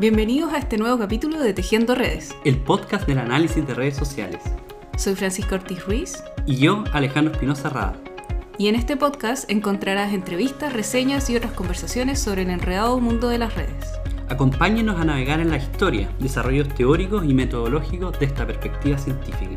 Bienvenidos 0.00 0.52
a 0.52 0.58
este 0.58 0.78
nuevo 0.78 0.96
capítulo 0.96 1.40
de 1.40 1.52
Tejiendo 1.52 1.96
Redes, 1.96 2.32
el 2.44 2.62
podcast 2.62 3.04
del 3.08 3.18
análisis 3.18 3.66
de 3.66 3.74
redes 3.74 3.96
sociales. 3.96 4.40
Soy 4.96 5.16
Francisco 5.16 5.56
Ortiz 5.56 5.84
Ruiz. 5.84 6.22
Y 6.46 6.54
yo, 6.54 6.84
Alejandro 6.92 7.32
Espinosa 7.32 7.68
Rada. 7.68 8.00
Y 8.58 8.68
en 8.68 8.76
este 8.76 8.96
podcast 8.96 9.50
encontrarás 9.50 10.12
entrevistas, 10.12 10.72
reseñas 10.72 11.28
y 11.30 11.36
otras 11.36 11.50
conversaciones 11.50 12.20
sobre 12.20 12.42
el 12.42 12.50
enredado 12.50 13.00
mundo 13.00 13.28
de 13.28 13.38
las 13.38 13.56
redes. 13.56 13.90
Acompáñenos 14.28 15.00
a 15.00 15.04
navegar 15.04 15.40
en 15.40 15.50
la 15.50 15.56
historia, 15.56 16.08
desarrollos 16.20 16.72
teóricos 16.76 17.24
y 17.24 17.34
metodológicos 17.34 18.20
de 18.20 18.26
esta 18.26 18.46
perspectiva 18.46 18.98
científica. 18.98 19.56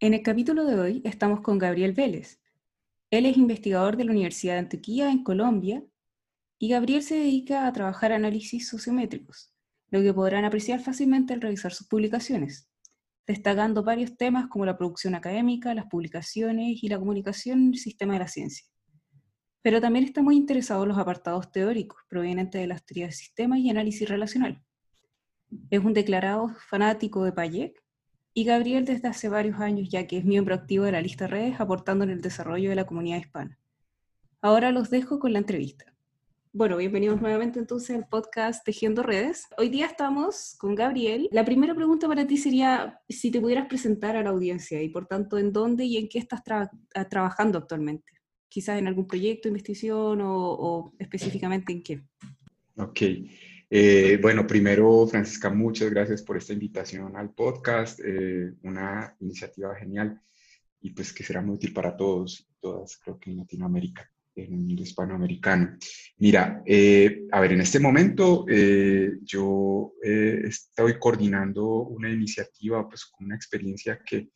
En 0.00 0.14
el 0.14 0.22
capítulo 0.22 0.64
de 0.64 0.74
hoy 0.74 1.02
estamos 1.04 1.40
con 1.40 1.58
Gabriel 1.58 1.92
Vélez. 1.92 2.40
Él 3.12 3.26
es 3.26 3.36
investigador 3.36 3.96
de 3.96 4.06
la 4.06 4.10
Universidad 4.10 4.54
de 4.54 4.58
Antioquia 4.58 5.12
en 5.12 5.22
Colombia 5.22 5.84
y 6.62 6.68
Gabriel 6.68 7.02
se 7.02 7.14
dedica 7.14 7.66
a 7.66 7.72
trabajar 7.72 8.12
análisis 8.12 8.68
sociométricos, 8.68 9.50
lo 9.88 10.02
que 10.02 10.12
podrán 10.12 10.44
apreciar 10.44 10.78
fácilmente 10.80 11.32
al 11.32 11.40
revisar 11.40 11.72
sus 11.72 11.88
publicaciones, 11.88 12.68
destacando 13.26 13.82
varios 13.82 14.18
temas 14.18 14.46
como 14.48 14.66
la 14.66 14.76
producción 14.76 15.14
académica, 15.14 15.74
las 15.74 15.86
publicaciones 15.86 16.84
y 16.84 16.88
la 16.90 16.98
comunicación 16.98 17.60
en 17.62 17.68
el 17.72 17.78
sistema 17.78 18.12
de 18.12 18.18
la 18.18 18.28
ciencia. 18.28 18.66
Pero 19.62 19.80
también 19.80 20.04
está 20.04 20.20
muy 20.20 20.36
interesado 20.36 20.82
en 20.82 20.90
los 20.90 20.98
apartados 20.98 21.50
teóricos 21.50 22.02
provenientes 22.10 22.60
de 22.60 22.66
las 22.66 22.84
teorías 22.84 23.08
de 23.08 23.16
sistemas 23.16 23.60
y 23.60 23.70
análisis 23.70 24.06
relacional. 24.06 24.62
Es 25.70 25.82
un 25.82 25.94
declarado 25.94 26.50
fanático 26.68 27.24
de 27.24 27.32
Payek 27.32 27.82
y 28.34 28.44
Gabriel 28.44 28.84
desde 28.84 29.08
hace 29.08 29.30
varios 29.30 29.58
años 29.60 29.88
ya 29.88 30.06
que 30.06 30.18
es 30.18 30.26
miembro 30.26 30.54
activo 30.54 30.84
de 30.84 30.92
la 30.92 31.00
lista 31.00 31.26
redes 31.26 31.58
aportando 31.58 32.04
en 32.04 32.10
el 32.10 32.20
desarrollo 32.20 32.68
de 32.68 32.76
la 32.76 32.86
comunidad 32.86 33.16
hispana. 33.16 33.58
Ahora 34.42 34.72
los 34.72 34.90
dejo 34.90 35.18
con 35.18 35.32
la 35.32 35.38
entrevista. 35.38 35.90
Bueno, 36.52 36.76
bienvenidos 36.76 37.20
nuevamente 37.20 37.60
entonces 37.60 37.94
al 37.94 38.08
podcast 38.08 38.64
Tejiendo 38.64 39.04
Redes. 39.04 39.46
Hoy 39.56 39.68
día 39.68 39.86
estamos 39.86 40.56
con 40.58 40.74
Gabriel. 40.74 41.28
La 41.30 41.44
primera 41.44 41.76
pregunta 41.76 42.08
para 42.08 42.26
ti 42.26 42.36
sería 42.36 43.00
si 43.08 43.30
te 43.30 43.40
pudieras 43.40 43.68
presentar 43.68 44.16
a 44.16 44.22
la 44.24 44.30
audiencia 44.30 44.82
y 44.82 44.88
por 44.88 45.06
tanto 45.06 45.38
en 45.38 45.52
dónde 45.52 45.84
y 45.84 45.96
en 45.96 46.08
qué 46.08 46.18
estás 46.18 46.42
ah, 46.50 47.04
trabajando 47.08 47.56
actualmente. 47.56 48.14
Quizás 48.48 48.80
en 48.80 48.88
algún 48.88 49.06
proyecto 49.06 49.46
investigación 49.46 50.18
o, 50.24 50.92
específicamente 50.98 51.72
en 51.72 51.84
qué. 51.84 52.02
Ok. 52.74 53.00
Eh, 53.70 54.18
bueno, 54.20 54.44
primero, 54.44 55.06
Francisca, 55.06 55.50
muchas 55.50 55.88
gracias 55.88 56.20
por 56.20 56.36
esta 56.36 56.52
invitación 56.52 57.14
al 57.14 57.32
podcast. 57.32 58.00
Eh, 58.04 58.54
una 58.64 59.14
iniciativa 59.20 59.72
genial 59.76 60.20
y 60.80 60.90
pues 60.90 61.12
que 61.12 61.22
será 61.22 61.42
muy 61.42 61.54
útil 61.54 61.72
para 61.72 61.96
todos 61.96 62.40
y 62.40 62.60
todas, 62.60 62.96
creo 62.96 63.20
que 63.20 63.30
en 63.30 63.36
Latinoamérica 63.36 64.10
en 64.34 64.52
el 64.52 64.60
mundo 64.60 64.82
hispanoamericano. 64.82 65.76
Mira, 66.18 66.62
eh, 66.66 67.26
a 67.30 67.40
ver, 67.40 67.52
en 67.52 67.60
este 67.60 67.80
momento 67.80 68.44
eh, 68.48 69.18
yo 69.22 69.94
eh, 70.02 70.42
estoy 70.44 70.98
coordinando 70.98 71.66
una 71.66 72.10
iniciativa, 72.10 72.88
pues 72.88 73.04
con 73.06 73.26
una 73.26 73.36
experiencia 73.36 74.00
que 74.04 74.28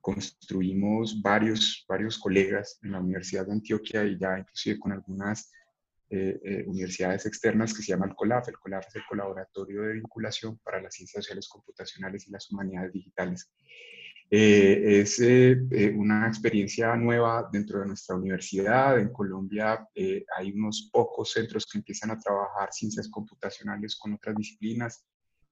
construimos 0.00 1.20
varios, 1.20 1.84
varios 1.88 2.18
colegas 2.18 2.78
en 2.84 2.92
la 2.92 3.00
Universidad 3.00 3.44
de 3.44 3.52
Antioquia 3.52 4.04
y 4.04 4.16
ya 4.16 4.38
inclusive 4.38 4.78
con 4.78 4.92
algunas 4.92 5.50
universidades 6.66 7.26
externas 7.26 7.74
que 7.74 7.82
se 7.82 7.88
llama 7.88 8.06
el 8.06 8.14
COLAF. 8.14 8.46
El 8.46 8.58
COLAF 8.58 8.86
es 8.86 8.94
el 8.94 9.02
Colaboratorio 9.08 9.82
de 9.82 9.94
Vinculación 9.94 10.60
para 10.62 10.80
las 10.80 10.94
Ciencias 10.94 11.24
Sociales 11.24 11.48
Computacionales 11.48 12.28
y 12.28 12.30
las 12.30 12.48
Humanidades 12.52 12.92
Digitales. 12.92 13.50
Eh, 14.30 15.00
es 15.00 15.20
eh, 15.20 15.56
eh, 15.70 15.90
una 15.94 16.26
experiencia 16.26 16.96
nueva 16.96 17.48
dentro 17.52 17.80
de 17.80 17.86
nuestra 17.86 18.16
universidad. 18.16 18.98
En 18.98 19.12
Colombia 19.12 19.86
hay 20.36 20.50
unos 20.52 20.90
pocos 20.92 21.32
centros 21.32 21.66
que 21.66 21.78
empiezan 21.78 22.10
a 22.10 22.18
trabajar 22.18 22.72
ciencias 22.72 23.08
computacionales 23.08 23.96
con 23.96 24.14
otras 24.14 24.34
disciplinas, 24.34 25.04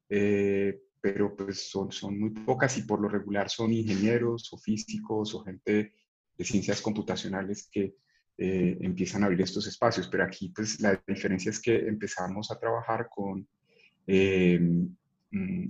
pero 0.08 1.36
pues 1.36 1.70
son, 1.70 1.92
son 1.92 2.18
muy 2.18 2.30
pocas 2.30 2.76
y 2.78 2.82
por 2.82 3.00
lo 3.00 3.08
regular 3.08 3.48
son 3.50 3.72
ingenieros 3.72 4.52
o 4.52 4.58
físicos 4.58 5.34
o 5.34 5.44
gente 5.44 5.94
de 6.36 6.44
ciencias 6.44 6.80
computacionales 6.80 7.68
que 7.70 7.94
empiezan 8.36 9.22
a 9.22 9.26
abrir 9.26 9.42
estos 9.42 9.66
espacios. 9.66 10.08
Pero 10.08 10.24
aquí 10.24 10.48
pues 10.48 10.80
la 10.80 11.00
diferencia 11.06 11.50
es 11.50 11.60
que 11.60 11.76
empezamos 11.86 12.50
a 12.50 12.58
trabajar 12.58 13.08
con 13.08 13.46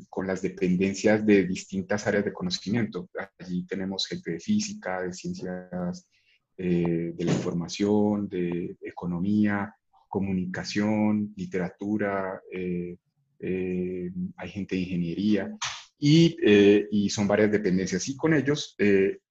con 0.08 0.26
las 0.26 0.42
dependencias 0.42 1.24
de 1.24 1.44
distintas 1.44 2.06
áreas 2.06 2.24
de 2.24 2.32
conocimiento. 2.32 3.08
Allí 3.38 3.64
tenemos 3.66 4.06
gente 4.06 4.32
de 4.32 4.40
física, 4.40 5.02
de 5.02 5.12
ciencias 5.12 6.06
eh, 6.56 7.12
de 7.16 7.24
la 7.24 7.32
información, 7.32 8.28
de 8.28 8.76
economía, 8.82 9.74
comunicación, 10.08 11.32
literatura, 11.36 12.42
eh, 12.52 12.96
eh, 13.40 14.10
hay 14.36 14.48
gente 14.50 14.76
de 14.76 14.82
ingeniería 14.82 15.56
y, 15.98 16.36
y, 16.90 17.08
son 17.08 17.26
varias 17.26 17.50
dependencias. 17.50 18.08
Y 18.08 18.16
con 18.16 18.34
ellos 18.34 18.76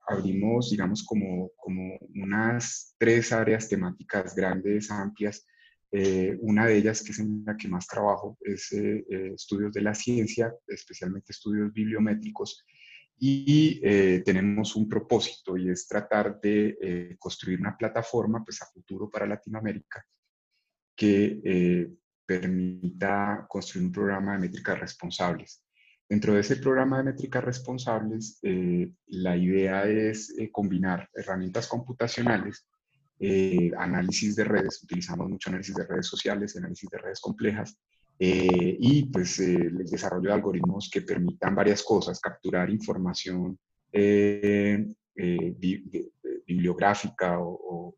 abrimos, 0.08 0.72
digamos, 0.72 1.04
como, 1.04 1.52
como 1.58 1.98
unas 2.16 2.96
tres 2.98 3.32
áreas 3.32 3.70
temáticas 3.70 4.34
grandes, 4.36 4.90
amplias, 4.90 5.46
eh, 5.94 6.38
una 6.40 6.68
de 6.68 6.78
ellas, 6.78 7.04
que 7.04 7.12
es 7.12 7.20
en 7.20 7.44
la 7.46 7.58
que 7.58 7.68
más 7.68 7.86
trabajo, 7.86 8.38
es 8.40 8.72
eh, 8.72 9.06
eh, 9.10 9.32
estudios 9.36 9.74
de 9.74 9.82
la 9.82 9.94
ciencia, 9.94 10.54
especialmente 10.68 11.34
estudios 11.34 11.74
bibliométricos, 11.74 12.66
y 13.24 13.80
tenemos 14.26 14.76
un 14.76 14.90
propósito 14.90 15.56
y 15.56 15.70
es 15.70 15.88
tratar 15.88 16.42
de 16.42 17.16
construir 17.20 17.60
una 17.60 17.78
plataforma 17.78 18.44
pues, 18.44 18.60
a 18.64 18.66
futuro 18.66 19.12
para 19.12 19.28
Latinoamérica 19.28 20.04
que 20.96 21.88
permita 22.26 23.46
construir 23.48 23.86
un 23.86 23.92
programa 23.92 24.34
de 24.34 24.40
métricas 24.40 24.80
responsables. 24.80 25.64
Dentro 26.10 26.34
de 26.34 26.40
ese 26.40 26.56
programa 26.56 26.98
de 26.98 27.04
métricas 27.04 27.44
responsables, 27.44 28.40
la 28.42 29.38
idea 29.38 29.84
es 29.88 30.36
combinar 30.52 31.08
herramientas 31.14 31.68
computacionales 31.68 32.66
eh, 33.24 33.72
análisis 33.78 34.36
de 34.36 34.44
redes, 34.44 34.82
utilizamos 34.82 35.30
mucho 35.30 35.52
análisis 35.52 35.76
de 35.76 35.86
redes 35.86 36.08
sociales, 36.08 36.58
análisis 36.58 36.90
de 36.90 36.98
redes 36.98 37.20
complejas, 37.20 37.78
eh, 38.18 38.78
y 38.80 39.04
pues 39.12 39.40
eh, 39.40 39.54
el 39.54 39.86
desarrollo 39.86 40.30
de 40.30 40.34
algoritmos 40.34 40.90
que 40.92 41.04
permitan 41.04 41.54
varias 41.54 41.84
cosas, 41.84 42.20
capturar 42.20 42.72
información 42.72 43.60
bibliográfica 46.48 47.38
o, 47.40 47.96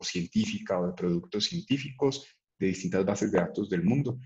científica 0.00 0.78
o 0.78 0.86
de 0.86 0.92
productos 0.92 1.46
científicos 1.46 2.24
de 2.56 2.68
distintas 2.68 3.04
bases 3.04 3.32
de 3.32 3.38
datos 3.40 3.68
del 3.68 3.82
mundo. 3.82 4.20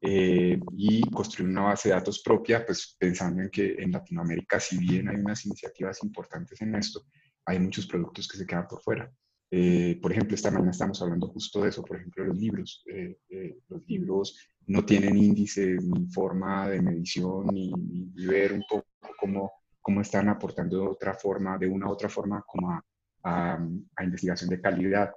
y 0.00 1.02
construir 1.10 1.50
una 1.50 1.62
base 1.62 1.90
de 1.90 1.94
datos 1.94 2.22
propia, 2.22 2.64
pues 2.64 2.96
pensando 2.98 3.42
en 3.42 3.50
que 3.50 3.74
en 3.78 3.92
Latinoamérica, 3.92 4.58
si 4.58 4.78
bien 4.78 5.08
hay 5.08 5.16
unas 5.16 5.44
iniciativas 5.44 6.02
importantes 6.02 6.60
en 6.62 6.74
esto, 6.76 7.04
hay 7.44 7.58
muchos 7.58 7.86
productos 7.86 8.26
que 8.26 8.38
se 8.38 8.46
quedan 8.46 8.66
por 8.66 8.80
fuera. 8.82 9.12
Eh, 9.54 9.98
por 10.00 10.10
ejemplo, 10.10 10.34
esta 10.34 10.50
mañana 10.50 10.70
estamos 10.70 11.02
hablando 11.02 11.28
justo 11.28 11.60
de 11.60 11.68
eso, 11.68 11.84
por 11.84 11.98
ejemplo, 11.98 12.24
los 12.24 12.38
libros. 12.38 12.82
Eh, 12.86 13.18
eh, 13.28 13.58
los 13.68 13.86
libros 13.86 14.38
no 14.66 14.82
tienen 14.82 15.14
índices 15.18 15.84
ni 15.84 16.06
forma 16.06 16.70
de 16.70 16.80
medición 16.80 17.48
ni, 17.48 17.70
ver 18.14 18.54
un 18.54 18.64
poco 18.66 18.86
cómo, 19.20 19.52
cómo, 19.82 20.00
están 20.00 20.30
aportando 20.30 20.80
de 20.80 20.86
otra 20.86 21.12
forma, 21.12 21.58
de 21.58 21.66
una 21.66 21.86
u 21.86 21.90
otra 21.90 22.08
forma, 22.08 22.42
como 22.46 22.70
a, 22.70 22.82
a, 23.24 24.04
investigación 24.04 24.48
de 24.48 24.60
calidad. 24.62 25.12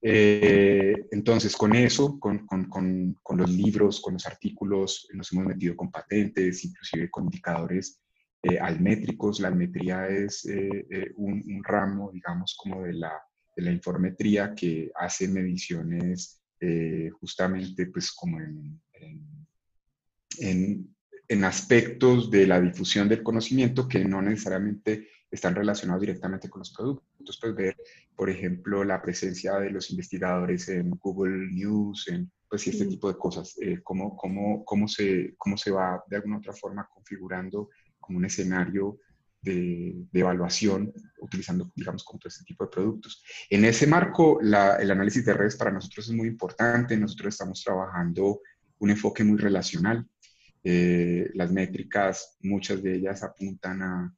entonces, 0.00 1.54
con 1.54 1.74
eso, 1.74 2.18
con, 2.18 2.46
con, 2.46 3.14
con, 3.22 3.36
los 3.36 3.50
libros, 3.50 4.00
con 4.00 4.14
los 4.14 4.26
artículos, 4.26 5.06
nos 5.12 5.30
hemos 5.32 5.44
metido 5.44 5.76
con 5.76 5.90
patentes, 5.90 6.64
inclusive 6.64 7.10
con 7.10 7.24
indicadores 7.24 8.00
almétricos. 8.58 9.38
La 9.40 9.48
almetría 9.48 10.08
es 10.08 10.46
un, 11.16 11.44
un, 11.46 11.62
ramo, 11.62 12.10
digamos, 12.10 12.56
como 12.58 12.84
de 12.84 12.94
la 12.94 13.12
de 13.60 13.66
la 13.66 13.72
informetría 13.72 14.54
que 14.54 14.90
hace 14.94 15.28
mediciones 15.28 16.40
eh, 16.60 17.10
justamente 17.20 17.86
pues 17.86 18.12
como 18.12 18.40
en, 18.40 18.80
en, 20.38 20.94
en, 21.28 21.44
aspectos 21.44 22.30
de 22.30 22.46
la 22.46 22.60
difusión 22.60 23.08
del 23.08 23.22
conocimiento 23.22 23.86
que 23.86 24.04
no 24.04 24.20
necesariamente 24.20 25.08
están 25.30 25.54
relacionados 25.54 26.00
directamente 26.00 26.48
con 26.48 26.60
los 26.60 26.72
productos. 26.72 27.38
Pues 27.40 27.54
ver, 27.54 27.76
por 28.16 28.28
ejemplo, 28.28 28.84
la 28.84 29.00
presencia 29.00 29.58
de 29.58 29.70
los 29.70 29.90
investigadores 29.90 30.68
en 30.68 30.90
Google 30.90 31.50
News, 31.52 32.08
en 32.08 32.30
pues 32.48 32.66
este 32.66 32.86
tipo 32.86 33.08
de 33.08 33.18
cosas, 33.18 33.56
eh, 33.60 33.80
cómo, 33.82 34.16
cómo, 34.16 34.64
cómo, 34.64 34.88
se, 34.88 35.34
cómo 35.38 35.56
se 35.56 35.70
va 35.70 36.02
de 36.08 36.16
alguna 36.16 36.38
otra 36.38 36.52
forma 36.52 36.88
configurando 36.92 37.70
como 37.98 38.18
un 38.18 38.24
escenario 38.24 38.98
de, 39.42 40.06
evaluación 40.12 40.92
utilizando, 41.20 41.70
digamos, 41.74 42.04
como 42.04 42.18
todo 42.18 42.28
este 42.28 42.44
tipo 42.44 42.64
de 42.64 42.70
productos. 42.70 43.22
En 43.48 43.64
ese 43.64 43.86
marco, 43.86 44.40
el 44.40 44.54
análisis 44.54 45.24
de 45.24 45.34
redes 45.34 45.56
para 45.56 45.70
nosotros 45.70 46.08
es 46.08 46.14
muy 46.14 46.28
importante. 46.28 46.96
Nosotros 46.96 47.34
estamos 47.34 47.62
trabajando 47.62 48.40
un 48.78 48.90
enfoque 48.90 49.24
muy 49.24 49.38
relacional. 49.38 50.06
Eh, 50.62 51.30
las 51.34 51.50
métricas, 51.50 52.36
muchas 52.40 52.82
de 52.82 52.96
ellas 52.96 53.22
apuntan 53.22 53.82
a, 53.82 54.16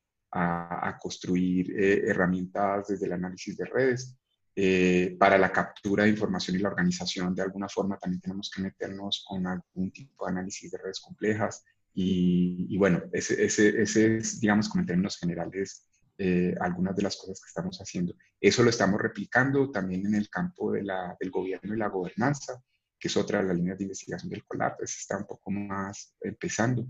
construir 0.98 1.70
eh, 1.78 2.04
herramientas 2.06 2.88
desde 2.88 3.06
el 3.06 3.12
análisis 3.12 3.56
de 3.56 3.66
redes. 3.66 4.16
Eh, 4.54 5.16
para 5.18 5.38
la 5.38 5.50
captura 5.50 6.04
de 6.04 6.10
información 6.10 6.56
y 6.56 6.60
la 6.60 6.68
organización, 6.68 7.34
de 7.34 7.42
alguna 7.42 7.68
forma 7.68 7.98
también 7.98 8.20
tenemos 8.20 8.50
que 8.50 8.62
meternos 8.62 9.24
con 9.26 9.46
algún 9.46 9.90
tipo 9.90 10.24
de 10.24 10.32
análisis 10.32 10.70
de 10.70 10.78
redes 10.78 11.00
complejas. 11.00 11.64
Y, 11.94 12.76
bueno, 12.78 13.02
ese, 13.12 13.44
ese, 13.44 13.82
ese, 13.82 14.16
es, 14.16 14.40
digamos, 14.40 14.68
como 14.68 14.80
en 14.80 14.86
términos 14.86 15.18
generales, 15.18 15.86
eh, 16.18 16.54
algunas 16.60 16.94
de 16.94 17.02
las 17.02 17.16
cosas 17.16 17.40
que 17.40 17.48
estamos 17.48 17.78
haciendo. 17.78 18.14
Eso 18.40 18.62
lo 18.62 18.70
estamos 18.70 19.00
replicando 19.00 19.70
también 19.70 20.06
en 20.06 20.14
el 20.14 20.28
campo 20.28 20.72
de 20.72 20.82
la, 20.82 21.16
del 21.18 21.30
gobierno 21.30 21.74
y 21.74 21.78
la 21.78 21.88
gobernanza, 21.88 22.62
que 22.98 23.08
es 23.08 23.16
otra 23.16 23.40
de 23.40 23.48
las 23.48 23.56
líneas 23.56 23.78
de 23.78 23.84
investigación 23.84 24.30
del 24.30 24.44
COLAP, 24.44 24.78
pues 24.78 24.96
está 24.98 25.16
un 25.16 25.26
poco 25.26 25.50
más 25.50 26.14
empezando. 26.20 26.86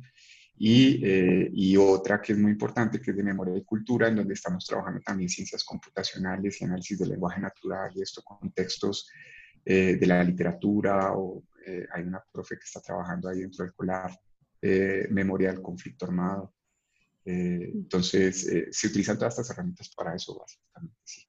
Y, 0.57 1.01
eh, 1.05 1.51
y, 1.53 1.77
otra 1.77 2.21
que 2.21 2.33
es 2.33 2.39
muy 2.39 2.53
importante, 2.53 3.01
que 3.01 3.11
es 3.11 3.17
de 3.17 3.23
memoria 3.23 3.57
y 3.57 3.65
cultura, 3.65 4.09
en 4.09 4.17
donde 4.17 4.35
estamos 4.35 4.67
trabajando 4.67 5.01
también 5.01 5.31
ciencias 5.31 5.65
computacionales 5.65 6.61
y 6.61 6.65
análisis 6.65 6.99
del 6.99 7.11
lenguaje 7.11 7.41
natural 7.41 7.91
y 7.95 8.03
esto 8.03 8.23
con 8.23 8.53
textos 8.53 9.09
eh, 9.65 9.97
de 9.99 10.07
la 10.07 10.23
literatura, 10.23 11.13
o 11.15 11.43
hay 11.95 12.03
una 12.03 12.23
profe 12.33 12.57
que 12.57 12.65
está 12.65 12.81
trabajando 12.81 13.29
ahí 13.29 13.41
dentro 13.41 13.65
del 13.65 13.73
COLAP, 14.63 15.11
memoria 15.11 15.53
del 15.53 15.61
conflicto 15.61 16.07
armado. 16.07 16.55
Eh, 17.25 17.71
entonces, 17.75 18.47
eh, 18.49 18.69
se 18.71 18.89
utilizan 18.89 19.17
todas 19.17 19.35
estas 19.35 19.51
herramientas 19.51 19.91
para 19.95 20.15
eso, 20.15 20.39
básicamente. 20.39 20.97
Sí. 21.05 21.27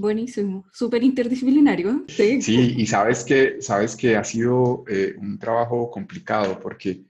Buenísimo, 0.00 0.64
súper 0.72 1.04
interdisciplinario. 1.04 2.04
Sí. 2.08 2.40
sí, 2.40 2.74
y 2.78 2.86
sabes 2.86 3.22
que, 3.22 3.60
sabes 3.60 3.94
que 3.94 4.16
ha 4.16 4.24
sido 4.24 4.84
eh, 4.88 5.14
un 5.18 5.38
trabajo 5.38 5.90
complicado 5.90 6.58
porque, 6.58 7.04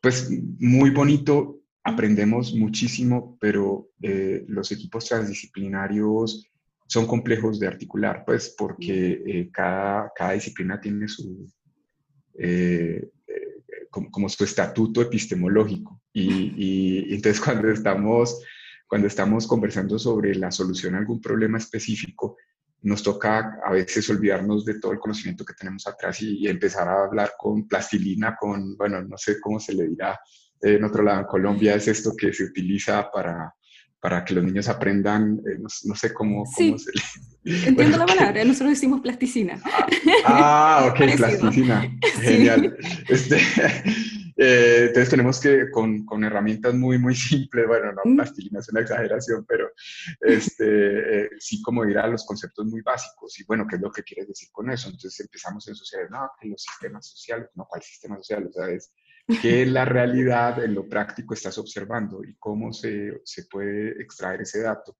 pues, 0.00 0.28
muy 0.58 0.90
bonito, 0.90 1.62
aprendemos 1.84 2.52
muchísimo, 2.52 3.38
pero 3.40 3.90
los 4.00 4.72
equipos 4.72 5.06
transdisciplinarios 5.06 6.50
son 6.88 7.06
complejos 7.06 7.60
de 7.60 7.68
articular, 7.68 8.24
pues, 8.26 8.54
porque 8.58 9.48
cada, 9.52 10.10
cada 10.14 10.32
disciplina 10.32 10.80
tiene 10.80 11.06
su, 11.06 11.48
como, 13.90 14.28
su 14.28 14.44
estatuto 14.44 15.02
epistemológico. 15.02 16.00
Y, 16.12 17.12
entonces 17.14 17.40
cuando 17.40 17.70
estamos, 17.70 18.42
cuando 18.86 19.06
estamos 19.06 19.46
conversando 19.46 19.98
sobre 19.98 20.34
la 20.34 20.50
solución 20.50 20.94
a 20.94 20.98
algún 20.98 21.20
problema 21.20 21.58
específico, 21.58 22.36
nos 22.82 23.02
toca 23.02 23.58
a 23.64 23.72
veces 23.72 24.08
olvidarnos 24.08 24.64
de 24.64 24.80
todo 24.80 24.92
el 24.92 24.98
conocimiento 24.98 25.44
que 25.44 25.54
tenemos 25.54 25.86
atrás 25.86 26.22
y, 26.22 26.48
empezar 26.48 26.88
a 26.88 27.04
hablar 27.04 27.32
con 27.38 27.68
plastilina, 27.68 28.36
con, 28.40 28.76
bueno, 28.76 29.02
no 29.02 29.18
sé 29.18 29.40
cómo 29.40 29.60
se 29.60 29.74
le 29.74 29.88
dirá 29.88 30.18
en 30.62 30.84
otro 30.84 31.02
lado, 31.02 31.20
en 31.20 31.26
Colombia 31.26 31.74
es 31.74 31.88
esto 31.88 32.12
que 32.16 32.32
se 32.32 32.44
utiliza 32.44 33.10
para, 33.10 33.54
para 34.00 34.24
que 34.24 34.34
los 34.34 34.44
niños 34.44 34.68
aprendan, 34.68 35.40
eh, 35.46 35.58
no, 35.58 35.94
sé 35.94 36.12
cómo, 36.14 36.44
cómo 36.44 36.78
se 36.78 36.90
le... 36.92 37.02
Entiendo 37.68 37.98
la 37.98 38.06
palabra, 38.06 38.44
nosotros 38.44 38.70
decimos 38.70 39.00
plasticina. 39.00 39.60
Ah, 40.24 40.90
ok, 40.90 41.16
plasticina. 41.16 41.90
Genial. 42.20 42.76
Este, 43.08 43.36
eh, 44.36 44.84
entonces 44.88 45.10
tenemos 45.10 45.38
que, 45.38 45.70
con, 45.70 46.04
con, 46.06 46.24
herramientas 46.24 46.74
muy, 46.74 46.98
muy 46.98 47.14
simples, 47.14 47.66
bueno, 47.66 47.92
no, 47.92 48.00
mm. 48.04 48.16
plastilina 48.16 48.60
es 48.60 48.68
una 48.70 48.80
exageración, 48.80 49.44
pero 49.46 49.70
este, 50.20 51.24
eh, 51.24 51.30
sí 51.38 51.60
como 51.60 51.84
ir 51.84 51.98
a 51.98 52.06
los 52.06 52.24
conceptos 52.24 52.66
muy 52.66 52.80
básicos. 52.80 53.38
Y 53.38 53.44
bueno, 53.44 53.66
¿qué 53.68 53.76
es 53.76 53.82
lo 53.82 53.90
que 53.90 54.02
quieres 54.02 54.28
decir 54.28 54.48
con 54.50 54.70
eso? 54.70 54.88
Entonces 54.88 55.20
empezamos 55.20 55.66
en 55.68 55.74
sociales, 55.74 56.10
no, 56.10 56.30
que 56.40 56.48
los 56.48 56.62
sistemas 56.62 57.06
sociales, 57.06 57.48
no, 57.54 57.66
¿cuál 57.68 57.82
sistema 57.82 58.16
social? 58.16 58.46
O 58.48 58.52
sea, 58.52 58.70
es 58.70 58.92
qué 59.40 59.66
la 59.66 59.84
realidad 59.84 60.62
en 60.64 60.74
lo 60.74 60.88
práctico 60.88 61.34
estás 61.34 61.58
observando 61.58 62.22
y 62.24 62.36
cómo 62.36 62.72
se, 62.72 63.20
se 63.24 63.44
puede 63.44 64.00
extraer 64.02 64.42
ese 64.42 64.62
dato. 64.62 64.96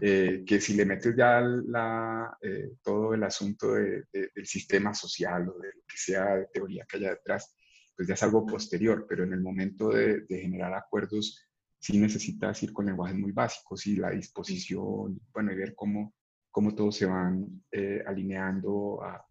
Eh, 0.00 0.44
que 0.46 0.60
si 0.60 0.74
le 0.74 0.84
metes 0.84 1.16
ya 1.16 1.40
la, 1.40 2.38
todo 2.82 3.12
el 3.12 3.24
asunto 3.24 3.72
de, 3.72 4.04
del 4.12 4.46
sistema 4.46 4.94
social 4.94 5.48
o 5.48 5.58
de 5.58 5.68
lo 5.68 5.82
que 5.86 5.96
sea 5.96 6.36
de 6.36 6.46
teoría 6.46 6.86
que 6.88 6.98
haya 6.98 7.10
detrás, 7.10 7.56
pues 8.00 8.08
ya 8.08 8.14
es 8.14 8.22
algo 8.22 8.46
posterior, 8.46 9.04
pero 9.06 9.24
en 9.24 9.34
el 9.34 9.42
momento 9.42 9.90
de, 9.90 10.24
generar 10.26 10.72
acuerdos 10.72 11.46
sí 11.78 11.98
necesitas 11.98 12.62
ir 12.62 12.72
con 12.72 12.86
lenguajes 12.86 13.14
muy 13.14 13.30
básicos 13.32 13.86
y 13.86 13.96
la 13.96 14.08
disposición, 14.08 15.20
bueno, 15.34 15.52
y 15.52 15.56
ver 15.56 15.74
cómo, 15.74 16.14
cómo 16.50 16.74
todos 16.74 16.96
se 16.96 17.04
van 17.04 17.62
eh, 17.70 18.02
alineando 18.06 19.02
a, 19.02 19.22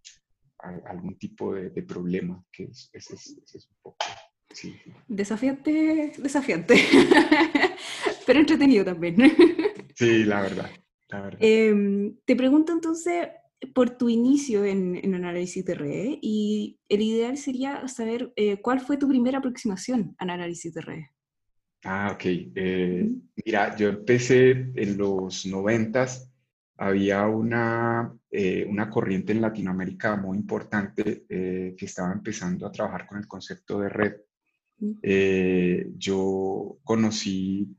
algún 0.86 1.18
tipo 1.18 1.56
de, 1.56 1.82
problema, 1.82 2.46
que 2.52 2.66
es, 2.66 2.92
es, 2.94 3.26
un 3.72 3.78
poco... 3.82 4.06
Sí. 4.52 4.76
Desafiante, 5.08 6.14
desafiante, 6.18 6.76
pero 8.26 8.40
entretenido 8.40 8.84
también. 8.84 9.16
sí, 9.96 10.24
la 10.24 10.42
verdad. 10.42 10.70
La 11.10 11.22
verdad. 11.22 11.40
Em, 11.42 12.16
te 12.26 12.36
pregunto 12.36 12.72
entonces, 12.72 13.30
por 13.74 13.92
tu 13.92 14.10
inicio 14.10 14.64
en, 14.64 14.96
en, 14.96 15.16
análisis 15.16 15.66
de 15.66 15.76
red 15.76 16.18
y 16.22 16.80
el 16.88 17.02
ideal 17.02 17.38
sería 17.38 17.88
saber 17.88 18.32
eh, 18.36 18.62
cuál 18.62 18.80
fue 18.80 18.98
tu 18.98 19.08
primera 19.08 19.40
aproximación 19.40 20.16
al 20.18 20.30
análisis 20.30 20.74
de 20.74 20.82
red. 20.82 21.04
Ah, 21.84 22.12
ok. 22.14 22.24
Eh, 22.26 23.10
mira, 23.46 23.76
yo 23.76 23.90
empecé 23.90 24.52
en 24.52 24.98
los 24.98 25.46
noventas, 25.46 26.32
había 26.78 27.26
una, 27.28 28.14
eh, 28.32 28.66
una 28.70 28.90
corriente 28.90 29.34
en 29.34 29.42
Latinoamérica 29.42 30.16
muy 30.16 30.38
importante 30.38 31.26
que 31.28 31.86
estaba 31.86 32.12
empezando 32.14 32.66
a 32.66 32.72
trabajar 32.72 33.06
con 33.06 33.18
el 33.18 33.28
concepto 33.28 33.80
de 33.80 33.90
red. 33.90 34.14
Yo 35.98 36.78
conocí, 36.84 37.76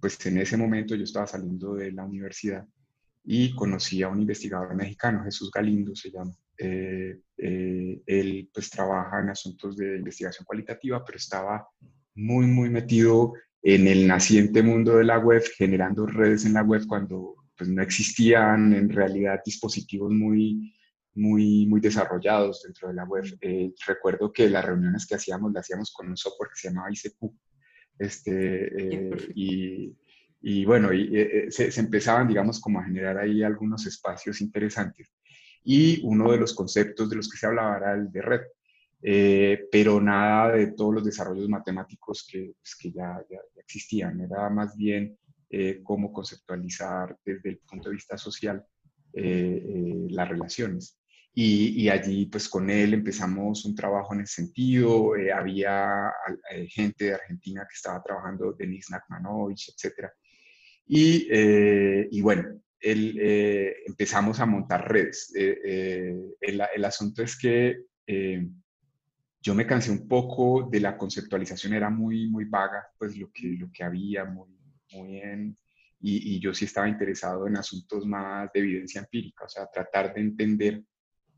pues 0.00 0.24
en 0.26 0.38
ese 0.38 0.56
momento 0.56 0.94
yo 0.94 1.04
estaba 1.04 1.26
saliendo 1.26 1.74
de 1.74 1.92
la 1.92 2.04
universidad 2.04 2.66
y 3.26 3.54
conocí 3.54 4.02
a 4.02 4.08
un 4.08 4.20
investigador 4.20 4.74
mexicano, 4.74 5.24
Jesús 5.24 5.50
Galindo 5.50 5.94
se 5.96 6.10
llama. 6.10 6.32
Eh, 6.58 7.18
eh, 7.36 8.00
él 8.06 8.48
pues 8.54 8.70
trabaja 8.70 9.20
en 9.20 9.30
asuntos 9.30 9.76
de 9.76 9.96
investigación 9.96 10.46
cualitativa, 10.46 11.04
pero 11.04 11.18
estaba 11.18 11.66
muy, 12.14 12.46
muy 12.46 12.70
metido 12.70 13.34
en 13.62 13.88
el 13.88 14.06
naciente 14.06 14.62
mundo 14.62 14.96
de 14.96 15.04
la 15.04 15.18
web, 15.18 15.42
generando 15.56 16.06
redes 16.06 16.46
en 16.46 16.54
la 16.54 16.62
web 16.62 16.86
cuando 16.86 17.34
pues, 17.56 17.68
no 17.68 17.82
existían 17.82 18.72
en 18.72 18.88
realidad 18.88 19.40
dispositivos 19.44 20.12
muy, 20.12 20.72
muy, 21.16 21.66
muy 21.66 21.80
desarrollados 21.80 22.62
dentro 22.62 22.88
de 22.88 22.94
la 22.94 23.04
web. 23.04 23.24
Eh, 23.40 23.72
recuerdo 23.86 24.32
que 24.32 24.48
las 24.48 24.64
reuniones 24.64 25.06
que 25.06 25.16
hacíamos 25.16 25.52
las 25.52 25.62
hacíamos 25.64 25.92
con 25.92 26.08
un 26.08 26.16
software 26.16 26.50
que 26.50 26.60
se 26.60 26.68
llamaba 26.68 26.90
ICQ. 26.90 27.32
Este, 27.98 29.32
y, 29.34 29.96
y 30.48 30.64
bueno, 30.64 30.92
y, 30.92 31.16
eh, 31.16 31.46
eh, 31.46 31.50
se, 31.50 31.80
empezaban, 31.80 32.28
digamos, 32.28 32.60
como 32.60 32.78
a 32.78 32.84
generar 32.84 33.18
ahí 33.18 33.42
algunos 33.42 33.84
espacios 33.86 34.40
interesantes. 34.40 35.12
Y 35.64 36.00
uno 36.04 36.30
de 36.30 36.38
los 36.38 36.54
conceptos 36.54 37.10
de 37.10 37.16
los 37.16 37.28
que 37.28 37.36
se 37.36 37.46
hablaba 37.46 37.78
era 37.78 37.94
el 37.94 38.12
de 38.12 38.22
red, 38.22 38.40
eh, 39.02 39.66
pero 39.72 40.00
nada 40.00 40.52
de 40.52 40.68
todos 40.68 40.94
los 40.94 41.04
desarrollos 41.04 41.48
matemáticos 41.48 42.24
que, 42.30 42.52
pues, 42.60 42.76
que 42.76 42.92
ya, 42.92 43.20
ya, 43.28 43.40
existían, 43.58 44.20
era 44.20 44.48
más 44.48 44.76
bien 44.76 45.18
cómo 45.82 46.12
conceptualizar 46.12 47.16
desde 47.24 47.50
el 47.50 47.58
punto 47.58 47.88
de 47.88 47.94
vista 47.94 48.18
social 48.18 48.64
las 49.12 50.28
relaciones. 50.28 51.00
Y, 51.38 51.82
y, 51.82 51.90
allí, 51.90 52.24
pues 52.26 52.48
con 52.48 52.70
él 52.70 52.94
empezamos 52.94 53.66
un 53.66 53.74
trabajo 53.74 54.14
en 54.14 54.22
ese 54.22 54.36
sentido. 54.36 55.12
había 55.34 56.10
gente 56.68 57.04
de 57.04 57.14
Argentina 57.14 57.66
que 57.68 57.74
estaba 57.74 58.02
trabajando, 58.02 58.54
Denis 58.54 58.88
Nakmanovich, 58.90 59.68
etcétera. 59.68 60.10
Y, 60.86 61.28
eh, 61.30 62.08
y 62.10 62.22
bueno, 62.22 62.60
eh, 62.80 63.74
empezamos 63.86 64.40
a 64.40 64.46
montar 64.46 64.90
redes. 64.90 65.30
Eh, 65.36 66.14
el, 66.40 66.62
el, 66.74 66.84
asunto 66.84 67.22
es 67.22 67.36
que 67.36 67.82
yo 69.42 69.54
me 69.54 69.66
cansé 69.66 69.90
un 69.90 70.08
poco 70.08 70.68
de 70.70 70.80
la 70.80 70.96
conceptualización, 70.96 71.74
era 71.74 71.90
muy, 71.90 72.28
muy 72.28 72.44
vaga, 72.46 72.88
pues 72.98 73.16
lo 73.16 73.30
que, 73.30 73.48
lo 73.58 73.70
que 73.70 73.84
había, 73.84 74.24
muy, 74.24 74.48
muy 74.92 75.20
y, 76.00 76.36
y, 76.36 76.40
yo 76.40 76.54
sí 76.54 76.64
estaba 76.64 76.88
interesado 76.88 77.46
en 77.46 77.56
asuntos 77.56 78.06
más 78.06 78.50
de 78.52 78.60
evidencia 78.60 79.00
empírica, 79.00 79.44
o 79.44 79.48
sea, 79.48 79.66
tratar 79.66 80.14
de 80.14 80.20
entender 80.20 80.82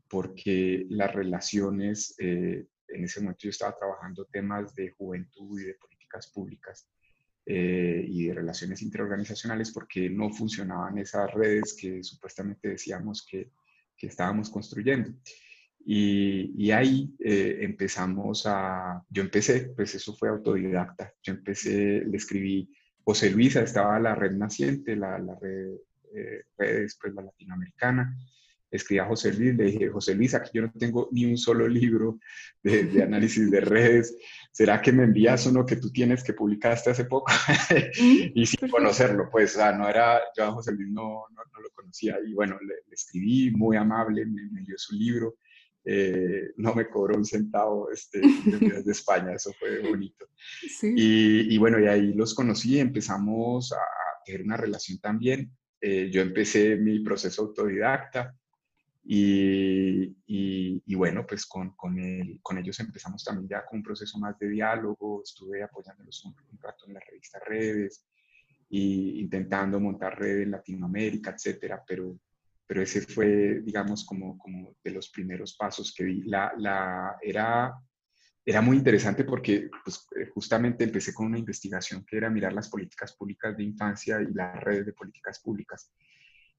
por 0.09 0.33
qué 0.33 0.85
las 0.89 1.13
relaciones, 1.13 2.15
en 2.17 2.67
ese 2.87 3.21
momento 3.21 3.43
yo 3.43 3.49
estaba 3.49 3.75
trabajando 3.75 4.25
temas 4.25 4.73
de 4.75 4.91
juventud 4.91 5.59
y 5.61 5.65
de 5.65 5.75
políticas 5.75 6.27
públicas, 6.27 6.89
eh, 7.51 8.05
y 8.07 8.27
de 8.27 8.35
relaciones 8.35 8.83
interorganizacionales 8.83 9.71
porque 9.71 10.07
no 10.07 10.29
funcionaban 10.29 10.99
esas 10.99 11.33
redes 11.33 11.75
que 11.81 12.03
supuestamente 12.03 12.69
decíamos 12.69 13.25
que, 13.25 13.49
que 13.97 14.05
estábamos 14.05 14.51
construyendo. 14.51 15.09
Y, 15.83 16.53
y 16.55 16.69
ahí 16.69 17.11
eh, 17.17 17.57
empezamos 17.61 18.43
a, 18.45 19.03
yo 19.09 19.23
empecé, 19.23 19.71
pues 19.75 19.95
eso 19.95 20.15
fue 20.15 20.29
autodidacta, 20.29 21.11
yo 21.23 21.33
empecé, 21.33 22.03
le 22.05 22.17
escribí, 22.17 22.71
José 23.03 23.31
Luisa 23.31 23.63
estaba 23.63 23.99
la 23.99 24.13
red 24.13 24.33
naciente, 24.33 24.95
la, 24.95 25.17
la 25.17 25.33
red, 25.33 25.71
eh, 26.13 26.43
después 26.55 27.15
la 27.15 27.23
latinoamericana, 27.23 28.15
escribí 28.71 28.99
a 28.99 29.05
José 29.05 29.33
Luis, 29.33 29.55
le 29.55 29.65
dije, 29.65 29.89
José 29.89 30.15
Luis, 30.15 30.33
aquí 30.33 30.51
yo 30.53 30.61
no 30.63 30.71
tengo 30.77 31.09
ni 31.11 31.25
un 31.25 31.37
solo 31.37 31.67
libro 31.67 32.19
de, 32.61 32.83
de 32.83 33.03
análisis 33.03 33.49
de 33.49 33.61
redes, 33.61 34.15
¿será 34.51 34.81
que 34.81 34.91
me 34.91 35.03
envías 35.03 35.45
uno 35.45 35.65
que 35.65 35.77
tú 35.77 35.91
tienes 35.91 36.23
que 36.23 36.33
publicaste 36.33 36.91
hace 36.91 37.05
poco? 37.05 37.31
y 38.35 38.45
sin 38.45 38.69
conocerlo, 38.69 39.29
pues, 39.31 39.55
o 39.55 39.59
sea, 39.59 39.71
no 39.71 39.87
era, 39.87 40.21
yo 40.37 40.45
a 40.45 40.51
José 40.51 40.71
Luis 40.73 40.89
no, 40.89 41.25
no, 41.31 41.61
lo 41.61 41.69
conocía. 41.73 42.17
Y 42.25 42.33
bueno, 42.33 42.57
le, 42.61 42.75
escribí, 42.91 43.51
muy 43.51 43.77
amable, 43.77 44.25
me, 44.25 44.49
me 44.51 44.61
dio 44.61 44.75
su 44.77 44.95
libro. 44.95 45.35
Eh, 45.85 46.51
no 46.57 46.75
me 46.75 46.87
cobró 46.87 47.17
un 47.17 47.25
centavo 47.25 47.89
este, 47.91 48.21
desde 48.45 48.91
España, 48.91 49.33
eso 49.33 49.51
fue 49.57 49.79
bonito. 49.79 50.27
Y, 50.83 51.53
y, 51.53 51.57
bueno, 51.57 51.79
y 51.79 51.87
ahí 51.87 52.13
los 52.13 52.35
conocí, 52.35 52.79
empezamos 52.79 53.71
a 53.71 53.79
tener 54.25 54.43
una 54.43 54.57
relación 54.57 54.99
también. 54.99 55.51
Eh, 55.81 56.09
yo 56.11 56.21
empecé 56.21 56.75
mi 56.75 56.99
proceso 56.99 57.43
autodidacta 57.43 58.35
y, 59.03 60.15
y, 60.85 60.95
bueno, 60.95 61.25
pues 61.25 61.45
con, 61.45 61.75
con, 61.75 61.97
el, 61.99 62.39
con, 62.41 62.57
ellos 62.57 62.79
empezamos 62.79 63.23
también 63.23 63.47
ya 63.47 63.65
con 63.65 63.79
un 63.79 63.83
proceso 63.83 64.19
más 64.19 64.37
de 64.37 64.49
diálogo, 64.49 65.21
estuve 65.23 65.63
apoyándolos 65.63 66.25
un, 66.25 66.35
un 66.51 66.59
rato 66.59 66.85
en 66.87 66.93
la 66.93 66.99
revista 66.99 67.39
Redes 67.39 68.05
y 68.69 69.21
intentando 69.21 69.79
montar 69.79 70.19
redes 70.19 70.43
en 70.43 70.51
Latinoamérica, 70.51 71.31
etcétera, 71.31 71.83
pero 71.87 72.19
pero 72.69 72.83
ese 72.83 73.01
fue, 73.01 73.61
digamos, 73.61 74.05
como, 74.05 74.37
como 74.37 74.75
de 74.83 74.91
los 74.91 75.09
primeros 75.09 75.55
pasos 75.55 75.91
que 75.91 76.03
vi. 76.03 76.21
La, 76.25 76.53
la, 76.55 77.17
era, 77.19 77.73
era 78.45 78.61
muy 78.61 78.77
interesante 78.77 79.23
porque 79.23 79.71
pues, 79.83 80.07
eh, 80.15 80.29
justamente 80.31 80.83
empecé 80.83 81.11
con 81.11 81.25
una 81.25 81.39
investigación 81.39 82.05
que 82.05 82.17
era 82.17 82.29
mirar 82.29 82.53
las 82.53 82.69
políticas 82.69 83.13
públicas 83.13 83.57
de 83.57 83.63
infancia 83.63 84.21
y 84.21 84.31
las 84.35 84.55
redes 84.61 84.85
de 84.85 84.93
políticas 84.93 85.39
públicas. 85.39 85.91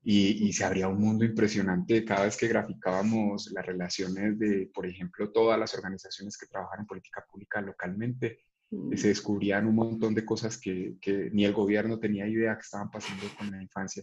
Y, 0.03 0.49
y, 0.49 0.53
se 0.55 0.65
abría 0.65 0.89
un 0.89 0.99
mundo 0.99 1.27
impresionante 1.27 2.07
cada 2.07 2.25
vez 2.25 2.37
que 2.37 2.49
graficábamos 2.49 3.51
las 3.53 3.67
relaciones 3.67 4.39
de, 4.39 4.71
por 4.73 4.87
ejemplo, 4.87 5.31
todas 5.31 5.59
las 5.59 5.75
organizaciones 5.75 6.39
que 6.39 6.47
trabajan 6.47 6.81
en 6.81 6.87
política 6.87 7.23
pública 7.31 7.61
localmente. 7.61 8.39
Mm. 8.71 8.97
Se 8.97 9.09
descubrían 9.09 9.67
un 9.67 9.75
montón 9.75 10.15
de 10.15 10.25
cosas 10.25 10.57
que, 10.57 10.97
que, 11.03 11.31
ni 11.33 11.45
el 11.45 11.53
gobierno 11.53 11.99
tenía 11.99 12.27
idea 12.27 12.55
que 12.55 12.63
estaban 12.63 12.91
pasando 12.91 13.27
con 13.37 13.51
la 13.51 13.63
infancia. 13.63 14.03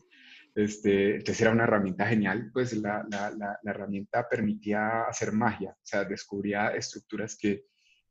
Este, 0.54 1.18
entonces 1.18 1.42
era 1.42 1.52
una 1.52 1.64
herramienta 1.64 2.08
genial, 2.08 2.50
pues 2.52 2.74
la, 2.74 3.06
la, 3.12 3.30
la, 3.32 3.60
herramienta 3.64 4.28
permitía 4.28 5.04
hacer 5.04 5.32
magia, 5.32 5.72
o 5.72 5.86
sea, 5.86 6.04
descubría 6.04 6.70
estructuras 6.70 7.38
que 7.38 7.66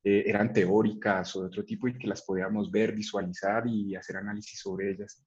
eh, 0.05 0.23
eran 0.27 0.53
teóricas 0.53 1.35
o 1.35 1.41
de 1.41 1.47
otro 1.49 1.65
tipo 1.65 1.89
y 1.89 1.99
que 1.99 2.07
las 2.07 2.23
podíamos 2.23 2.71
ver, 2.71 2.95
visualizar 2.95 3.67
y 3.67 3.97
hacer 3.97 4.19
análisis 4.19 4.61
sobre 4.61 4.93
ellas. 4.93 5.27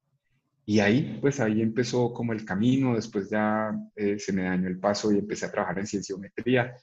Y 0.69 0.81
ahí, 0.81 1.17
pues 1.19 1.39
ahí 1.39 1.63
empezó 1.63 2.13
como 2.13 2.31
el 2.31 2.45
camino, 2.45 2.93
después 2.93 3.27
ya 3.27 3.75
eh, 3.95 4.19
se 4.19 4.31
me 4.31 4.43
dañó 4.43 4.67
el 4.67 4.79
paso 4.79 5.11
y 5.11 5.17
empecé 5.17 5.47
a 5.47 5.51
trabajar 5.51 5.79
en 5.79 5.87
cienciometría 5.87 6.77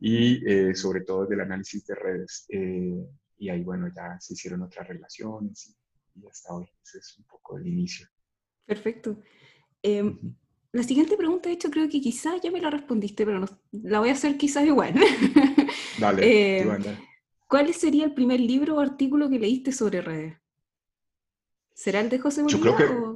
y 0.00 0.42
eh, 0.44 0.74
sobre 0.74 1.02
todo 1.02 1.26
del 1.26 1.42
análisis 1.42 1.86
de 1.86 1.94
redes. 1.94 2.46
y 2.48 3.48
ahí, 3.48 3.62
bueno, 3.62 3.86
ya 3.94 4.18
se 4.18 4.34
hicieron 4.34 4.62
otras 4.62 4.88
relaciones 4.88 5.68
y, 5.68 6.20
y 6.20 6.26
hasta 6.26 6.52
hoy. 6.52 6.66
Ese 6.84 6.98
es 6.98 7.16
un 7.16 7.24
poco 7.26 7.58
el 7.58 7.68
inicio. 7.68 8.08
Perfecto. 8.66 9.20
Em, 9.80 10.18
la 10.72 10.82
siguiente 10.82 11.16
pregunta, 11.16 11.48
de 11.48 11.54
hecho, 11.54 11.70
creo 11.70 11.88
que 11.88 12.00
quizás 12.00 12.40
ya 12.42 12.50
me 12.50 12.60
la 12.60 12.70
respondiste, 12.70 13.24
pero 13.24 13.46
la 13.70 14.00
voy 14.00 14.08
a 14.08 14.14
hacer 14.14 14.36
quizás 14.36 14.66
igual. 14.66 14.94
Dale, 16.00 16.58
em, 16.58 16.96
¿Cuál 17.46 17.72
sería 17.72 18.04
el 18.04 18.14
primer 18.14 18.40
libro 18.40 18.78
o 18.78 18.80
artículo 18.80 19.30
que 19.30 19.38
leíste 19.38 19.70
sobre 19.70 20.00
redes? 20.00 20.42
¿Será 21.74 22.00
el 22.00 22.08
de 22.08 22.18
José 22.18 22.42
Bolívar? 22.42 22.62
Yo 22.64 22.76
creo 22.76 22.88
que, 22.88 23.11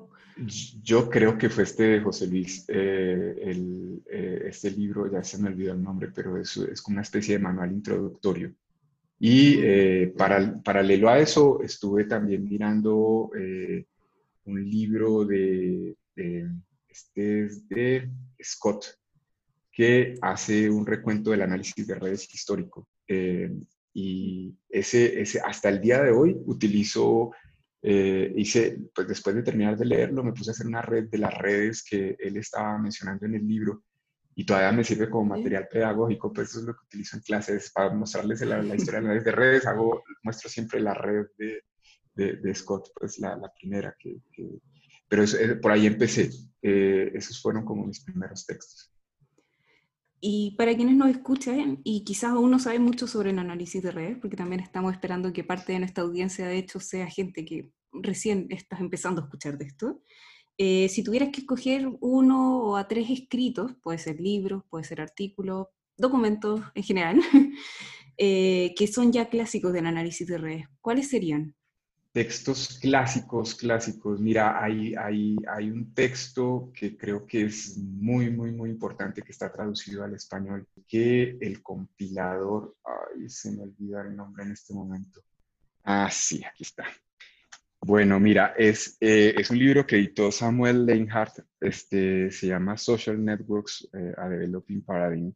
yo 0.83 1.09
creo 1.09 1.39
que 1.39 1.49
fue 1.49 1.65
este 1.65 1.85
de 1.85 2.01
José 2.01 2.27
Luis. 2.27 2.65
Eh, 2.69 3.37
el, 3.43 4.03
eh, 4.11 4.45
este 4.47 4.71
libro, 4.71 5.11
ya 5.11 5.23
se 5.23 5.39
me 5.39 5.49
olvidó 5.49 5.73
el 5.73 5.83
nombre, 5.83 6.11
pero 6.15 6.37
es, 6.37 6.57
es 6.57 6.83
como 6.83 6.97
una 6.97 7.03
especie 7.03 7.39
de 7.39 7.45
manual 7.45 7.73
introductorio. 7.73 8.53
Y 9.19 9.59
eh, 9.63 10.13
para, 10.17 10.61
paralelo 10.63 11.09
a 11.09 11.19
eso, 11.19 11.63
estuve 11.63 12.05
también 12.05 12.45
mirando 12.45 13.31
un 14.45 14.71
libro 14.71 15.25
de 15.25 15.97
este 16.97 17.45
es 17.45 17.69
de 17.69 18.11
Scott, 18.43 18.87
que 19.71 20.15
hace 20.23 20.71
un 20.71 20.87
recuento 20.87 21.31
del 21.31 21.43
análisis 21.43 21.87
de 21.87 21.95
redes 21.95 22.33
histórico. 22.33 22.89
Eh, 23.07 23.55
y 23.93 24.55
ese, 24.71 25.21
ese, 25.21 25.41
hasta 25.41 25.69
el 25.69 25.81
día 25.81 26.03
de 26.03 26.11
hoy 26.11 26.37
utilizo, 26.47 27.33
eh, 27.89 28.33
hice, 28.37 28.79
pues 28.93 29.07
después 29.07 29.37
de 29.37 29.45
terminar 29.45 29.77
de 29.77 29.85
leerlo, 29.85 30.25
me 30.25 30.33
puse 30.33 30.51
a 30.51 30.53
hacer 30.53 30.67
una 30.67 30.83
red 30.83 31.09
de 31.09 31.19
las 31.19 31.33
redes 31.39 31.85
que 31.89 32.17
él 32.19 32.37
estaba 32.37 32.77
mencionando 32.79 33.27
en 33.27 33.37
el 33.37 33.47
libro 33.47 33.85
y 34.35 34.45
todavía 34.45 34.73
me 34.73 34.83
sirve 34.83 35.09
como 35.09 35.37
material 35.37 35.69
pedagógico, 35.71 36.33
pues 36.33 36.51
eso 36.51 36.59
es 36.59 36.65
lo 36.65 36.75
que 36.75 36.85
utilizo 36.85 37.17
en 37.17 37.23
clases 37.23 37.71
para 37.71 37.95
mostrarles 37.95 38.41
la, 38.41 38.75
historia 38.75 39.01
de 39.03 39.15
las 39.15 39.25
redes. 39.25 39.67
Hago, 39.67 40.03
muestro 40.25 40.51
siempre 40.51 40.81
la 40.81 40.95
red 40.95 41.27
de, 41.39 41.63
de, 42.15 42.55
Scott, 42.57 42.91
pues 42.99 43.21
la, 43.21 43.37
la 43.37 43.53
primera 43.55 43.95
que, 43.97 44.19
pero 45.09 45.23
eh, 45.23 45.55
por 45.55 45.71
ahí 45.71 45.87
empecé. 45.87 46.31
Eh, 46.63 47.13
esos 47.15 47.41
fueron 47.41 47.65
como 47.65 47.87
mis 47.87 48.03
primeros 48.03 48.45
textos. 48.45 48.93
Y 50.21 50.57
para 50.59 50.75
quienes 50.75 50.97
nos 50.97 51.11
escuchan 51.11 51.81
y 51.85 52.03
quizás 52.03 52.33
aún 52.33 52.51
no 52.51 52.59
saben 52.59 52.83
mucho 52.83 53.07
sobre 53.07 53.31
el 53.31 53.39
análisis 53.39 53.81
de 53.81 53.93
redes, 53.93 54.19
porque 54.21 54.37
también 54.37 54.61
estamos 54.61 54.93
esperando 54.93 55.33
que 55.33 55.45
parte 55.45 55.73
de 55.73 55.79
nuestra 55.79 56.03
audiencia 56.03 56.49
de 56.49 56.59
hecho 56.59 56.81
sea 56.81 57.07
gente 57.07 57.45
que 57.45 57.71
recién 58.03 58.47
estás 58.51 58.81
empezando 58.81 59.21
a 59.21 59.25
escuchar 59.25 59.59
de 59.59 59.67
esto, 59.67 60.01
eh, 60.59 60.89
si 60.89 61.03
tuvieras 61.03 61.31
que 61.31 61.41
escoger 61.41 61.89
uno 62.01 62.59
o 62.63 62.77
a 62.77 62.89
tres 62.89 63.11
escritos, 63.11 63.73
puede 63.83 63.99
ser 63.99 64.21
libros, 64.21 64.65
puede 64.71 64.85
ser 64.85 65.01
artículos, 65.01 65.69
documentos 65.97 66.61
en 66.75 66.83
general, 66.83 67.21
que 68.17 68.91
son 68.91 69.13
ya 69.13 69.29
clásicos 69.29 69.73
del 69.73 69.87
análisis 69.87 70.27
de 70.27 70.39
redes, 70.39 70.67
¿cuáles 70.81 71.09
serían? 71.11 71.55
Textos 72.17 72.79
clásicos, 72.81 73.55
clásicos. 73.55 74.19
Mira, 74.23 74.65
hay, 74.65 74.95
hay, 74.95 75.37
hay 75.55 75.71
un 75.71 75.93
texto 75.93 76.73
que 76.73 76.97
creo 76.97 77.27
que 77.27 77.45
es 77.45 77.77
muy, 77.77 78.31
muy, 78.31 78.53
muy 78.53 78.71
importante 78.71 79.21
que 79.21 79.33
está 79.33 79.53
traducido 79.53 80.03
al 80.03 80.15
español, 80.15 80.67
que 80.89 81.37
el 81.39 81.63
compilador, 81.63 82.75
ay, 82.83 83.29
se 83.29 83.53
me 83.53 83.65
olvida 83.65 84.01
el 84.01 84.17
nombre 84.17 84.45
en 84.45 84.53
este 84.53 84.73
momento. 84.73 85.23
Ah, 85.85 86.09
sí, 86.11 86.43
aquí 86.43 86.63
está. 86.63 86.87
Bueno, 87.87 88.19
mira, 88.19 88.53
es, 88.59 88.97
eh, 89.01 89.33
es 89.39 89.49
un 89.49 89.61
libro 89.61 89.87
que 89.87 89.95
editó 89.95 90.33
Samuel 90.33 90.85
Leinhardt, 90.85 91.39
este, 91.61 92.33
se 92.33 92.49
llama 92.49 92.77
Social 92.77 93.25
Networks, 93.25 93.89
eh, 93.93 94.13
a 94.17 94.29
Developing 94.29 94.83
Paradigm. 94.83 95.33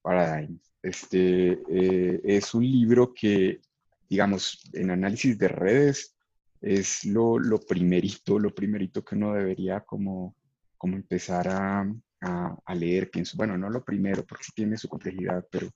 Paradigm. 0.00 0.60
Este, 0.80 1.58
eh, 1.68 2.20
es 2.22 2.54
un 2.54 2.62
libro 2.62 3.12
que, 3.12 3.60
digamos, 4.08 4.62
en 4.74 4.92
análisis 4.92 5.36
de 5.40 5.48
redes, 5.48 6.16
es 6.60 7.04
lo, 7.04 7.36
lo, 7.36 7.58
primerito, 7.58 8.38
lo 8.38 8.54
primerito 8.54 9.04
que 9.04 9.16
uno 9.16 9.34
debería 9.34 9.80
como, 9.80 10.36
como 10.76 10.94
empezar 10.94 11.48
a, 11.48 11.92
a, 12.64 12.74
leer. 12.76 13.10
Pienso, 13.10 13.36
bueno, 13.36 13.58
no 13.58 13.68
lo 13.70 13.82
primero, 13.82 14.24
porque 14.24 14.44
sí 14.44 14.52
tiene 14.54 14.76
su 14.76 14.88
complejidad, 14.88 15.44
pero, 15.50 15.68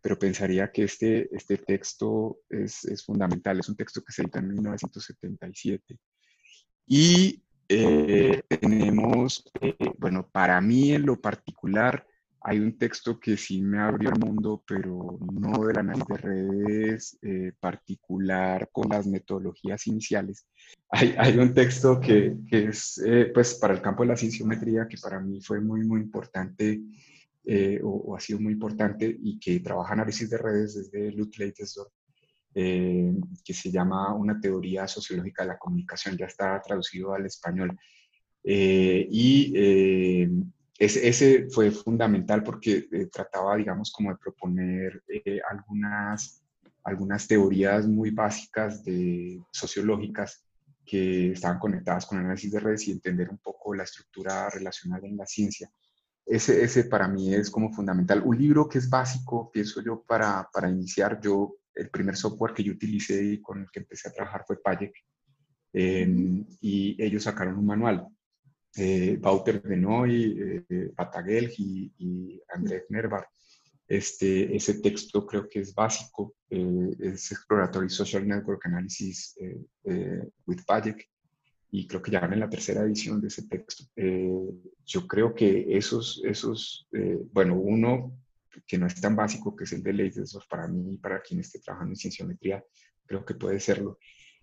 pero 0.00 0.18
pensaría 0.18 0.70
que 0.70 0.84
este, 0.84 1.34
este 1.34 1.58
texto 1.58 2.40
es, 2.48 2.84
es 2.84 3.04
fundamental. 3.04 3.58
Es 3.58 3.68
un 3.68 3.76
texto 3.76 4.02
que 4.02 4.12
se 4.12 4.22
edita 4.22 4.38
en 4.38 4.48
1977. 4.48 5.98
Y 6.86 7.42
eh, 7.68 8.42
tenemos, 8.48 9.44
eh, 9.60 9.76
bueno, 9.98 10.28
para 10.30 10.60
mí 10.60 10.92
en 10.92 11.06
lo 11.06 11.20
particular, 11.20 12.06
hay 12.42 12.58
un 12.58 12.78
texto 12.78 13.20
que 13.20 13.36
sí 13.36 13.60
me 13.60 13.78
abrió 13.78 14.10
el 14.10 14.18
mundo, 14.18 14.62
pero 14.66 15.18
no 15.32 15.66
del 15.66 15.78
análisis 15.78 16.06
de 16.08 16.16
redes 16.16 17.18
eh, 17.22 17.52
particular 17.60 18.68
con 18.72 18.88
las 18.88 19.06
metodologías 19.06 19.86
iniciales. 19.86 20.46
Hay, 20.88 21.14
hay 21.18 21.38
un 21.38 21.52
texto 21.52 22.00
que, 22.00 22.36
que 22.48 22.64
es 22.66 23.00
eh, 23.04 23.30
pues 23.32 23.54
para 23.54 23.74
el 23.74 23.82
campo 23.82 24.02
de 24.02 24.08
la 24.08 24.16
cienciometría 24.16 24.88
que 24.88 24.96
para 24.96 25.20
mí 25.20 25.40
fue 25.42 25.60
muy, 25.60 25.82
muy 25.82 26.00
importante 26.00 26.80
eh, 27.44 27.80
o, 27.82 28.16
ha 28.16 28.20
sido 28.20 28.40
muy 28.40 28.52
importante 28.52 29.16
y 29.22 29.38
que 29.38 29.60
trabaja 29.60 29.94
análisis 29.94 30.28
de 30.30 30.38
redes 30.38 30.74
desde 30.74 31.12
Lutz 31.12 31.38
Leitesdorf, 31.38 31.92
que 32.52 33.54
se 33.54 33.70
llama 33.70 34.14
Una 34.14 34.40
teoría 34.40 34.88
sociológica 34.88 35.44
de 35.44 35.50
la 35.50 35.58
comunicación, 35.58 36.16
ya 36.16 36.26
está 36.26 36.60
traducido 36.60 37.14
al 37.14 37.26
español. 37.26 37.78
y 38.42 39.52
ese, 40.80 41.46
fue 41.50 41.70
fundamental 41.70 42.42
porque 42.42 42.88
eh, 42.90 43.06
trataba, 43.12 43.56
digamos, 43.56 43.92
como 43.92 44.10
de 44.10 44.16
proponer 44.16 45.02
eh, 45.08 45.38
algunas, 45.50 46.42
algunas 46.84 47.28
teorías 47.28 47.86
muy 47.86 48.10
básicas 48.10 48.82
de, 48.82 49.42
sociológicas 49.52 50.42
que 50.86 51.32
estaban 51.32 51.58
conectadas 51.58 52.06
con 52.06 52.18
el 52.18 52.24
análisis 52.24 52.50
de 52.50 52.60
redes 52.60 52.88
y 52.88 52.92
entender 52.92 53.28
un 53.28 53.36
poco 53.38 53.74
la 53.74 53.82
estructura 53.84 54.48
relacional 54.48 55.04
en 55.04 55.18
la 55.18 55.26
ciencia. 55.26 55.70
Ese, 56.30 56.62
ese 56.62 56.84
para 56.84 57.08
mí 57.08 57.34
es 57.34 57.50
como 57.50 57.72
fundamental. 57.72 58.22
Un 58.24 58.38
libro 58.38 58.68
que 58.68 58.78
es 58.78 58.88
básico, 58.88 59.50
pienso 59.50 59.82
yo, 59.82 60.04
para, 60.06 60.48
para 60.52 60.70
iniciar, 60.70 61.20
yo, 61.20 61.56
el 61.74 61.90
primer 61.90 62.16
software 62.16 62.54
que 62.54 62.62
yo 62.62 62.72
utilicé 62.72 63.22
y 63.24 63.42
con 63.42 63.62
el 63.62 63.70
que 63.72 63.80
empecé 63.80 64.08
a 64.08 64.12
trabajar 64.12 64.44
fue 64.46 64.62
Payek, 64.62 64.94
y 65.72 66.96
ellos 67.02 67.24
sacaron 67.24 67.58
un 67.58 67.66
manual 67.66 68.06
eh, 68.76 69.18
Wouter 69.20 69.60
Benoy, 69.60 70.64
eh, 70.70 70.92
y, 71.58 71.92
y 71.98 72.42
André 72.54 72.86
Nervar. 72.90 73.26
Este, 73.88 74.54
ese 74.54 74.74
texto 74.74 75.26
creo 75.26 75.48
que 75.48 75.58
es 75.60 75.74
básico, 75.74 76.36
eh, 76.48 76.94
es 77.00 77.32
Exploratory 77.32 77.90
Social 77.90 78.24
Network 78.26 78.64
Analysis 78.66 79.36
eh, 79.40 79.64
eh, 79.82 80.28
with 80.46 80.60
Payek, 80.64 81.08
y 81.70 81.86
creo 81.86 82.02
que 82.02 82.10
ya 82.10 82.20
van 82.20 82.32
en 82.32 82.40
la 82.40 82.50
tercera 82.50 82.82
edición 82.82 83.20
de 83.20 83.28
ese 83.28 83.46
texto. 83.46 83.84
yo 84.84 85.06
creo 85.06 85.34
que 85.34 85.76
esos, 85.76 86.20
esos 86.24 86.88
bueno, 87.32 87.54
uno 87.54 88.12
que 88.66 88.78
no 88.78 88.86
es 88.86 89.00
tan 89.00 89.16
básico, 89.16 89.54
que 89.54 89.64
es 89.64 89.72
el 89.72 89.82
de 89.82 89.92
leyes, 89.92 90.36
para 90.48 90.66
mí 90.66 90.94
y 90.94 90.96
para 90.96 91.20
quien 91.20 91.40
esté 91.40 91.60
trabajando 91.60 91.92
en 91.92 91.96
cienciometría, 91.96 92.64
creo 93.06 93.24
que 93.24 93.34
puede 93.34 93.60
serlo. 93.60 93.98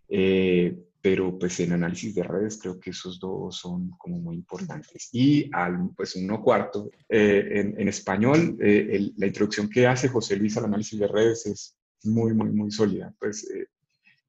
Eh, 0.09 0.77
pero 1.01 1.37
pues 1.37 1.59
en 1.59 1.73
análisis 1.73 2.15
de 2.15 2.23
redes 2.23 2.57
creo 2.61 2.79
que 2.79 2.89
esos 2.89 3.19
dos 3.19 3.57
son 3.57 3.91
como 3.91 4.19
muy 4.19 4.35
importantes. 4.35 5.09
Y 5.11 5.49
al, 5.53 5.89
pues 5.95 6.15
uno 6.15 6.41
cuarto, 6.41 6.89
eh, 7.07 7.47
en, 7.51 7.79
en, 7.79 7.87
español, 7.87 8.57
eh, 8.59 9.11
la 9.15 9.27
introducción 9.27 9.69
que 9.69 9.87
hace 9.87 10.09
José 10.09 10.35
Luis 10.35 10.57
al 10.57 10.65
análisis 10.65 10.99
de 10.99 11.07
redes 11.07 11.45
es 11.45 11.77
muy, 12.03 12.33
muy, 12.33 12.49
muy 12.49 12.71
sólida. 12.71 13.13
Pues 13.19 13.47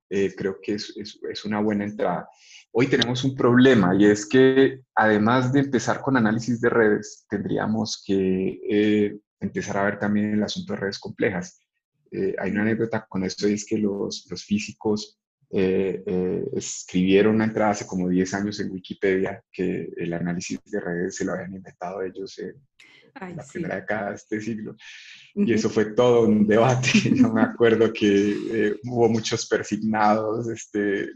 creo 0.09 0.59
que 0.63 0.75
es, 0.75 0.95
es, 0.97 1.19
es, 1.31 1.45
una 1.45 1.61
buena 1.61 1.85
entrada. 1.85 2.29
Hoy 2.73 2.87
tenemos 2.87 3.25
un 3.25 3.35
problema 3.35 3.95
y 3.95 4.07
es 4.07 4.27
que 4.27 4.81
además 4.95 5.53
de 5.53 5.61
empezar 5.61 6.01
con 6.01 6.17
análisis 6.17 6.61
de 6.61 6.71
redes, 6.71 7.27
tendríamos 7.29 8.03
que 8.07 9.19
empezar 9.41 9.77
a 9.77 9.85
ver 9.85 9.99
también 9.99 10.35
el 10.35 10.43
asunto 10.43 10.73
de 10.73 10.81
redes 10.81 10.99
complejas. 10.99 11.61
hay 12.13 12.51
una 12.51 12.63
anécdota 12.63 13.07
con 13.09 13.25
esto 13.25 13.49
y 13.49 13.55
es 13.55 13.67
que 13.67 13.79
los, 13.79 14.27
los 14.31 14.45
físicos 14.45 15.19
eh, 15.51 16.03
eh, 16.07 16.45
escribieron 16.57 17.37
una 17.37 17.45
entrada 17.45 17.71
hace 17.71 17.87
como 17.87 18.09
10 18.09 18.35
años 18.35 18.61
en 18.61 18.71
Wikipedia 18.71 19.43
que 19.51 19.89
el 19.97 20.13
análisis 20.13 20.61
de 20.65 20.79
redes 20.79 21.17
se 21.17 21.25
lo 21.25 21.33
habían 21.33 21.55
inventado 21.55 22.03
ellos 22.03 22.39
en 22.39 22.55
la 23.35 23.45
primera 23.51 23.77
década 23.77 24.11
de 24.11 24.17
este 24.17 24.41
siglo. 24.43 24.77
Y 25.47 25.53
eso 25.53 25.71
fue 25.71 25.87
todo 25.93 26.23
un 26.23 26.47
debate. 26.47 26.89
Yo 27.15 27.33
me 27.33 27.43
acuerdo 27.43 27.93
que 27.93 28.31
eh, 28.53 28.77
hubo 28.85 29.09
muchos 29.09 29.47
persignados, 29.47 30.49
este, 30.49 31.09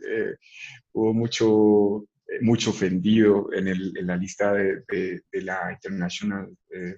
hubo 0.92 1.12
mucho, 1.12 2.04
mucho 2.40 2.70
ofendido 2.70 3.52
en, 3.52 3.68
el, 3.68 3.92
en 3.96 4.06
la 4.06 4.16
lista 4.16 4.52
de, 4.52 4.82
de, 4.88 5.42
la 5.42 5.72
International 5.72 6.48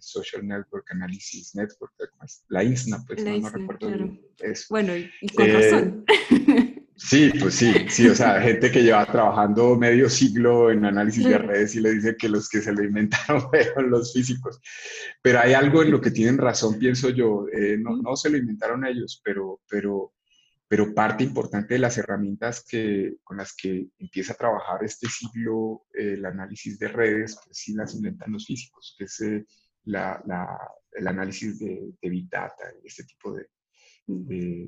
Social 0.00 0.46
Network 0.46 0.86
Analysis 0.90 1.54
Network, 1.54 1.92
la 2.48 2.62
INSNA, 2.62 3.04
pues 3.06 3.24
no, 3.24 3.50
recuerdo 3.50 4.18
eso. 4.38 4.66
Bueno, 4.70 4.92
y 4.96 5.28
con 5.34 5.52
razón. 5.52 6.04
Sí, 6.96 7.32
pues 7.40 7.54
sí, 7.54 7.72
sí, 7.88 8.08
o 8.08 8.14
sea, 8.14 8.40
gente 8.40 8.70
que 8.70 8.82
lleva 8.82 9.04
trabajando 9.06 9.74
medio 9.76 10.08
siglo 10.08 10.70
en 10.70 10.84
análisis 10.84 11.24
de 11.24 11.38
redes 11.38 11.74
y 11.74 11.80
le 11.80 11.92
dice 11.92 12.16
que 12.16 12.28
los 12.28 12.48
que 12.48 12.60
se 12.60 12.72
lo 12.72 12.84
inventaron 12.84 13.42
fueron 13.50 13.90
los 13.90 14.12
físicos. 14.12 14.60
Pero 15.20 15.40
hay 15.40 15.54
algo 15.54 15.82
en 15.82 15.90
lo 15.90 16.00
que 16.00 16.12
tienen 16.12 16.38
razón, 16.38 16.78
pienso 16.78 17.10
yo, 17.10 17.46
eh, 17.52 17.76
no, 17.78 17.96
no, 17.96 18.16
se 18.16 18.30
lo 18.30 18.36
inventaron 18.36 18.86
ellos, 18.86 19.20
pero, 19.24 19.60
pero, 19.68 20.14
pero 20.68 20.94
parte 20.94 21.24
importante 21.24 21.74
de 21.74 21.80
las 21.80 21.98
herramientas 21.98 22.64
que, 22.64 23.16
con 23.24 23.38
las 23.38 23.54
que 23.56 23.88
empieza 23.98 24.34
a 24.34 24.36
trabajar 24.36 24.84
este 24.84 25.08
siglo 25.08 25.86
eh, 25.92 26.14
el 26.14 26.24
análisis 26.24 26.78
de 26.78 26.88
redes, 26.88 27.38
pues 27.44 27.58
sí 27.58 27.74
las 27.74 27.94
inventan 27.94 28.32
los 28.32 28.46
físicos, 28.46 28.94
que 28.96 29.04
es 29.04 29.20
eh, 29.20 29.44
la, 29.86 30.22
la, 30.26 30.58
el 30.92 31.08
análisis 31.08 31.58
de, 31.58 31.92
de 32.00 32.08
Big 32.08 32.28
Data, 32.30 32.72
este 32.84 33.02
tipo 33.02 33.32
de, 33.34 33.48
de, 34.06 34.66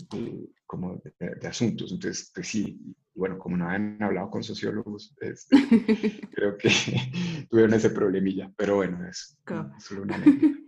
como 0.66 1.00
de, 1.18 1.48
asuntos. 1.48 1.92
Entonces, 1.92 2.30
pues 2.34 2.48
sí, 2.48 2.78
bueno, 3.14 3.38
como 3.38 3.56
no 3.56 3.68
han 3.68 4.02
hablado 4.02 4.30
con 4.30 4.42
sociólogos, 4.42 5.14
este, 5.20 5.56
creo 6.32 6.56
que 6.58 6.70
tuvieron 7.50 7.74
ese 7.74 7.90
problemilla, 7.90 8.52
pero 8.56 8.76
bueno, 8.76 9.06
es, 9.08 9.38
solo 9.78 10.02
una 10.02 10.22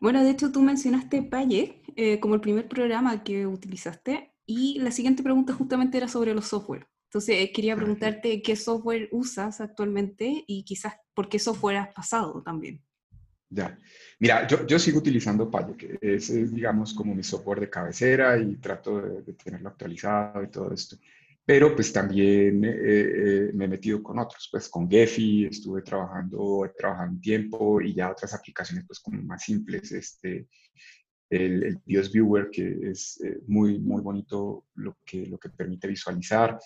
Bueno, 0.00 0.24
de 0.24 0.30
hecho 0.30 0.50
tú 0.50 0.62
mencionaste 0.62 1.22
Paye 1.22 1.82
eh, 1.94 2.20
como 2.20 2.34
el 2.34 2.40
primer 2.40 2.68
programa 2.68 3.22
que 3.22 3.46
utilizaste 3.46 4.32
y 4.46 4.78
la 4.78 4.92
siguiente 4.92 5.22
pregunta 5.22 5.52
justamente 5.52 5.98
era 5.98 6.08
sobre 6.08 6.34
los 6.34 6.46
software. 6.46 6.88
Entonces 7.10 7.36
eh, 7.38 7.52
quería 7.52 7.76
preguntarte 7.76 8.40
qué 8.40 8.56
software 8.56 9.08
usas 9.12 9.60
actualmente 9.60 10.44
y 10.46 10.64
quizás 10.64 10.94
por 11.12 11.28
qué 11.28 11.38
software 11.38 11.76
has 11.76 11.92
pasado 11.92 12.42
también. 12.42 12.82
Ya. 13.50 13.76
Mira, 14.20 14.46
yo, 14.46 14.64
yo 14.64 14.78
sigo 14.78 14.98
utilizando 14.98 15.50
Payo, 15.50 15.76
que 15.76 15.98
es, 16.00 16.52
digamos, 16.54 16.94
como 16.94 17.14
mi 17.14 17.22
software 17.24 17.60
de 17.60 17.70
cabecera 17.70 18.38
y 18.38 18.56
trato 18.56 19.00
de, 19.00 19.32
tenerlo 19.32 19.70
actualizado 19.70 20.42
y 20.42 20.48
todo 20.48 20.72
esto. 20.72 20.96
Pero 21.44 21.74
pues 21.74 21.92
también 21.92 22.64
eh, 22.64 22.70
eh, 22.70 23.50
me 23.54 23.64
he 23.64 23.68
metido 23.68 24.02
con 24.02 24.18
otros, 24.20 24.48
pues 24.52 24.68
con 24.68 24.88
Gephi 24.88 25.46
estuve 25.46 25.82
trabajando, 25.82 26.64
he 26.64 26.68
trabajado 26.68 27.10
un 27.10 27.20
tiempo 27.20 27.80
y 27.80 27.92
ya 27.92 28.10
otras 28.10 28.34
aplicaciones 28.34 28.84
pues 28.86 29.00
como 29.00 29.20
más 29.22 29.42
simples, 29.42 29.90
este, 29.90 30.46
el, 31.28 31.64
el 31.64 31.80
BIOS 31.84 32.12
Viewer, 32.12 32.50
que 32.50 32.90
es 32.90 33.20
eh, 33.24 33.40
muy, 33.48 33.80
muy 33.80 34.00
bonito 34.00 34.66
lo 34.74 34.98
que, 35.04 35.26
lo 35.26 35.38
que 35.38 35.48
permite 35.48 35.88
visualizar. 35.88 36.56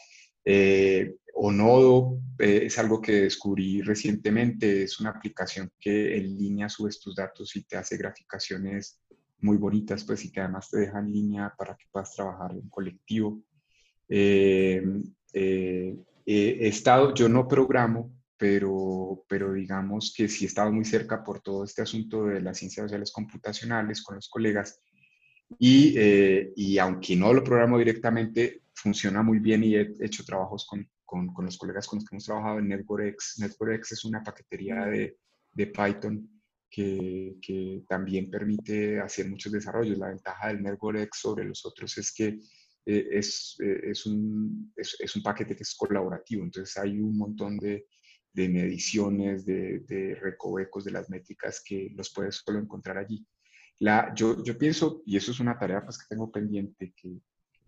Eh, 0.45 1.17
Onodo 1.35 2.21
eh, 2.39 2.63
es 2.67 2.79
algo 2.79 3.01
que 3.01 3.23
descubrí 3.23 3.83
recientemente, 3.83 4.85
es 4.85 5.01
una 5.01 5.11
aplicación 5.11 5.71
que 5.79 6.17
en 6.17 6.37
línea 6.37 6.69
subes 6.69 7.01
tus 7.01 7.15
datos 7.15 7.55
y 7.57 7.65
te 7.65 7.77
hace 7.77 7.97
graficaciones 7.97 9.01
muy 9.41 9.57
bonitas, 9.57 10.05
pues 10.05 10.25
y 10.25 10.33
que 10.33 10.41
además 10.41 10.71
te 10.71 10.79
deja 10.79 10.99
en 11.01 11.13
línea 11.13 11.53
para 11.57 11.77
que 11.77 11.87
puedas 11.91 12.15
trabajar 12.15 12.53
en 12.53 12.69
colectivo. 12.69 13.43
Eh, 14.09 14.83
eh, 15.33 15.97
he 16.25 16.69
estado, 16.69 17.13
yo 17.15 17.29
no 17.29 17.47
programo, 17.47 18.13
pero, 18.37 19.25
pero 19.29 19.53
digamos 19.53 20.15
que 20.17 20.29
sí 20.29 20.45
he 20.45 20.49
estado 20.49 20.73
muy 20.73 20.85
cerca 20.85 21.23
por 21.23 21.41
todo 21.41 21.65
este 21.65 21.83
asunto 21.83 22.25
de 22.27 22.41
las 22.41 22.59
ciencias 22.59 22.85
sociales 22.85 23.13
computacionales 23.13 24.03
con 24.03 24.17
los 24.17 24.29
colegas 24.29 24.81
y, 25.59 25.95
y 26.57 26.79
aunque 26.79 27.17
no 27.17 27.33
lo 27.33 27.45
programo 27.45 27.79
directamente, 27.79 28.64
funciona 28.75 29.23
muy 29.23 29.39
bien 29.39 29.65
y 29.65 29.77
he 29.77 29.95
hecho 30.01 30.25
trabajos 30.25 30.67
con, 30.67 30.89
con, 31.05 31.33
con, 31.33 31.45
los 31.45 31.57
colegas 31.57 31.87
con 31.87 31.99
los 31.99 32.09
que 32.09 32.15
hemos 32.15 32.25
trabajado 32.25 32.59
en 32.59 32.69
NetworkX. 32.69 33.39
NetworkX 33.39 33.93
es 33.93 34.05
una 34.05 34.23
paquetería 34.23 34.87
de, 34.87 35.19
de 35.53 35.67
Python 35.67 36.29
que, 36.69 37.37
que, 37.41 37.85
también 37.89 38.31
permite 38.31 39.01
hacer 39.01 39.29
muchos 39.29 39.53
desarrollos. 39.53 39.99
La 39.99 40.09
ventaja 40.09 40.49
del 40.49 40.63
NetworkX 40.63 41.19
sobre 41.19 41.45
los 41.45 41.65
otros 41.65 41.97
es 41.99 42.13
que 42.13 42.41
eh, 42.87 43.09
es, 43.13 43.57
eh, 43.61 43.81
es, 43.85 44.07
un, 44.07 44.73
es, 44.77 44.97
es, 44.99 45.17
un 45.17 45.23
paquete 45.23 45.57
que 45.57 45.63
es 45.63 45.75
colaborativo, 45.75 46.43
entonces 46.43 46.77
hay 46.77 46.99
un 46.99 47.17
montón 47.17 47.57
de, 47.59 47.87
de 48.33 48.49
mediciones, 48.49 49.47
de, 49.47 49.81
de 49.81 50.17
recovecos 50.17 50.85
de 50.85 50.91
las 50.91 51.09
métricas 51.09 51.63
que 51.65 51.91
los 51.95 52.13
puedes 52.13 52.43
solo 52.45 52.59
encontrar 52.59 52.99
allí. 52.99 53.25
La, 53.79 54.13
yo, 54.15 54.43
yo 54.45 54.59
pienso, 54.59 55.03
y 55.07 55.17
eso 55.17 55.31
es 55.31 55.41
una 55.41 55.59
tarea 55.59 55.83
pues, 55.85 55.99
que 55.99 56.07
tengo 56.09 56.31
pendiente, 56.31 56.93
que, 56.97 57.21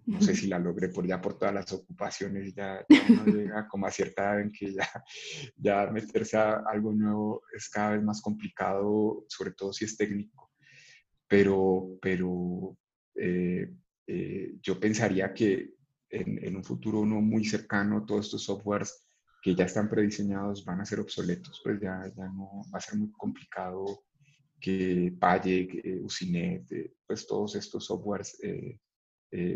no 0.07 0.21
sé 0.21 0.37
si 0.37 0.47
la 0.47 0.59
logré 0.59 0.89
por 0.89 1.07
ya 1.07 1.21
por 1.21 1.37
todas 1.37 1.55
las 1.55 1.73
ocupaciones, 1.73 2.55
ya, 2.55 2.85
ya 2.89 3.25
llega 3.25 3.69
como 3.69 3.87
a 3.87 3.91
cierta 3.91 4.23
edad 4.23 4.41
en 4.41 4.53
que 4.53 4.73
ya, 4.73 4.89
ya 5.57 5.87
meterse 5.91 6.37
a 6.37 6.63
algo 6.71 6.93
nuevo 6.93 7.43
es 7.55 7.69
cada 7.69 7.93
vez 7.93 8.03
más 8.03 8.23
complicado, 8.23 9.25
sobre 9.29 9.53
todo 9.53 9.73
si 9.73 9.85
es 9.85 9.97
técnico. 9.97 10.53
Pero, 11.29 11.99
pero 12.01 12.79
eh, 13.17 13.69
eh, 14.07 14.55
yo 14.63 14.79
pensaría 14.79 15.35
que 15.35 15.75
en, 16.09 16.45
en, 16.45 16.57
un 16.57 16.63
futuro 16.63 17.05
no 17.05 17.21
muy 17.21 17.45
cercano 17.45 18.07
todos 18.07 18.27
estos 18.27 18.45
softwares 18.45 19.09
que 19.43 19.57
ya 19.57 19.65
están 19.65 19.89
prediseñados 19.89 20.65
van 20.65 20.81
a 20.81 20.85
ser 20.85 21.01
obsoletos, 21.01 21.61
pues 21.65 21.81
ya, 21.81 22.01
ya 22.17 22.29
no 22.29 22.63
va 22.73 22.79
a 22.79 22.81
ser 22.81 22.97
muy 22.97 23.11
complicado 23.11 24.05
que 24.61 25.15
Payek, 25.19 25.85
eh, 25.85 26.01
Usinet, 26.01 26.65
pues 27.07 27.27
todos 27.27 27.57
estos 27.57 27.87
softwares 27.87 28.39
eh, 28.43 28.79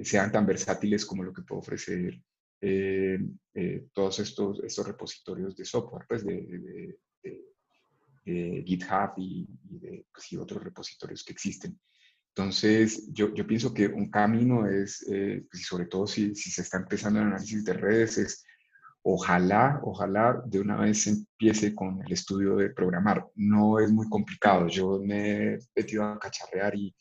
sean 0.03 0.33
tan 0.33 0.47
versátiles 0.47 1.07
como 1.07 1.23
lo 1.23 1.33
que 1.33 1.43
puede 1.43 1.61
ofrecer 1.61 2.21
eh, 2.63 3.19
eh, 3.55 3.87
todos 3.95 4.19
estos, 4.19 4.63
estos 4.63 4.87
repositorios 4.87 5.57
de 5.57 5.65
software, 5.65 6.05
pues 6.07 6.25
de, 6.25 6.99
GitHub 8.23 9.15
y, 9.17 9.49
de 9.63 10.07
pues, 10.13 10.33
otros 10.39 10.63
repositorios 10.63 11.25
que 11.25 11.33
existen. 11.33 11.81
Entonces, 12.29 13.09
yo, 13.13 13.35
yo 13.35 13.47
pienso 13.47 13.75
que 13.75 13.89
un 13.89 14.11
camino 14.11 14.69
es, 14.69 15.05
pues, 15.07 15.67
sobre 15.67 15.87
todo 15.87 16.07
si, 16.07 16.35
si, 16.35 16.51
se 16.51 16.63
está 16.63 16.77
empezando 16.77 17.19
el 17.19 17.27
análisis 17.27 17.65
de 17.65 17.73
redes, 17.73 18.19
es 18.19 18.45
ojalá, 19.03 19.81
ojalá 19.83 20.43
de 20.45 20.61
una 20.61 20.77
vez 20.77 21.07
empiece 21.07 21.75
con 21.75 22.03
el 22.05 22.13
estudio 22.13 22.57
de 22.57 22.71
programar. 22.71 23.27
No 23.35 23.81
es 23.81 23.91
muy 23.91 24.09
complicado. 24.09 24.69
Yo 24.69 25.01
me 25.03 25.55
he 25.55 25.59
metido 25.75 26.05
a 26.05 26.19
cacharrear 26.19 26.77
y, 26.77 26.95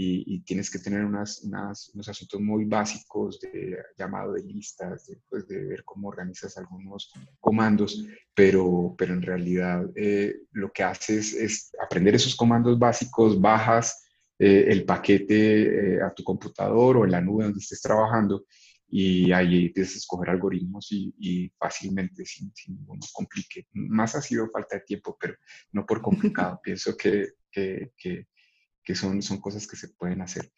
y, 0.00 0.40
tienes 0.42 0.70
que 0.70 0.78
tener 0.78 1.04
unas, 1.04 1.42
unos 1.42 2.08
asuntos 2.08 2.40
muy 2.40 2.64
básicos 2.66 3.40
de 3.40 3.76
llamado 3.98 4.34
de 4.34 4.44
listas, 4.44 5.08
de, 5.08 5.18
pues, 5.28 5.48
de 5.48 5.64
ver 5.64 5.82
cómo 5.84 6.06
organizas 6.06 6.56
algunos 6.56 7.12
comandos, 7.40 8.06
pero, 8.32 8.94
pero 8.96 9.14
en 9.14 9.22
realidad 9.22 9.84
eh, 9.96 10.42
lo 10.52 10.70
que 10.70 10.84
haces 10.84 11.34
es 11.34 11.72
aprender 11.82 12.14
esos 12.14 12.36
comandos 12.36 12.78
básicos, 12.78 13.40
bajas 13.40 14.04
eh, 14.38 14.66
el 14.68 14.84
paquete 14.84 15.96
eh, 15.96 16.00
a 16.00 16.14
tu 16.14 16.22
computador 16.22 16.98
o 16.98 17.04
en 17.04 17.10
la 17.10 17.20
nube 17.20 17.44
donde 17.44 17.58
estés 17.58 17.82
trabajando 17.82 18.44
y 18.88 19.32
ahí 19.32 19.72
a 19.76 19.80
escoger 19.80 20.30
algoritmos 20.30 20.92
y, 20.92 21.12
y 21.18 21.48
fácilmente, 21.58 22.24
sin, 22.24 22.52
sin 22.54 22.76
ningún 22.76 23.00
complique. 23.12 23.66
Más 23.72 24.14
ha 24.14 24.22
sido 24.22 24.48
falta 24.48 24.76
de 24.76 24.82
tiempo, 24.82 25.16
pero 25.20 25.34
no 25.72 25.84
por 25.84 26.00
complicado. 26.00 26.60
Pienso 26.62 26.96
que, 26.96 27.30
que, 27.50 27.90
que 27.96 28.28
que 28.88 28.94
son, 28.94 29.20
son 29.20 29.38
cosas 29.38 29.66
que 29.66 29.76
se 29.76 29.88
pueden 29.88 30.22
hacer. 30.22 30.50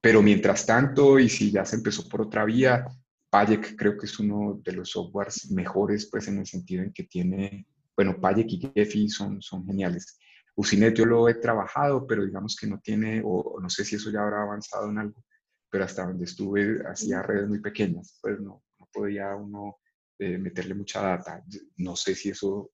Pero 0.00 0.22
mientras 0.22 0.64
tanto, 0.64 1.18
y 1.18 1.28
si 1.28 1.50
ya 1.50 1.64
se 1.64 1.74
empezó 1.74 2.08
por 2.08 2.22
otra 2.22 2.44
vía, 2.44 2.86
Payek 3.28 3.74
creo 3.74 3.98
que 3.98 4.06
es 4.06 4.20
uno 4.20 4.60
de 4.62 4.72
los 4.72 4.90
softwares 4.90 5.50
mejores, 5.50 6.08
pues 6.08 6.28
en 6.28 6.38
el 6.38 6.46
sentido 6.46 6.84
en 6.84 6.92
que 6.92 7.02
tiene, 7.02 7.66
bueno, 7.96 8.20
Payek 8.20 8.52
y 8.52 8.72
Gephi 8.72 9.08
son, 9.08 9.42
son 9.42 9.66
geniales. 9.66 10.16
Usinet 10.54 10.94
yo 10.94 11.06
lo 11.06 11.28
he 11.28 11.34
trabajado, 11.34 12.06
pero 12.06 12.24
digamos 12.24 12.54
que 12.54 12.68
no 12.68 12.78
tiene, 12.78 13.20
o 13.24 13.58
no 13.60 13.68
sé 13.68 13.84
si 13.84 13.96
eso 13.96 14.12
ya 14.12 14.22
habrá 14.22 14.42
avanzado 14.42 14.88
en 14.88 14.98
algo, 14.98 15.24
pero 15.68 15.84
hasta 15.84 16.06
donde 16.06 16.26
estuve 16.26 16.86
hacía 16.88 17.20
redes 17.20 17.48
muy 17.48 17.60
pequeñas, 17.60 18.16
pues 18.22 18.38
no, 18.38 18.62
no 18.78 18.88
podía 18.92 19.34
uno 19.34 19.78
eh, 20.20 20.38
meterle 20.38 20.74
mucha 20.74 21.02
data. 21.02 21.42
No 21.78 21.96
sé 21.96 22.14
si 22.14 22.28
eso 22.28 22.70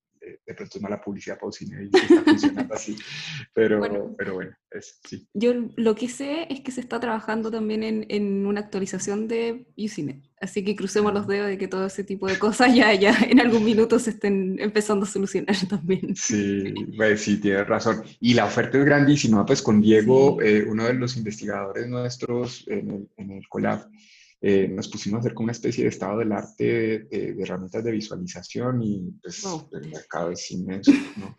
de 0.47 0.55
pronto 0.55 0.79
es 0.79 0.83
mala 0.83 1.01
publicidad 1.01 1.37
para 1.37 1.49
Usinet 1.49 1.91
y 1.93 1.97
está 1.97 2.23
funcionando 2.23 2.75
así, 2.75 2.97
pero 3.55 3.79
bueno, 3.79 4.14
pero 4.17 4.35
bueno 4.35 4.51
es, 4.71 5.01
sí. 5.09 5.27
Yo 5.35 5.53
lo 5.77 5.95
que 5.95 6.09
sé 6.09 6.47
es 6.51 6.61
que 6.61 6.73
se 6.73 6.81
está 6.81 7.01
trabajando 7.01 7.51
también 7.51 7.83
en, 7.83 8.07
en 8.09 8.47
una 8.47 8.61
actualización 8.61 9.29
de 9.29 9.67
Usinet. 9.77 10.29
Así 10.41 10.64
que 10.64 10.77
crucemos 10.77 11.12
los 11.12 11.27
dedos 11.27 11.49
de 11.49 11.59
que 11.59 11.67
todo 11.67 11.87
ese 11.87 12.05
tipo 12.05 12.29
de 12.29 12.38
cosas 12.38 12.75
ya, 12.75 12.95
ya 12.95 13.17
en 13.29 13.41
algún 13.41 13.64
minuto 13.64 13.99
se 13.99 14.11
estén 14.11 14.57
empezando 14.61 15.05
a 15.05 15.09
solucionar 15.09 15.57
también. 15.69 16.14
Sí, 16.14 16.75
pues, 16.97 17.23
sí, 17.23 17.41
tienes 17.41 17.67
razón. 17.67 18.03
Y 18.21 18.35
la 18.35 18.45
oferta 18.45 18.79
es 18.79 18.85
grandísima, 18.85 19.45
pues 19.45 19.62
con 19.62 19.81
Diego, 19.81 20.41
eh, 20.41 20.64
uno 20.69 20.85
de 20.85 20.95
los 20.95 21.17
investigadores 21.17 21.88
nuestros 21.88 22.64
en 22.69 22.91
el, 22.91 23.09
en 23.17 23.31
el 23.33 23.49
Colab, 23.49 23.88
eh, 24.40 24.68
nos 24.68 24.88
pusimos 24.88 25.18
a 25.18 25.20
hacer 25.20 25.35
como 25.35 25.44
una 25.44 25.53
especie 25.53 25.85
de 25.85 25.90
estado 25.90 26.18
del 26.18 26.33
arte 26.33 26.64
de, 27.11 27.37
herramientas 27.38 27.83
de 27.83 27.92
visualización 27.92 28.83
y 28.83 29.11
pues 29.22 29.44
el 29.72 29.90
mercado 29.90 30.31
es 30.31 30.51
inmenso, 30.51 30.92
¿no? 31.16 31.37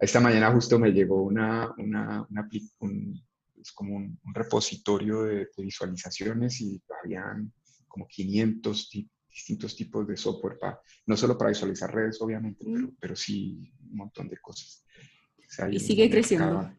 Esta 0.00 0.20
mañana 0.20 0.52
justo 0.52 0.78
me 0.78 0.92
llegó 0.92 1.22
una, 1.22 1.74
una, 1.78 2.26
una 2.28 2.48
un, 2.80 3.20
es 3.60 3.72
como 3.72 3.96
un, 3.96 4.18
un 4.24 4.34
repositorio 4.34 5.22
de, 5.24 5.48
de, 5.56 5.62
visualizaciones 5.62 6.60
y 6.60 6.80
habían 7.02 7.52
como 7.86 8.06
500 8.06 8.90
distintos 9.38 9.76
tipos 9.76 10.06
de 10.06 10.16
software, 10.16 10.58
para, 10.58 10.80
no 11.06 11.16
solo 11.16 11.36
para 11.36 11.50
visualizar 11.50 11.92
redes, 11.94 12.20
obviamente, 12.20 12.64
mm. 12.66 12.74
pero, 12.74 12.92
pero, 13.00 13.16
sí 13.16 13.72
un 13.90 13.96
montón 13.96 14.28
de 14.28 14.38
cosas. 14.38 14.84
O 15.38 15.50
sea, 15.50 15.68
y 15.70 15.80
sigue 15.80 16.10
creciendo. 16.10 16.70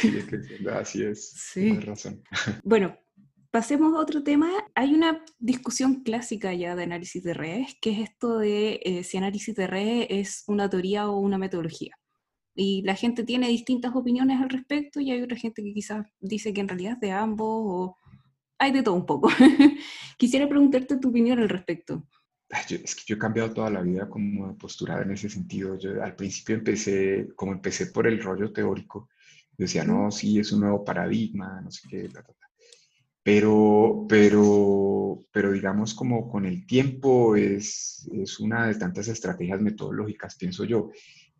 Sigue 0.00 0.26
creciendo, 0.26 0.74
así 0.74 1.02
es. 1.04 1.32
Sí. 1.52 1.78
Razón. 1.80 2.22
Bueno, 2.62 2.98
pasemos 3.54 3.94
a 3.94 4.00
otro 4.00 4.24
tema. 4.24 4.50
Hay 4.74 4.94
una 4.94 5.24
discusión 5.38 6.02
clásica 6.02 6.52
ya 6.52 6.74
de 6.74 6.82
análisis 6.82 7.22
de 7.22 7.34
redes, 7.34 7.76
que 7.80 7.92
es 7.92 8.10
esto 8.10 8.38
de 8.38 8.80
eh, 8.82 9.04
si 9.04 9.16
análisis 9.16 9.54
de 9.54 9.68
redes 9.68 10.06
es 10.10 10.42
una 10.48 10.68
teoría 10.68 11.08
o 11.08 11.20
una 11.20 11.38
metodología. 11.38 11.96
Y 12.56 12.82
la 12.82 12.96
gente 12.96 13.22
tiene 13.22 13.46
distintas 13.46 13.94
opiniones 13.94 14.42
al 14.42 14.50
respecto 14.50 14.98
y 14.98 15.12
hay 15.12 15.22
otra 15.22 15.36
gente 15.36 15.62
que 15.62 15.72
quizás 15.72 16.04
dice 16.18 16.52
que 16.52 16.62
en 16.62 16.68
realidad 16.68 16.94
es 16.94 17.00
de 17.00 17.12
ambos 17.12 17.46
o 17.48 17.98
hay 18.58 18.72
de 18.72 18.82
todo 18.82 18.96
un 18.96 19.06
poco. 19.06 19.28
Quisiera 20.18 20.48
preguntarte 20.48 20.96
tu 20.96 21.10
opinión 21.10 21.38
al 21.38 21.48
respecto. 21.48 22.08
es 22.50 22.96
que 22.96 23.02
yo 23.06 23.14
he 23.14 23.18
cambiado 23.20 23.52
toda 23.52 23.70
la 23.70 23.82
vida 23.82 24.08
como 24.08 24.58
postura 24.58 25.00
en 25.00 25.12
ese 25.12 25.30
sentido. 25.30 25.78
Yo 25.78 26.02
al 26.02 26.16
principio 26.16 26.56
empecé, 26.56 27.28
como 27.36 27.52
empecé 27.52 27.86
por 27.86 28.08
el 28.08 28.20
rollo 28.20 28.52
teórico, 28.52 29.10
decía, 29.56 29.84
no, 29.84 30.10
sí, 30.10 30.40
es 30.40 30.50
un 30.50 30.62
nuevo 30.62 30.84
paradigma, 30.84 31.60
no 31.60 31.70
sé 31.70 31.88
qué, 31.88 32.08
Pero, 33.24 34.06
pero, 34.08 35.18
pero 35.32 35.50
digamos 35.50 35.94
como 35.94 36.28
con 36.28 36.44
el 36.44 36.66
tiempo 36.66 37.34
es, 37.34 38.06
es 38.12 38.38
una 38.38 38.68
de 38.68 38.74
tantas 38.74 39.08
estrategias 39.08 39.60
metodológicas, 39.60 40.36
pienso 40.36 40.64
yo. 40.64 40.90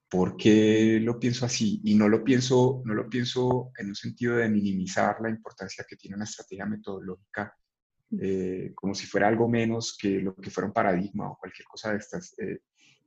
¿Por 0.09 0.37
qué 0.37 0.99
lo 1.03 1.21
pienso 1.21 1.45
así? 1.45 1.81
Y 1.85 1.95
no 1.95 2.09
lo 2.09 2.25
pienso, 2.25 2.83
no 2.87 2.95
lo 2.95 3.09
pienso 3.09 3.71
en 3.77 3.89
un 3.89 3.95
sentido 3.95 4.37
de 4.37 4.49
minimizar 4.49 5.21
la 5.21 5.29
importancia 5.29 5.85
que 5.87 5.97
tiene 5.97 6.17
una 6.17 6.25
estrategia 6.25 6.67
metodológica 6.67 7.55
eh, 8.21 8.73
como 8.75 8.95
si 8.95 9.07
fuera 9.07 9.29
algo 9.29 9.49
menos 9.49 9.97
que 9.99 10.21
lo 10.21 10.35
que 10.37 10.51
fuera 10.51 10.69
un 10.69 10.73
paradigma 10.73 11.31
o 11.31 11.39
cualquier 11.39 11.67
cosa 11.67 11.93
de 11.93 11.99
estas. 11.99 12.35
Eh, 12.39 12.61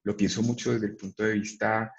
lo 0.03 0.15
pienso 0.15 0.41
mucho 0.41 0.73
desde 0.73 0.87
el 0.87 0.95
punto 0.95 1.23
de 1.23 1.33
vista 1.33 1.93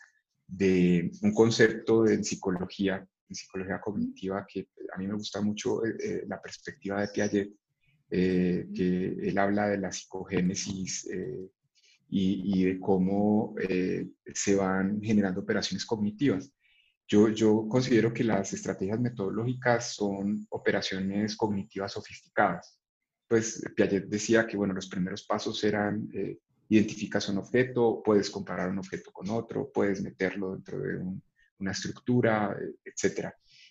de 0.47 1.11
un 1.23 1.35
concepto 1.35 2.07
en 2.07 2.25
psicología, 2.25 3.07
en 3.29 3.35
psicología 3.35 3.81
cognitiva, 3.81 4.47
que 4.47 4.69
a 4.93 4.99
mí 4.99 5.07
me 5.07 5.15
gusta 5.15 5.41
mucho 5.41 5.85
eh, 5.85 6.25
la 6.27 6.41
perspectiva 6.41 7.01
de 7.01 7.09
Piaget, 7.09 7.53
que 8.11 9.17
él 9.23 9.37
habla 9.37 9.69
de 9.69 9.77
la 9.77 9.93
psicogénesis 9.93 11.07
y, 12.11 12.65
de 12.65 12.81
cómo 12.81 13.55
eh, 13.61 14.09
se 14.33 14.55
van 14.57 15.01
generando 15.03 15.41
operaciones 15.41 15.85
cognitivas. 15.85 16.53
Yo, 17.07 17.29
yo 17.29 17.67
considero 17.69 18.13
que 18.13 18.25
las 18.25 18.53
estrategias 18.53 19.01
metodológicas 19.01 19.95
son 19.95 20.47
operaciones 20.51 21.37
cognitivas 21.37 21.93
sofisticadas. 21.93 22.79
Pues 23.27 23.63
Piaget 23.75 24.07
decía 24.07 24.47
que, 24.47 24.57
bueno, 24.57 24.75
los 24.75 24.89
primeros 24.89 25.25
pasos 25.25 25.63
eran 25.65 26.09
eh, 26.15 26.39
identificas 26.69 27.29
un 27.29 27.39
objeto, 27.39 28.03
puedes 28.05 28.31
comparar 28.31 28.71
un 28.71 28.79
objeto 28.79 29.11
con 29.13 29.31
otro, 29.31 29.71
puedes 29.73 30.03
meterlo 30.03 30.53
dentro 30.53 30.79
de 30.79 30.99
una 31.59 31.73
estructura, 31.73 32.57
etc. 32.85 33.31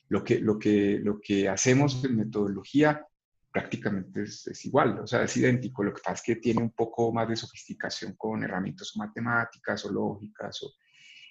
Lo 0.09 0.23
que, 0.23 0.39
lo, 0.39 0.57
que, 0.57 0.99
lo 0.99 1.19
que 1.19 1.49
hacemos 1.49 2.03
en 2.03 2.17
metodología 2.17 3.05
prácticamente 3.51 4.23
es, 4.23 4.65
igual, 4.65 4.99
o 4.99 5.07
sea, 5.07 5.23
es 5.23 5.35
idéntico. 5.37 5.83
Lo 5.83 5.93
que 5.93 6.01
pasa 6.01 6.13
es 6.15 6.21
que 6.21 6.35
tiene 6.35 6.61
un 6.61 6.71
poco 6.71 7.11
más 7.11 7.27
de 7.27 7.35
sofisticación 7.35 8.13
con 8.15 8.43
herramientas 8.43 8.91
matemáticas 8.95 9.83
o 9.85 9.91
lógicas. 9.91 10.61
O, 10.63 10.73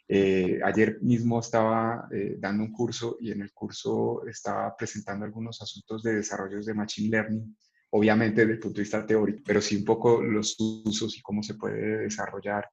eh, 0.08 0.60
ayer 0.64 1.00
mismo 1.02 1.40
estaba 1.40 2.08
eh, 2.12 2.36
dando 2.38 2.64
un 2.64 2.72
curso 2.72 3.16
y 3.20 3.32
en 3.32 3.42
el 3.42 3.52
curso 3.52 4.24
estaba 4.26 4.76
presentando 4.76 5.24
algunos 5.24 5.60
asuntos 5.62 6.02
de 6.02 6.16
desarrollos 6.16 6.66
de 6.66 6.74
Machine 6.74 7.10
Learning, 7.10 7.56
obviamente 7.90 8.42
desde 8.42 8.52
el 8.54 8.60
punto 8.60 8.76
de 8.76 8.82
vista 8.82 9.06
teórico, 9.06 9.42
pero 9.44 9.60
sí 9.60 9.76
un 9.76 9.84
poco 9.84 10.22
los 10.22 10.56
usos 10.58 11.16
y 11.16 11.22
cómo 11.22 11.42
se 11.42 11.54
puede 11.54 11.98
desarrollar 11.98 12.68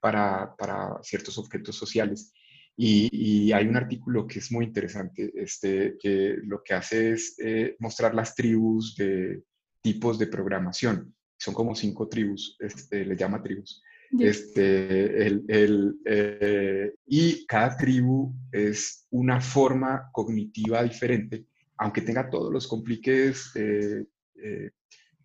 para, 0.00 0.54
para 0.56 0.98
ciertos 1.02 1.36
objetos 1.36 1.76
sociales. 1.76 2.32
Y, 2.80 3.50
hay 3.52 3.66
un 3.66 3.76
artículo 3.76 4.24
que 4.24 4.38
es 4.38 4.52
muy 4.52 4.66
interesante, 4.66 5.32
este, 5.34 5.96
que 5.98 6.36
lo 6.44 6.62
que 6.62 6.74
hace 6.74 7.12
es 7.12 7.34
eh, 7.38 7.74
mostrar 7.80 8.14
las 8.14 8.36
tribus 8.36 8.94
de 8.94 9.42
tipos 9.82 10.16
de 10.16 10.28
programación. 10.28 11.12
Son 11.36 11.54
como 11.54 11.74
cinco 11.74 12.08
tribus, 12.08 12.56
este, 12.60 13.04
le 13.04 13.16
llama 13.16 13.42
tribus. 13.42 13.82
Este, 14.16 15.26
el, 15.26 15.44
el, 15.48 15.96
eh, 16.04 16.94
y 17.06 17.44
cada 17.46 17.76
tribu 17.76 18.32
es 18.52 19.06
una 19.10 19.40
forma 19.40 20.08
cognitiva 20.12 20.84
diferente, 20.84 21.46
aunque 21.78 22.02
tenga 22.02 22.30
todos 22.30 22.52
los 22.52 22.68
compliques 22.68 23.50
eh, 23.56 24.04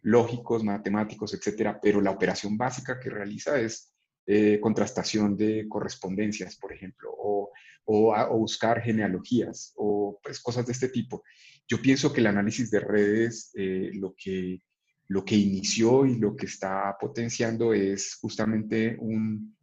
lógicos, 0.02 0.64
matemáticos, 0.64 1.36
etcétera, 1.36 1.80
pero 1.80 2.02
la 2.02 2.12
operación 2.12 2.58
básica 2.58 3.00
que 3.00 3.12
realiza 3.12 3.60
es 3.60 3.93
eh, 4.26 4.58
contrastación 4.62 5.36
de 5.36 5.68
correspondencias, 5.68 6.56
por 6.56 6.72
ejemplo, 6.72 7.10
o, 7.12 7.52
buscar 8.38 8.82
genealogías 8.82 9.74
o 9.76 10.18
pues, 10.24 10.40
cosas 10.40 10.66
de 10.66 10.72
este 10.72 10.88
tipo. 10.88 11.24
Yo 11.68 11.82
pienso 11.82 12.14
que 12.14 12.22
el 12.22 12.28
análisis 12.28 12.72
de 12.72 12.80
redes 12.80 13.52
eh, 13.56 13.92
lo, 13.96 14.16
que, 14.16 14.62
inició 15.36 16.06
y 16.06 16.20
lo 16.20 16.38
que 16.38 16.46
está 16.46 16.96
potenciando 16.98 17.74
es 17.74 18.16
justamente 18.22 18.96
un, 18.98 19.58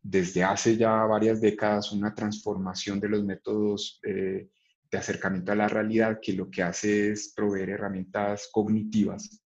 desde 0.00 0.44
hace 0.44 0.78
ya 0.78 1.04
varias 1.04 1.42
décadas 1.42 1.92
una 1.92 2.14
transformación 2.14 3.00
de 3.00 3.08
los 3.10 3.22
métodos 3.22 4.00
eh, 4.02 4.48
de 4.90 4.98
acercamiento 4.98 5.52
a 5.52 5.56
la 5.56 5.68
realidad 5.68 6.20
que 6.22 6.32
lo 6.32 6.48
que 6.50 6.62
hace 6.62 7.10
es 7.12 7.34
proveer 7.36 7.68
herramientas 7.68 8.48
cognitivas 8.50 9.42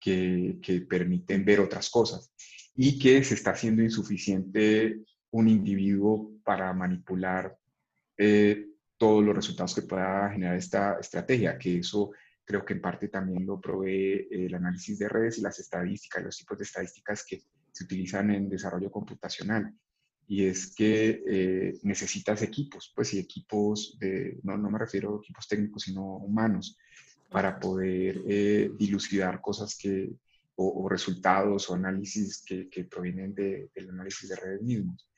que 0.00 0.58
permiten 0.90 1.44
ver 1.44 1.60
otras 1.60 1.88
cosas 1.88 2.32
y 2.74 2.98
que 2.98 3.22
se 3.24 3.34
está 3.34 3.50
haciendo 3.50 3.82
insuficiente 3.82 5.00
un 5.30 5.48
individuo 5.48 6.32
para 6.44 6.72
manipular 6.72 7.56
eh, 8.16 8.66
todos 8.96 9.24
los 9.24 9.34
resultados 9.34 9.74
que 9.74 9.82
pueda 9.82 10.30
generar 10.30 10.56
esta 10.56 10.98
estrategia, 11.00 11.58
que 11.58 11.78
eso 11.78 12.12
creo 12.44 12.64
que 12.64 12.74
en 12.74 12.80
parte 12.80 13.08
también 13.08 13.46
lo 13.46 13.60
provee 13.60 14.28
el 14.30 14.54
análisis 14.54 14.98
de 14.98 15.08
redes 15.08 15.38
y 15.38 15.42
las 15.42 15.58
estadísticas, 15.58 16.22
los 16.22 16.36
tipos 16.36 16.58
de 16.58 16.64
estadísticas 16.64 17.24
que 17.26 17.42
se 17.72 17.84
utilizan 17.84 18.30
en 18.30 18.48
desarrollo 18.48 18.90
computacional. 18.90 19.72
Y 20.28 20.44
es 20.44 20.74
que 20.74 21.22
eh, 21.26 21.78
necesitas 21.82 22.42
equipos, 22.42 22.92
pues 22.94 23.12
y 23.14 23.18
equipos 23.18 23.96
de, 23.98 24.38
no, 24.42 24.56
no 24.56 24.70
me 24.70 24.78
refiero 24.78 25.16
a 25.16 25.18
equipos 25.18 25.48
técnicos, 25.48 25.82
sino 25.82 26.16
humanos, 26.18 26.78
para 27.30 27.58
poder 27.58 28.22
eh, 28.26 28.70
dilucidar 28.78 29.40
cosas 29.40 29.76
que, 29.76 30.12
o, 30.56 30.88
resultados 30.88 31.68
o 31.68 31.74
análisis 31.74 32.42
que, 32.46 32.68
que 32.68 32.84
provienen 32.84 33.34
de, 33.34 33.70
del 33.74 33.90
análisis 33.90 34.28
de 34.28 34.36
redes 34.36 34.62
mismos. 34.62 35.08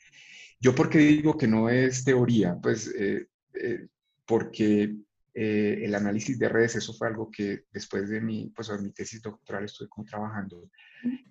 Yo 0.61 0.75
porque 0.75 0.99
digo 0.99 1.37
que 1.37 1.47
no 1.47 1.68
es 1.68 2.05
teoría, 2.05 2.57
pues 2.62 2.92
eh, 2.97 3.27
eh, 3.55 3.87
porque 4.27 4.97
eh, 5.35 5.81
el 5.83 5.94
análisis 5.94 6.38
de 6.38 6.49
redes, 6.49 6.77
eso 6.77 6.94
fue 6.94 7.09
algo 7.09 7.31
que 7.31 7.64
después 7.73 8.09
de 8.09 8.20
mi, 8.20 8.51
pues, 8.55 8.70
mi 8.81 8.90
tesis 8.92 9.20
doctoral 9.20 9.64
estuve 9.64 9.88
como 9.88 10.07
trabajando, 10.07 10.70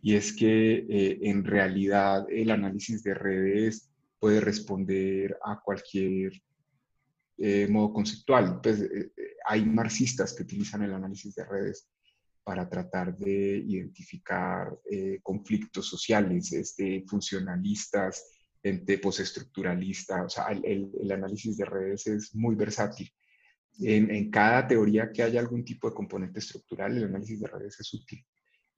y 0.02 0.16
es 0.16 0.36
que 0.36 0.86
en 1.22 1.44
realidad 1.44 2.26
el 2.30 2.52
análisis 2.52 3.02
de 3.02 3.16
redes 3.16 3.90
puede 4.20 4.40
responder 4.40 5.38
a 5.44 5.60
cualquier 5.60 6.32
eh, 7.38 7.68
modo 7.68 7.92
conceptual. 7.92 8.62
Pues 8.62 8.82
eh, 8.82 9.12
hay 9.46 9.66
marxistas 9.66 10.34
que 10.34 10.44
utilizan 10.44 10.84
el 10.84 10.94
análisis 10.94 11.36
de 11.36 11.44
redes 11.44 11.90
para 12.44 12.70
tratar 12.70 13.18
de 13.18 13.58
identificar 13.66 14.78
conflictos 15.22 15.88
sociales, 15.88 16.52
este, 16.52 17.04
funcionalistas, 17.08 18.24
ente 18.64 18.98
postestructuralista, 18.98 20.24
o 20.24 20.30
sea, 20.30 20.48
el, 20.48 21.12
análisis 21.12 21.58
de 21.58 21.66
redes 21.66 22.08
es 22.08 22.36
muy 22.36 22.56
versátil. 22.56 23.12
En, 23.80 24.30
cada 24.32 24.68
teoría 24.68 25.12
que 25.12 25.24
haya 25.24 25.40
algún 25.40 25.66
tipo 25.66 25.90
de 25.90 25.96
componente 25.96 26.40
estructural, 26.40 26.98
el 26.98 27.06
análisis 27.06 27.42
de 27.42 27.48
redes 27.48 27.80
es 27.80 27.94
útil. 27.94 28.26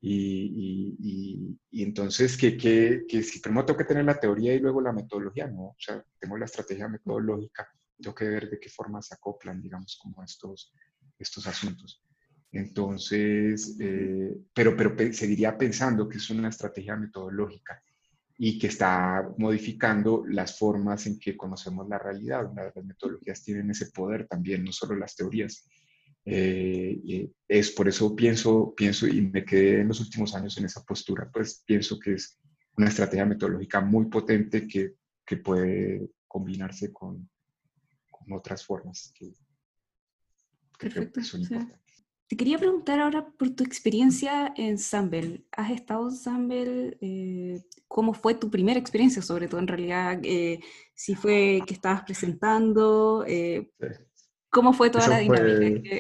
Y, 0.01 1.57
entonces, 1.71 2.37
que, 2.37 2.57
que, 2.57 3.05
que, 3.07 3.23
si 3.23 3.39
primero 3.39 3.65
tengo 3.65 3.77
que 3.77 3.85
tener 3.85 4.05
la 4.05 4.19
teoría 4.19 4.53
y 4.53 4.59
luego 4.59 4.81
la 4.81 4.93
metodología, 4.93 5.47
no, 5.47 5.67
o 5.67 5.75
sea, 5.77 6.03
tengo 6.19 6.37
la 6.37 6.45
estrategia 6.45 6.87
metodológica, 6.87 7.67
tengo 8.01 8.15
que 8.15 8.25
ver 8.25 8.49
de 8.49 8.59
qué 8.59 8.69
forma 8.69 9.01
se 9.01 9.13
acoplan, 9.13 9.61
digamos, 9.61 9.97
como 10.01 10.23
estos, 10.23 10.73
estos 11.19 11.45
asuntos. 11.47 12.03
Entonces, 12.55 13.75
eh, 13.81 14.33
pero, 14.53 14.77
pero 14.77 14.95
seguiría 15.11 15.57
pensando 15.57 16.07
que 16.07 16.17
es 16.17 16.29
una 16.29 16.47
estrategia 16.47 16.95
metodológica 16.95 17.83
y 18.37 18.57
que 18.57 18.67
está 18.67 19.29
modificando 19.37 20.23
las 20.25 20.57
formas 20.57 21.05
en 21.05 21.19
que 21.19 21.35
conocemos 21.35 21.85
la 21.89 21.99
realidad. 21.99 22.49
Las 22.55 22.73
metodologías 22.85 23.43
tienen 23.43 23.71
ese 23.71 23.87
poder 23.87 24.25
también, 24.25 24.63
no 24.63 24.71
solo 24.71 24.95
las 24.95 25.17
teorías. 25.17 25.67
Eh, 26.23 27.29
es 27.45 27.71
por 27.71 27.89
eso 27.89 28.15
pienso, 28.15 28.73
pienso 28.73 29.05
y 29.05 29.21
me 29.21 29.43
quedé 29.43 29.81
en 29.81 29.89
los 29.89 29.99
últimos 29.99 30.33
años 30.33 30.57
en 30.57 30.63
esa 30.63 30.81
postura, 30.85 31.29
pues 31.31 31.61
pienso 31.65 31.99
que 31.99 32.13
es 32.13 32.39
una 32.77 32.87
estrategia 32.87 33.25
metodológica 33.25 33.81
muy 33.81 34.05
potente 34.05 34.65
que, 34.65 34.93
que 35.25 35.37
puede 35.37 36.09
combinarse 36.25 36.93
con, 36.93 37.29
con, 38.09 38.31
otras 38.31 38.65
formas 38.65 39.13
que, 39.13 39.33
que 40.79 40.89
creo 40.89 41.11
que 41.11 41.21
son 41.21 41.41
importantes. 41.41 41.84
Te 42.27 42.35
quería 42.35 42.57
preguntar 42.57 42.99
ahora 42.99 43.27
por 43.37 43.51
tu 43.51 43.63
experiencia 43.63 44.51
en 44.57 44.79
Sambel. 44.79 45.45
¿Has 45.51 45.69
estado 45.69 46.09
en 46.09 46.15
Sambel? 46.15 46.97
Eh, 46.99 47.61
¿Cómo 47.87 48.15
fue 48.15 48.33
tu 48.33 48.49
primera 48.49 48.79
experiencia, 48.79 49.21
sobre 49.21 49.47
todo 49.47 49.59
en 49.59 49.67
realidad? 49.67 50.19
Eh, 50.23 50.59
si 50.95 51.13
fue 51.13 51.61
que 51.67 51.75
estabas 51.75 52.01
presentando, 52.03 53.23
eh, 53.27 53.69
¿Cómo 54.49 54.71
fue 54.73 54.89
toda 54.89 55.07
la 55.09 55.17
dinámica? 55.19 55.91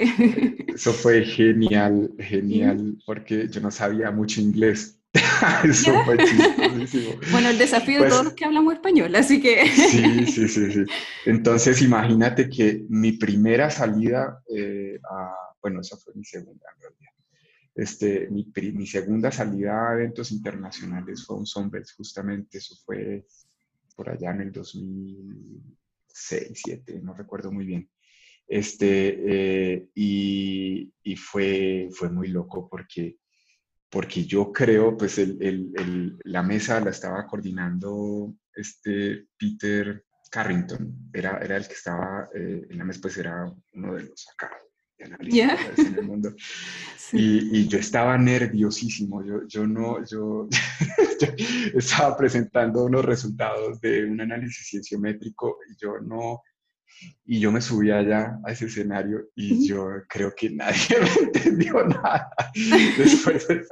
eso 0.73 0.93
fue 0.93 1.25
genial, 1.25 2.09
genial, 2.19 2.97
porque 3.05 3.47
yo 3.49 3.61
no 3.61 3.69
sabía 3.69 4.09
mucho 4.09 4.41
inglés. 4.41 4.99
eso 5.63 5.93
fue. 6.05 6.17
Bueno, 7.31 7.49
el 7.49 7.57
desafío 7.57 7.95
de 7.95 7.99
pues 7.99 8.11
todos 8.11 8.25
los 8.25 8.33
que 8.33 8.45
hablamos 8.45 8.73
español, 8.73 9.13
así 9.15 9.41
que... 9.41 9.67
sí, 9.67 10.25
sí, 10.25 10.47
sí, 10.47 10.71
sí. 10.71 10.83
Entonces, 11.25 11.81
imagínate 11.81 12.49
que 12.49 12.83
mi 12.89 13.11
primera 13.11 13.69
salida 13.69 14.41
a... 15.11 15.45
Bueno, 15.65 15.81
esa 15.81 15.97
fue 15.97 16.13
mi 16.13 16.23
segunda 16.23 16.67
en 16.75 16.79
realidad. 16.79 17.11
Este, 17.73 18.29
mi, 18.29 18.45
mi, 18.73 18.85
segunda 18.85 19.31
salida 19.31 19.89
a 19.89 19.93
eventos 19.95 20.31
internacionales 20.31 21.25
fue 21.25 21.37
un 21.37 21.47
Sunbelt, 21.47 21.87
justamente, 21.97 22.59
eso 22.59 22.75
fue 22.85 23.25
por 23.95 24.07
allá 24.07 24.29
en 24.29 24.41
el 24.41 24.51
2006, 24.51 26.49
2007, 26.49 27.01
no 27.01 27.15
recuerdo 27.15 27.51
muy 27.51 27.65
bien. 27.65 27.89
Este, 28.47 29.17
eh, 29.25 29.89
y, 29.95 30.93
y, 31.01 31.15
fue, 31.15 31.89
fue 31.91 32.11
muy 32.11 32.27
loco 32.27 32.69
porque, 32.69 33.17
porque 33.89 34.23
yo 34.23 34.51
creo, 34.51 34.95
pues 34.95 35.17
el, 35.17 35.41
el, 35.41 36.19
la 36.25 36.43
mesa 36.43 36.79
la 36.79 36.91
estaba 36.91 37.25
coordinando 37.25 38.35
este 38.53 39.29
Peter 39.35 40.05
Carrington, 40.29 41.09
era, 41.11 41.39
era 41.39 41.57
el 41.57 41.67
que 41.67 41.73
estaba 41.73 42.29
eh, 42.35 42.67
en 42.69 42.77
la 42.77 42.85
mesa, 42.85 42.99
pues 43.01 43.17
era 43.17 43.51
uno 43.73 43.95
de 43.95 44.03
los 44.03 44.27
acá 44.29 44.51
de 45.09 45.15
analistas 45.15 45.79
en 45.79 45.95
el 45.95 46.03
mundo. 46.03 46.33
Y, 47.13 47.59
y, 47.59 47.67
yo 47.67 47.77
estaba 47.77 48.17
nerviosísimo, 48.17 49.23
yo, 49.23 49.47
yo 49.47 49.67
no, 49.67 50.03
yo, 50.05 50.49
yo, 51.21 51.27
estaba 51.75 52.17
presentando 52.17 52.83
unos 52.83 53.05
resultados 53.05 53.79
de 53.79 54.05
un 54.05 54.19
análisis 54.19 54.67
cienciométrico 54.67 55.59
y 55.69 55.79
yo 55.79 55.99
no, 56.01 56.41
y 57.25 57.39
yo 57.39 57.51
me 57.51 57.61
subí 57.61 57.91
allá 57.91 58.39
a 58.43 58.51
ese 58.51 58.65
escenario 58.65 59.29
y 59.35 59.67
yo 59.67 59.87
creo 60.07 60.33
que 60.35 60.49
nadie 60.49 60.77
me 61.01 61.27
entendió 61.27 61.85
nada. 61.85 62.29
Después 62.97 63.47
de 63.47 63.65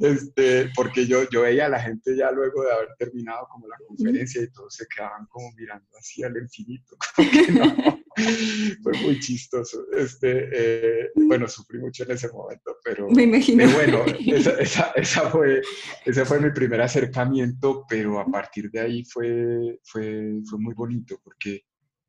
este, 0.00 0.70
porque 0.74 1.06
yo, 1.06 1.28
yo 1.30 1.42
veía 1.42 1.66
a 1.66 1.70
la 1.70 1.80
gente 1.80 2.16
ya 2.16 2.30
luego 2.30 2.62
de 2.62 2.72
haber 2.72 2.88
terminado 2.98 3.48
como 3.50 3.66
la 3.66 3.76
conferencia 3.86 4.42
y 4.42 4.50
todos 4.50 4.74
se 4.74 4.86
quedaban 4.86 5.26
como 5.26 5.50
mirando 5.56 5.86
así 5.98 6.22
al 6.22 6.36
infinito, 6.36 6.96
como 7.16 7.30
que 7.30 7.52
no, 7.52 7.99
fue 8.82 8.92
muy 9.02 9.20
chistoso. 9.20 9.86
Este, 9.92 10.48
eh, 10.52 11.10
bueno, 11.14 11.48
sufrí 11.48 11.78
mucho 11.78 12.04
en 12.04 12.12
ese 12.12 12.28
momento, 12.32 12.76
pero, 12.84 13.08
me 13.10 13.24
imagino. 13.24 13.68
bueno, 13.72 14.04
esa, 14.06 14.52
esa, 14.60 14.92
esa, 14.96 15.30
fue, 15.30 15.60
ese 16.04 16.24
fue 16.24 16.40
mi 16.40 16.50
primer 16.50 16.80
acercamiento, 16.80 17.84
pero 17.88 18.18
a 18.18 18.26
partir 18.26 18.70
de 18.70 18.80
ahí 18.80 19.04
fue, 19.04 19.78
fue, 19.84 20.40
fue 20.48 20.58
muy 20.58 20.74
bonito 20.74 21.20
porque 21.22 21.64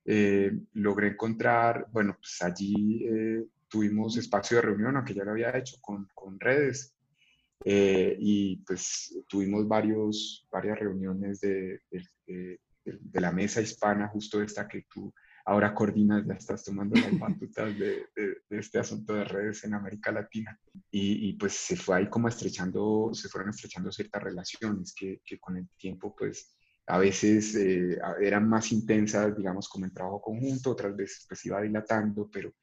eh, 0.06 0.52
logré 0.74 1.10
encontrar, 1.10 1.88
bueno, 1.92 2.18
pues 2.20 2.42
allí 2.42 3.06
eh, 3.06 3.46
tuvimos 3.68 4.18
espacio 4.18 4.58
de 4.58 4.64
reunión, 4.64 4.96
aunque 4.98 5.14
ya 5.14 5.24
lo 5.24 5.32
había 5.32 5.56
hecho 5.56 5.78
con, 5.80 6.08
con 6.16 6.40
redes, 6.40 6.96
eh, 7.64 8.18
y 8.20 8.58
pues 8.66 9.16
tuvimos 9.28 9.68
varios, 9.68 10.48
varias 10.52 10.80
reuniones 10.80 11.40
de, 11.42 11.82
de, 11.92 12.60
de, 12.84 13.22
la 13.22 13.32
mesa 13.32 13.62
hispana, 13.62 14.08
justo 14.08 14.42
esta 14.42 14.68
que 14.68 14.86
tú 14.92 15.14
ahora 15.52 15.74
coordinas, 15.74 16.26
ya 16.26 16.34
estás 16.34 16.64
tomando 16.64 16.96
las 17.00 17.20
batutas 17.20 17.78
de, 17.78 18.08
este 18.50 18.80
asunto 18.80 19.14
de 19.14 19.26
redes 19.26 19.64
en 19.66 19.74
América 19.74 20.12
Latina. 20.12 20.58
Y, 20.90 21.30
y, 21.30 21.34
pues 21.34 21.54
se 21.54 21.76
fue 21.76 21.98
ahí 21.98 22.10
como 22.10 22.30
estrechando, 22.30 23.10
se 23.14 23.28
fueron 23.28 23.50
estrechando 23.50 23.92
ciertas 23.92 24.24
relaciones 24.24 24.94
que, 24.98 25.22
que 25.26 25.40
con 25.40 25.58
el 25.58 25.68
tiempo 25.78 26.16
pues 26.16 26.56
a 26.88 26.98
veces 26.98 27.56
eh, 27.56 28.00
eran 28.22 28.48
más 28.48 28.72
intensas, 28.72 29.36
digamos, 29.36 29.68
como 29.68 29.86
en 29.86 29.94
trabajo 29.94 30.22
conjunto, 30.22 30.72
otras 30.72 30.96
veces 30.96 31.26
pues 31.28 31.46
iba 31.46 31.62
dilatando, 31.62 32.30
pero, 32.32 32.54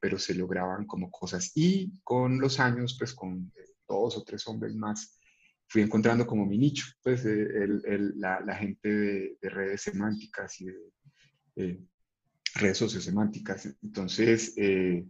pero 0.00 0.18
se 0.18 0.34
lograban 0.34 0.86
como 0.86 1.10
cosas. 1.10 1.52
Y 1.54 2.00
con 2.02 2.40
los 2.40 2.58
años, 2.60 2.96
pues 2.98 3.12
con 3.14 3.52
eh, 3.56 3.74
dos 3.86 4.16
o 4.16 4.24
tres 4.24 4.46
hombres 4.48 4.74
más, 4.74 5.18
fui 5.66 5.82
encontrando 5.82 6.26
como 6.26 6.46
mi 6.46 6.56
nicho, 6.56 6.86
pues 7.02 7.26
el, 7.26 7.82
el, 7.84 8.18
la, 8.18 8.40
la, 8.40 8.56
gente 8.56 8.88
de, 8.88 9.50
redes 9.50 9.82
semánticas 9.82 10.58
y 10.62 10.66
de 11.54 11.78
redes 12.58 12.78
sociosemánticas. 12.78 13.66
Entonces, 13.82 14.54
eh, 14.56 15.04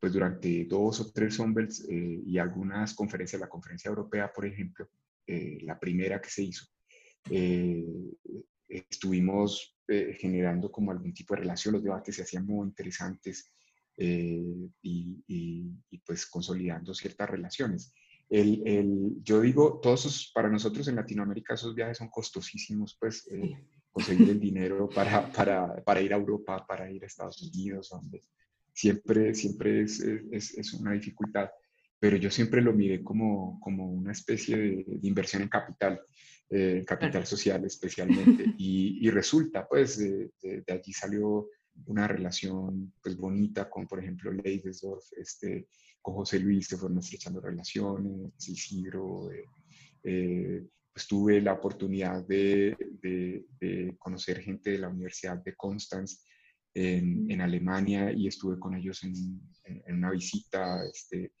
pues 0.00 0.12
durante 0.12 0.64
dos 0.64 1.00
o 1.00 1.12
tres 1.12 1.38
hombres 1.38 1.86
y 1.88 2.36
algunas 2.38 2.92
conferencias, 2.92 3.40
la 3.40 3.48
conferencia 3.48 3.88
europea, 3.88 4.32
por 4.32 4.44
ejemplo, 4.44 4.88
la 5.26 5.78
primera 5.78 6.20
que 6.20 6.28
se 6.28 6.42
hizo, 6.42 6.66
eh, 7.30 7.84
estuvimos 8.68 9.76
eh, 9.86 10.16
generando 10.18 10.70
como 10.70 10.90
algún 10.90 11.12
tipo 11.12 11.34
de 11.34 11.42
relación, 11.42 11.74
los 11.74 11.84
debates 11.84 12.16
se 12.16 12.22
hacían 12.22 12.46
muy 12.46 12.66
interesantes 12.66 13.52
eh, 13.96 14.42
y, 14.80 15.22
y, 15.26 15.98
pues 16.04 16.26
consolidando 16.26 16.94
ciertas 16.94 17.28
relaciones. 17.28 17.92
El, 18.28 18.62
el, 18.66 19.22
yo 19.22 19.42
digo, 19.42 19.78
todos 19.80 20.06
esos, 20.06 20.32
para 20.34 20.48
nosotros 20.48 20.88
en 20.88 20.96
Latinoamérica 20.96 21.54
esos 21.54 21.74
viajes 21.74 21.98
son 21.98 22.08
costosísimos, 22.08 22.96
pues 22.98 23.28
conseguir 23.92 24.30
el 24.30 24.40
dinero 24.40 24.88
para, 24.88 25.30
para, 25.30 25.76
para, 25.84 26.00
ir 26.00 26.12
a 26.12 26.16
Europa, 26.16 26.64
para 26.66 26.90
ir 26.90 27.04
a 27.04 27.06
Estados 27.06 27.42
Unidos, 27.42 27.90
donde 27.90 28.22
siempre, 28.72 29.34
siempre 29.34 29.82
es, 29.82 30.00
es, 30.00 30.58
es 30.58 30.72
una 30.72 30.92
dificultad 30.92 31.50
pero 32.02 32.16
yo 32.16 32.32
siempre 32.32 32.60
lo 32.60 32.72
miré 32.72 33.04
como, 33.04 33.60
como 33.60 33.86
una 33.86 34.10
especie 34.10 34.56
de, 34.56 34.84
de 34.88 35.06
inversión 35.08 35.42
en 35.42 35.48
capital 35.48 36.00
eh, 36.54 36.84
capital 36.86 37.24
social 37.26 37.64
especialmente. 37.64 38.44
Y, 38.58 38.98
y 39.06 39.10
resulta, 39.10 39.66
pues, 39.66 39.98
de, 39.98 40.30
de, 40.42 40.64
allí 40.72 40.92
salió 40.92 41.48
una 41.86 42.06
relación, 42.06 42.92
pues, 43.02 43.16
bonita 43.16 43.70
con, 43.70 43.86
por 43.86 44.00
ejemplo, 44.00 44.30
Leidesdorf, 44.30 45.04
este, 45.16 45.68
con 46.02 46.14
José 46.14 46.40
Luis, 46.40 46.66
se 46.66 46.76
fueron 46.76 46.98
estrechando 46.98 47.40
relaciones, 47.40 48.32
Isidro, 48.46 49.30
eh, 49.32 49.44
eh, 50.04 50.66
pues 50.92 51.06
tuve 51.06 51.40
la 51.40 51.54
oportunidad 51.54 52.26
de, 52.26 52.76
de, 53.00 53.96
conocer 53.98 54.40
gente 54.40 54.70
de 54.70 54.78
la 54.78 54.88
Universidad 54.88 55.42
de 55.42 55.54
Constanz 55.54 56.24
en, 56.74 57.30
en 57.30 57.40
Alemania 57.40 58.12
y 58.12 58.26
estuve 58.26 58.58
con 58.58 58.74
ellos 58.74 59.02
en, 59.04 59.14
en, 59.64 59.96
una 59.96 60.10
visita. 60.10 60.84
Este, 60.84 61.32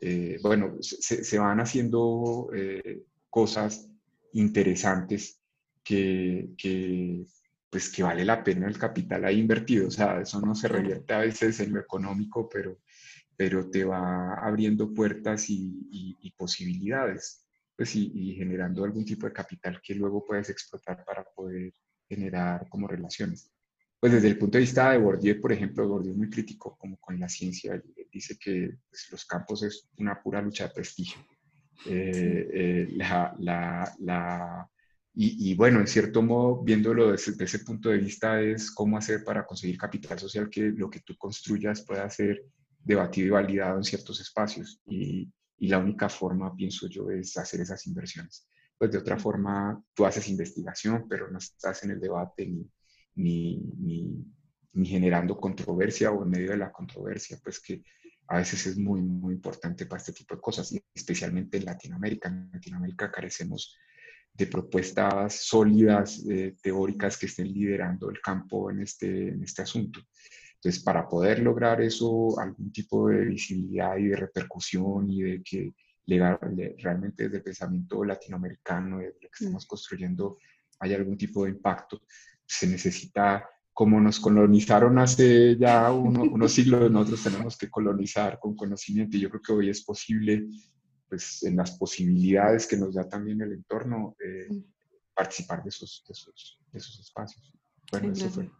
eh, 0.00 0.38
bueno, 0.42 0.76
se, 0.80 1.24
se, 1.24 1.38
van 1.38 1.60
haciendo 1.60 2.50
eh, 2.54 3.02
cosas 3.30 3.88
interesantes 4.32 5.40
que, 5.82 6.50
que, 6.58 7.24
pues 7.70 7.90
que 7.90 8.02
vale 8.02 8.24
la 8.24 8.42
pena 8.44 8.68
el 8.68 8.78
capital 8.78 9.24
ahí 9.24 9.38
invertido. 9.38 9.88
O 9.88 9.90
sea, 9.90 10.20
eso 10.20 10.40
no 10.40 10.54
se 10.54 10.68
revierte 10.68 11.14
a 11.14 11.20
veces 11.20 11.60
en 11.60 11.72
lo 11.72 11.80
económico, 11.80 12.48
pero, 12.48 12.78
pero 13.36 13.70
te 13.70 13.84
va 13.84 14.34
abriendo 14.34 14.92
puertas 14.92 15.48
y, 15.48 15.86
y, 15.90 16.30
posibilidades, 16.32 17.47
pues 17.78 17.94
y, 17.94 18.10
y, 18.12 18.34
generando 18.34 18.82
algún 18.82 19.04
tipo 19.04 19.24
de 19.26 19.32
capital 19.32 19.80
que 19.80 19.94
luego 19.94 20.26
puedes 20.26 20.50
explotar 20.50 21.04
para 21.04 21.22
poder 21.22 21.72
generar 22.08 22.68
como 22.68 22.88
relaciones. 22.88 23.52
pues 24.00 24.12
desde 24.12 24.26
el 24.26 24.36
punto 24.36 24.58
de 24.58 24.62
vista 24.62 24.90
de 24.90 24.98
Bourdieu, 24.98 25.40
por 25.40 25.52
ejemplo, 25.52 25.86
Bourdieu 25.86 26.10
es 26.12 26.18
muy 26.18 26.28
crítico 26.28 26.76
como 26.76 26.96
con 26.96 27.20
la 27.20 27.28
ciencia, 27.28 27.80
dice 28.10 28.36
que 28.36 28.78
pues, 28.90 29.08
los 29.12 29.24
campos 29.24 29.62
es 29.62 29.88
una 29.96 30.20
pura 30.20 30.42
lucha 30.42 30.66
de 30.66 30.74
prestigio. 30.74 31.24
Eh, 31.86 32.50
eh, 32.52 32.88
la, 32.96 33.32
la, 33.38 33.94
la, 34.00 34.68
y, 35.14 35.50
y, 35.50 35.54
bueno, 35.54 35.78
en 35.78 35.86
cierto 35.86 36.20
modo, 36.20 36.60
viéndolo 36.64 37.12
desde, 37.12 37.44
ese 37.44 37.60
punto 37.60 37.90
de 37.90 37.98
vista, 37.98 38.40
es 38.40 38.72
cómo 38.72 38.96
hacer 38.98 39.22
para 39.22 39.46
conseguir 39.46 39.78
capital 39.78 40.18
social 40.18 40.50
que 40.50 40.62
lo 40.62 40.90
que 40.90 41.00
tú 41.00 41.16
construyas 41.16 41.82
pueda 41.82 42.10
ser 42.10 42.44
debatido 42.82 43.28
y 43.28 43.30
validado 43.30 43.76
en 43.76 43.84
ciertos 43.84 44.20
espacios. 44.20 44.80
Y, 44.84 45.30
y 45.58 45.68
la 45.68 45.78
única 45.78 46.08
forma, 46.08 46.54
pienso 46.54 46.88
yo, 46.88 47.10
es 47.10 47.36
hacer 47.36 47.60
esas 47.60 47.86
inversiones. 47.86 48.48
Pues 48.76 48.92
de 48.92 48.98
otra 48.98 49.18
forma, 49.18 49.82
tú 49.92 50.06
haces 50.06 50.28
investigación, 50.28 51.06
pero 51.08 51.30
no 51.30 51.38
estás 51.38 51.82
en 51.82 51.90
el 51.90 52.00
debate 52.00 52.46
ni, 52.46 52.70
ni, 53.16 53.60
ni, 54.72 54.86
generando 54.86 55.36
controversia 55.36 56.12
o 56.12 56.22
en 56.22 56.30
medio 56.30 56.50
de 56.52 56.58
la 56.58 56.70
controversia, 56.70 57.38
pues 57.42 57.60
que 57.60 57.82
a 58.28 58.38
veces 58.38 58.66
es 58.66 58.78
muy, 58.78 59.02
muy 59.02 59.34
importante 59.34 59.86
para 59.86 59.98
este 59.98 60.12
tipo 60.12 60.36
de 60.36 60.40
cosas, 60.40 60.70
y 60.72 60.80
especialmente 60.94 61.56
en 61.56 61.64
Latinoamérica. 61.64 62.28
En 62.28 62.50
Latinoamérica 62.52 63.10
carecemos 63.10 63.76
de 64.32 64.46
propuestas 64.46 65.34
sólidas, 65.34 66.24
eh, 66.30 66.54
teóricas 66.62 67.18
que 67.18 67.26
estén 67.26 67.52
liderando 67.52 68.08
el 68.10 68.20
campo 68.20 68.70
en 68.70 68.82
este, 68.82 69.30
en 69.30 69.42
este 69.42 69.62
asunto. 69.62 70.00
Entonces, 70.58 70.82
para 70.82 71.08
poder 71.08 71.38
lograr 71.38 71.80
eso, 71.80 72.38
algún 72.40 72.72
tipo 72.72 73.08
de 73.08 73.26
visibilidad 73.26 73.96
y 73.96 74.08
de 74.08 74.16
repercusión 74.16 75.08
y 75.08 75.22
de 75.22 75.42
que 75.42 75.72
realmente 76.78 77.24
desde 77.24 77.36
el 77.36 77.42
pensamiento 77.44 78.04
latinoamericano, 78.04 78.98
de 78.98 79.06
lo 79.06 79.12
que 79.20 79.26
mm. 79.28 79.44
estamos 79.44 79.66
construyendo, 79.66 80.38
haya 80.80 80.96
algún 80.96 81.16
tipo 81.16 81.44
de 81.44 81.50
impacto, 81.50 82.02
se 82.44 82.66
necesita, 82.66 83.48
como 83.72 84.00
nos 84.00 84.18
colonizaron 84.18 84.98
hace 84.98 85.56
ya 85.56 85.92
unos 85.92 86.52
siglos, 86.52 86.90
nosotros 86.90 87.22
tenemos 87.22 87.56
que 87.56 87.70
colonizar 87.70 88.40
con 88.40 88.56
conocimiento 88.56 89.16
y 89.16 89.20
yo 89.20 89.30
creo 89.30 89.42
que 89.42 89.52
hoy 89.52 89.70
es 89.70 89.84
posible, 89.84 90.48
pues 91.08 91.44
en 91.44 91.56
las 91.56 91.78
posibilidades 91.78 92.66
que 92.66 92.76
nos 92.76 92.94
da 92.94 93.08
también 93.08 93.40
el 93.42 93.52
entorno, 93.52 94.16
eh, 94.24 94.48
participar 95.14 95.62
de 95.62 95.68
esos, 95.68 96.04
de 96.06 96.12
esos, 96.12 96.60
de 96.72 96.78
esos 96.78 96.98
espacios. 96.98 97.54
Bueno, 97.92 98.12
eso 98.12 98.28
fue. 98.28 98.50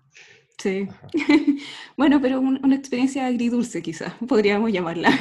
Sí. 0.59 0.89
bueno, 1.97 2.21
pero 2.21 2.41
una 2.41 2.75
experiencia 2.75 3.27
agridulce 3.27 3.81
quizás, 3.81 4.13
podríamos 4.29 4.73
llamarla. 4.73 5.17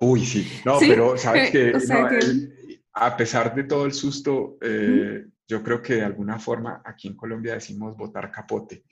Uy, 0.00 0.24
sí. 0.24 0.46
No, 0.64 0.78
pero 0.80 1.16
sabes 1.16 1.50
que, 1.52 1.72
a 2.94 3.16
pesar 3.16 3.54
de 3.54 3.64
todo 3.64 3.86
el 3.86 3.92
susto, 3.92 4.56
eh, 4.60 5.26
yo 5.46 5.62
creo 5.62 5.82
que 5.82 5.96
de 5.96 6.04
alguna 6.04 6.38
forma 6.38 6.82
aquí 6.84 7.08
en 7.08 7.16
Colombia 7.16 7.54
decimos 7.54 7.96
votar 7.96 8.30
capote. 8.30 8.84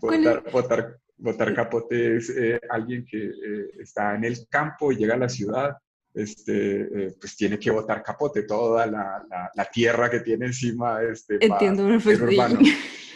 votar, 0.00 0.98
votar, 1.18 1.54
capote 1.54 2.16
es 2.16 2.30
eh, 2.30 2.60
alguien 2.70 3.04
que 3.04 3.26
eh, 3.26 3.70
está 3.80 4.14
en 4.14 4.24
el 4.24 4.48
campo 4.48 4.92
y 4.92 4.96
llega 4.96 5.14
a 5.14 5.18
la 5.18 5.28
ciudad, 5.28 5.76
este, 6.14 7.12
pues 7.20 7.36
tiene 7.36 7.58
que 7.58 7.72
votar 7.72 8.02
capote, 8.02 8.44
toda 8.44 8.86
la, 8.86 9.26
la, 9.52 9.64
tierra 9.64 10.08
que 10.08 10.20
tiene 10.20 10.46
encima. 10.46 11.02
Este, 11.02 11.44
Entiendo, 11.44 11.86
urbano. 11.86 12.60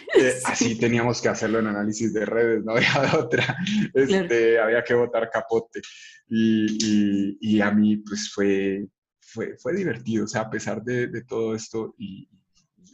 Así 0.45 0.79
teníamos 0.79 1.21
que 1.21 1.29
hacerlo 1.29 1.59
en 1.59 1.67
análisis 1.67 2.13
de 2.13 2.25
redes, 2.25 2.65
no 2.65 2.73
había 2.77 3.19
otra. 3.19 3.57
Este, 3.95 4.59
Había 4.59 4.83
que 4.83 4.95
votar 4.95 5.31
capote. 5.31 5.81
Y, 6.29 6.67
y, 6.85 7.39
y, 7.41 7.61
a 7.61 7.71
mí, 7.71 7.99
pues 7.99 8.31
fue, 8.33 8.87
fue, 9.21 9.57
fue 9.59 9.75
divertido, 9.75 10.25
o 10.25 10.29
sea, 10.29 10.43
a 10.43 10.51
pesar 10.51 10.83
de, 10.83 11.07
de 11.09 11.25
todo 11.25 11.55
esto, 11.55 11.95
y, 11.99 12.29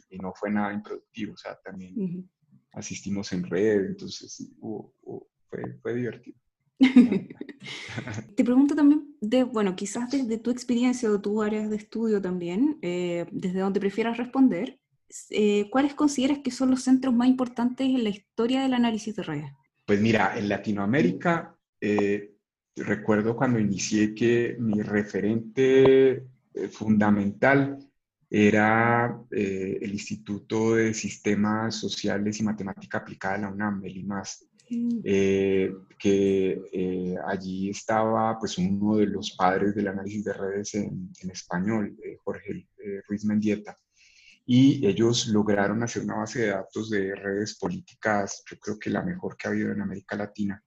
y, 0.09 0.17
no 0.17 0.33
fue 0.33 0.51
nada 0.51 0.73
improductivo, 0.73 1.33
o 1.33 1.37
sea, 1.37 1.57
también 1.63 2.29
asistimos 2.71 3.33
en 3.33 3.43
red, 3.43 3.85
entonces 3.85 4.53
fue, 5.49 5.77
fue 5.81 5.93
divertido. 5.93 6.37
Te 8.35 8.43
pregunto 8.43 8.75
también, 8.75 9.15
de, 9.21 9.43
bueno, 9.43 9.75
quizás 9.75 10.11
desde 10.11 10.37
tu 10.37 10.51
experiencia 10.51 11.09
o 11.09 11.21
tu 11.21 11.41
áreas 11.41 11.69
de 11.69 11.77
estudio 11.77 12.21
también, 12.21 12.77
eh, 12.81 13.25
desde 13.31 13.59
donde 13.59 13.79
prefieras 13.79 14.17
responder, 14.17 14.79
eh, 15.29 15.69
¿cuáles 15.69 15.93
consideras 15.93 16.39
que 16.39 16.51
son 16.51 16.71
los 16.71 16.83
centros 16.83 17.13
más 17.13 17.27
importantes 17.27 17.87
en 17.87 18.03
la 18.03 18.09
historia 18.09 18.61
del 18.61 18.73
análisis 18.73 19.15
de 19.15 19.23
redes? 19.23 19.51
Pues 19.85 20.01
mira, 20.01 20.37
en 20.37 20.49
Latinoamérica, 20.49 21.55
eh, 21.79 22.33
recuerdo 22.75 23.35
cuando 23.35 23.59
inicié 23.59 24.13
que 24.13 24.55
mi 24.59 24.81
referente 24.81 26.11
eh, 26.11 26.23
fundamental 26.71 27.79
era 28.29 29.21
el 29.31 29.91
Instituto 29.91 30.75
de 30.75 30.93
Sistemas 30.93 31.75
Sociales 31.75 32.39
y 32.39 32.43
Matemática 32.43 32.97
Aplicada 32.97 33.35
de 33.35 33.41
la 33.43 33.49
UNAM, 33.49 33.85
el 33.85 33.97
IMAS, 33.97 34.45
mm. 34.69 34.99
que 35.97 37.15
allí 37.25 37.69
estaba 37.69 38.37
pues 38.39 38.57
uno 38.57 38.97
de 38.97 39.05
los 39.05 39.31
padres 39.31 39.75
del 39.75 39.87
análisis 39.87 40.25
de 40.25 40.33
redes 40.33 40.73
en, 40.73 41.11
en 41.21 41.29
español, 41.29 41.95
Jorge 42.23 42.67
Ruiz 43.07 43.23
Mendieta 43.23 43.77
y 44.45 44.85
ellos 44.85 45.27
lograron 45.27 45.81
hacer 45.81 46.03
una 46.03 46.17
base 46.17 46.41
de 46.41 46.47
datos 46.49 46.89
de 46.89 47.15
redes 47.15 47.57
políticas, 47.57 48.43
yo 48.49 48.57
creo 48.59 48.77
que 48.77 48.91
la 48.91 49.01
mejor 49.01 49.35
que 49.35 49.47
ha 49.47 49.51
habido 49.51 49.71
en 49.71 49.81
América 49.81 50.15
Latina. 50.15 50.61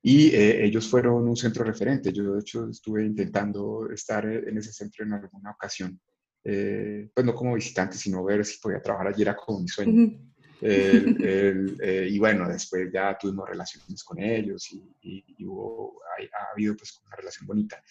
Y 0.00 0.28
eh, 0.28 0.64
ellos 0.64 0.86
fueron 0.86 1.26
un 1.26 1.36
centro 1.36 1.64
referente. 1.64 2.12
Yo, 2.12 2.34
de 2.34 2.40
hecho, 2.40 2.68
estuve 2.68 3.06
intentando 3.06 3.90
estar 3.90 4.26
en 4.26 4.58
ese 4.58 4.70
centro 4.70 5.04
en 5.04 5.14
alguna 5.14 5.52
ocasión. 5.52 5.98
Eh, 6.44 7.08
pues 7.14 7.24
no 7.24 7.34
como 7.34 7.54
visitante, 7.54 7.96
sino 7.96 8.22
ver 8.22 8.44
si 8.44 8.60
podía 8.60 8.82
trabajar 8.82 9.08
allí, 9.08 9.22
era 9.22 9.34
como 9.34 9.60
mi 9.60 9.68
sueño. 9.68 10.12
Eh, 10.66 12.08
y 12.10 12.18
bueno, 12.18 12.48
después 12.48 12.88
ya 12.90 13.18
tuvimos 13.20 13.46
relaciones 13.46 14.02
con 14.02 14.18
ellos 14.18 14.72
y, 14.72 15.44
hubo, 15.44 16.00
ha, 16.02 16.52
habido 16.52 16.74
pues 16.74 17.02
una 17.06 17.16
relación 17.16 17.46
bonita. 17.46 17.82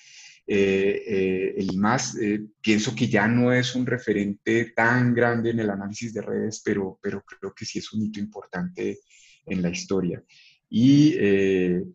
Eh, 0.45 1.03
eh, 1.07 1.53
el 1.57 1.73
IMAS 1.73 2.17
pienso 2.61 2.93
que 2.93 3.07
ya 3.07 3.27
no 3.27 3.53
es 3.53 3.75
un 3.75 3.85
referente 3.85 4.73
tan 4.75 5.13
grande 5.13 5.51
en 5.51 5.59
el 5.59 5.69
análisis 5.69 6.13
de 6.13 6.21
redes, 6.21 6.61
pero, 6.63 6.99
pero 7.01 7.23
creo 7.23 7.53
que 7.53 7.65
sí 7.65 7.79
es 7.79 7.93
un 7.93 8.03
hito 8.03 8.19
importante 8.19 8.99
en 9.45 9.61
la 9.61 9.69
historia. 9.69 10.23
Y 10.69 11.15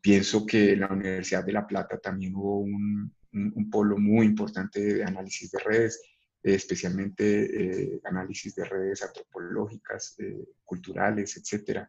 pienso 0.00 0.46
que 0.46 0.72
en 0.72 0.80
la 0.80 0.88
Universidad 0.88 1.44
de 1.44 1.52
La 1.52 1.66
Plata 1.66 1.98
también 1.98 2.34
hubo 2.36 2.60
un, 2.60 3.12
un 3.32 3.70
polo 3.70 3.98
muy 3.98 4.26
importante 4.26 4.80
de 4.80 5.04
análisis 5.04 5.50
de 5.50 5.58
redes 5.58 6.00
especialmente 6.42 7.94
eh, 7.94 8.00
análisis 8.04 8.54
de 8.54 8.64
redes 8.64 9.02
antropológicas, 9.02 10.16
eh, 10.18 10.44
culturales, 10.64 11.36
etc. 11.36 11.86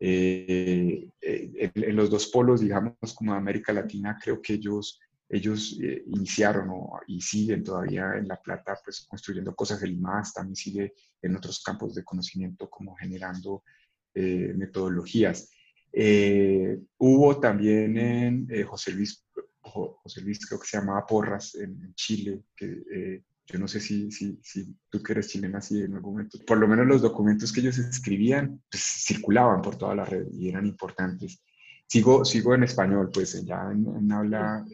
Eh, 0.00 1.08
en, 1.20 1.96
los 1.96 2.10
dos 2.10 2.28
polos, 2.28 2.60
digamos, 2.60 3.14
como 3.14 3.34
América 3.34 3.72
Latina, 3.72 4.18
creo 4.20 4.40
que 4.40 4.54
ellos, 4.54 5.00
ellos 5.28 5.78
iniciaron 6.06 6.70
y 7.06 7.20
siguen 7.20 7.64
todavía 7.64 8.14
en 8.16 8.28
La 8.28 8.40
Plata, 8.40 8.78
pues 8.84 9.06
construyendo 9.08 9.54
cosas. 9.54 9.82
El 9.82 9.92
IMAS 9.92 10.34
también 10.34 10.56
sigue 10.56 10.94
en 11.22 11.36
otros 11.36 11.62
campos 11.62 11.94
de 11.94 12.04
conocimiento, 12.04 12.68
como 12.68 12.94
generando 12.94 13.64
metodologías. 14.14 15.50
hubo 16.98 17.40
también 17.40 17.98
en 17.98 18.66
José 18.66 18.92
Luis, 18.92 19.26
José 19.60 20.20
Luis, 20.20 20.46
creo 20.46 20.60
que 20.60 20.68
se 20.68 20.76
llamaba 20.76 21.06
Porras, 21.06 21.54
en, 21.56 21.94
Chile, 21.94 22.44
que 22.54 23.22
yo 23.46 23.58
no 23.58 23.68
sé 23.68 23.80
si, 23.80 24.10
si, 24.10 24.38
si 24.42 24.74
tú 24.88 25.02
que 25.02 25.12
eres 25.12 25.28
chilena, 25.28 25.60
si 25.60 25.82
en 25.82 25.94
algún 25.94 26.12
momento, 26.12 26.38
por 26.46 26.58
lo 26.58 26.66
menos 26.66 26.86
los 26.86 27.02
documentos 27.02 27.52
que 27.52 27.60
ellos 27.60 27.76
escribían, 27.78 28.62
pues, 28.70 28.82
circulaban 28.82 29.60
por 29.60 29.76
toda 29.76 29.94
la 29.94 30.04
red 30.04 30.26
y 30.32 30.48
eran 30.48 30.66
importantes. 30.66 31.42
Sigo, 31.86 32.24
sigo 32.24 32.54
en 32.54 32.62
español, 32.62 33.10
pues 33.12 33.44
ya 33.44 33.70
en, 33.70 34.10
habla, 34.10 34.64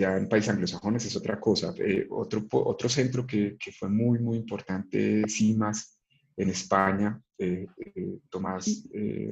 ya 0.00 0.16
en 0.16 0.28
países 0.28 0.50
anglosajones 0.50 1.04
es 1.04 1.16
otra 1.16 1.38
cosa. 1.38 1.74
Eh, 1.78 2.06
otro, 2.10 2.46
otro 2.50 2.88
centro 2.88 3.26
que, 3.26 3.56
que, 3.58 3.72
fue 3.72 3.88
muy, 3.88 4.18
muy 4.18 4.36
importante, 4.38 5.24
CIMAS, 5.28 5.98
en 6.36 6.48
España, 6.50 7.20
eh, 7.38 7.66
eh, 7.94 8.18
Tomás 8.30 8.84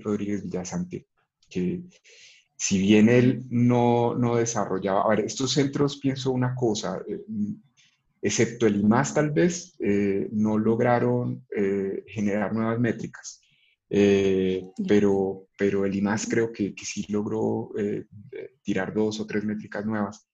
Rodríguez 0.02 0.42
Villasante, 0.42 1.06
que 1.48 1.82
si 2.56 2.78
bien 2.78 3.08
él 3.08 3.44
no, 3.50 4.14
no 4.14 4.36
desarrollaba, 4.36 5.02
a 5.02 5.08
ver, 5.08 5.20
estos 5.20 5.52
centros 5.52 5.98
pienso 5.98 6.32
una 6.32 6.54
cosa, 6.54 7.00
excepto 8.20 8.66
el 8.66 8.80
IMAS 8.80 9.14
tal 9.14 9.30
vez, 9.30 9.76
eh, 9.78 10.28
no 10.32 10.58
lograron 10.58 11.46
eh, 11.54 12.04
generar 12.06 12.52
nuevas 12.52 12.78
métricas. 12.78 13.40
Eh, 13.90 14.64
pero, 14.86 15.46
pero 15.56 15.86
el 15.86 15.94
IMAS 15.94 16.26
creo 16.28 16.52
que, 16.52 16.74
que 16.74 16.84
sí 16.84 17.06
logró 17.08 17.70
tirar 18.62 18.92
dos 18.92 19.20
o 19.20 19.26
tres 19.26 19.44
métricas 19.44 19.86
nuevas 19.86 20.28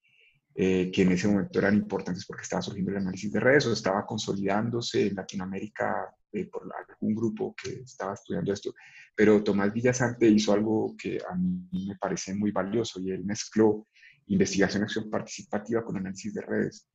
que 0.57 1.03
en 1.03 1.11
ese 1.11 1.27
momento 1.27 1.59
eran 1.59 1.75
importantes 1.75 2.25
porque 2.27 2.43
estaba 2.43 2.63
surgiendo 2.63 2.93
el 2.93 2.99
análisis 2.99 3.33
de 3.33 3.41
redes 3.41 3.67
o 3.67 3.73
estaba 3.73 4.07
consolidándose 4.07 5.09
en 5.09 5.17
Latinoamérica 5.17 6.15
por 6.51 6.71
algún 6.89 7.15
grupo 7.15 7.55
que 7.61 7.81
estaba 7.81 8.15
estudiando 8.15 8.53
esto. 8.53 8.73
Pero 9.17 9.43
Tomás 9.43 9.73
Villasante 9.73 10.29
hizo 10.29 10.53
algo 10.53 10.95
que 10.97 11.19
a 11.29 11.35
mí 11.35 11.87
me 11.89 11.97
parece 11.97 12.35
muy 12.35 12.53
valioso 12.53 13.01
y 13.01 13.11
él 13.11 13.25
mezcló 13.25 13.87
investigación 14.29 14.83
acción 14.83 15.11
participativa 15.11 15.85
con 15.85 15.97
análisis 15.97 16.33
de 16.35 16.41
redes, 16.41 16.89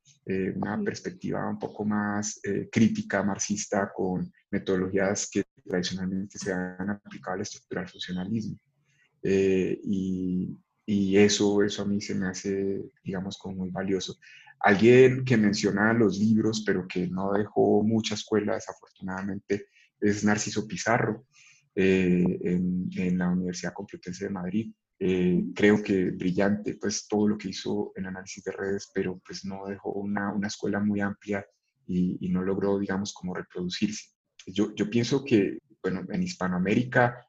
una 0.56 0.80
perspectiva 0.84 1.50
un 1.50 1.60
poco 1.60 1.86
más 1.86 2.40
eh, 2.44 2.70
crítica, 2.72 3.24
marxista, 3.24 3.92
con 3.94 4.32
metodologías 4.52 5.30
que 5.32 5.44
tradicionalmente 5.66 6.38
se 6.38 6.54
han 6.54 6.90
aplicado 6.90 7.36
al 7.36 7.42
estructural 7.42 7.88
funcionalismo. 7.88 8.58
Eh, 9.24 9.80
y, 9.84 10.56
y, 10.92 11.18
eso, 11.18 11.62
eso 11.64 11.84
a 11.84 11.86
mí 11.86 12.02
se 12.02 12.16
me 12.16 12.28
hace, 12.28 12.82
digamos, 13.04 13.38
como 13.38 13.58
muy 13.58 13.70
valioso. 13.70 14.18
Alguien 14.60 15.24
que 15.24 15.38
menciona 15.38 15.94
los 15.94 16.18
libros, 16.18 16.64
pero 16.66 16.88
que 16.88 17.08
no 17.08 17.32
dejó 17.34 17.84
mucha 17.84 18.16
escuela, 18.16 18.56
desafortunadamente, 18.56 19.68
es 20.02 20.24
Narciso 20.24 20.68
Pizarro, 20.68 21.28
eh, 21.76 22.40
en, 22.42 23.18
la 23.20 23.30
Universidad 23.30 23.74
Complutense 23.74 24.26
de 24.26 24.32
Madrid. 24.32 24.74
Eh, 24.98 25.44
creo 25.54 25.84
que 25.84 26.10
brillante, 26.10 26.74
pues 26.74 27.08
todo 27.08 27.28
lo 27.28 27.38
que 27.38 27.50
hizo 27.50 27.92
en 27.96 28.08
análisis 28.08 28.44
de 28.44 28.52
redes, 28.52 28.90
pero 28.92 29.22
pues 29.24 29.46
no 29.46 29.68
dejó 29.68 29.94
una, 29.94 30.34
una 30.34 30.48
escuela 30.48 30.80
muy 30.80 31.02
amplia 31.02 31.46
y, 31.86 32.18
y, 32.20 32.30
no 32.30 32.42
logró, 32.42 32.80
digamos, 32.80 33.14
como 33.14 33.36
reproducirse. 33.36 34.10
Yo, 34.48 34.74
yo 34.74 34.90
pienso 34.90 35.24
que, 35.24 35.60
bueno, 35.84 36.02
en 36.10 36.24
Hispanoamérica 36.24 37.29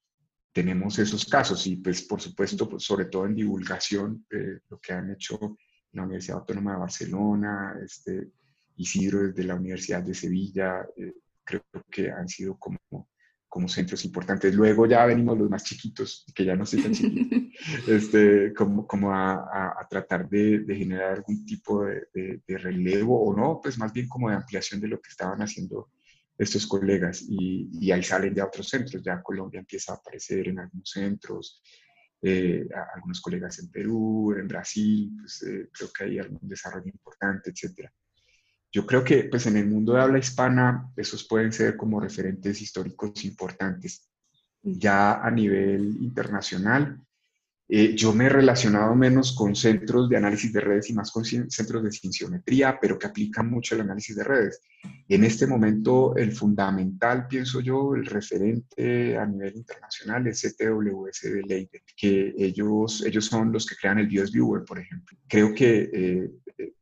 tenemos 0.52 0.98
esos 0.98 1.24
casos 1.24 1.66
y 1.66 1.76
pues 1.76 2.02
por 2.02 2.20
supuesto, 2.20 2.68
pues, 2.68 2.82
sobre 2.84 3.06
todo 3.06 3.26
en 3.26 3.34
divulgación, 3.34 4.26
eh, 4.30 4.60
lo 4.68 4.78
que 4.78 4.92
han 4.92 5.10
hecho 5.12 5.56
la 5.92 6.02
Universidad 6.02 6.38
Autónoma 6.38 6.72
de 6.72 6.78
Barcelona, 6.78 7.74
este, 7.84 8.30
Isidro 8.76 9.26
desde 9.28 9.44
la 9.44 9.54
Universidad 9.54 10.02
de 10.02 10.14
Sevilla, 10.14 10.86
eh, 10.96 11.14
creo 11.44 11.62
que 11.90 12.10
han 12.10 12.28
sido 12.28 12.56
como, 12.56 12.78
como 13.48 13.68
centros 13.68 14.04
importantes. 14.04 14.54
Luego 14.54 14.86
ya 14.86 15.04
venimos 15.04 15.36
los 15.36 15.50
más 15.50 15.64
chiquitos, 15.64 16.24
que 16.34 16.44
ya 16.44 16.56
no 16.56 16.64
soy 16.64 16.82
tan 16.82 16.92
chiquito, 16.92 17.36
este, 17.88 18.54
como, 18.54 18.86
como 18.86 19.12
a, 19.12 19.80
a, 19.80 19.86
tratar 19.88 20.28
de, 20.28 20.60
de, 20.60 20.76
generar 20.76 21.14
algún 21.14 21.44
tipo 21.44 21.84
de, 21.84 22.06
de, 22.14 22.42
de, 22.46 22.58
relevo 22.58 23.20
o 23.20 23.36
no, 23.36 23.60
pues 23.60 23.78
más 23.78 23.92
bien 23.92 24.08
como 24.08 24.30
de 24.30 24.36
ampliación 24.36 24.80
de 24.80 24.88
lo 24.88 25.00
que 25.00 25.10
estaban 25.10 25.42
haciendo 25.42 25.90
estos 26.40 26.66
colegas 26.66 27.22
y, 27.28 27.68
y, 27.70 27.92
ahí 27.92 28.02
salen 28.02 28.34
ya 28.34 28.46
otros 28.46 28.66
centros, 28.66 29.02
ya 29.02 29.22
Colombia 29.22 29.60
empieza 29.60 29.92
a 29.92 29.96
aparecer 29.96 30.48
en 30.48 30.58
algunos 30.58 30.88
centros, 30.88 31.62
eh, 32.22 32.66
algunos 32.94 33.20
colegas 33.20 33.58
en 33.58 33.70
Perú, 33.70 34.32
en 34.32 34.48
Brasil, 34.48 35.12
pues 35.18 35.42
eh, 35.42 35.68
creo 35.70 35.90
que 35.92 36.04
hay 36.04 36.18
algún 36.18 36.48
desarrollo 36.48 36.86
importante, 36.86 37.50
etcétera. 37.50 37.92
Yo 38.72 38.86
creo 38.86 39.04
que 39.04 39.24
pues 39.24 39.46
en 39.46 39.58
el 39.58 39.66
mundo 39.66 39.92
de 39.92 40.00
habla 40.00 40.18
hispana 40.18 40.90
esos 40.96 41.26
pueden 41.28 41.52
ser 41.52 41.76
como 41.76 42.00
referentes 42.00 42.62
históricos 42.62 43.22
importantes. 43.24 44.08
Ya 44.62 45.20
a 45.20 45.30
nivel 45.30 45.98
internacional, 46.00 47.00
eh, 47.72 47.94
yo 47.94 48.12
me 48.12 48.26
he 48.26 48.28
relacionado 48.28 48.96
menos 48.96 49.32
con 49.32 49.54
centros 49.54 50.08
de 50.08 50.16
análisis 50.16 50.52
de 50.52 50.60
redes 50.60 50.90
y 50.90 50.92
más 50.92 51.12
con 51.12 51.24
centros 51.24 51.84
de 51.84 51.92
cienciometría, 51.92 52.76
pero 52.80 52.98
que 52.98 53.06
aplican 53.06 53.48
mucho 53.48 53.76
el 53.76 53.82
análisis 53.82 54.16
de 54.16 54.24
redes. 54.24 54.60
En 55.08 55.22
este 55.22 55.46
momento, 55.46 56.16
el 56.16 56.32
fundamental, 56.32 57.28
pienso 57.28 57.60
yo, 57.60 57.94
el 57.94 58.06
referente 58.06 59.16
a 59.16 59.24
nivel 59.24 59.54
internacional 59.54 60.26
es 60.26 60.40
CTWS 60.40 61.22
de 61.22 61.42
Leiden, 61.42 61.82
que 61.96 62.34
ellos, 62.36 63.04
ellos 63.06 63.26
son 63.26 63.52
los 63.52 63.66
que 63.66 63.76
crean 63.76 64.00
el 64.00 64.08
BIOS 64.08 64.32
Viewer, 64.32 64.64
por 64.64 64.80
ejemplo. 64.80 65.16
Creo 65.28 65.54
que 65.54 65.90
eh, 65.92 66.30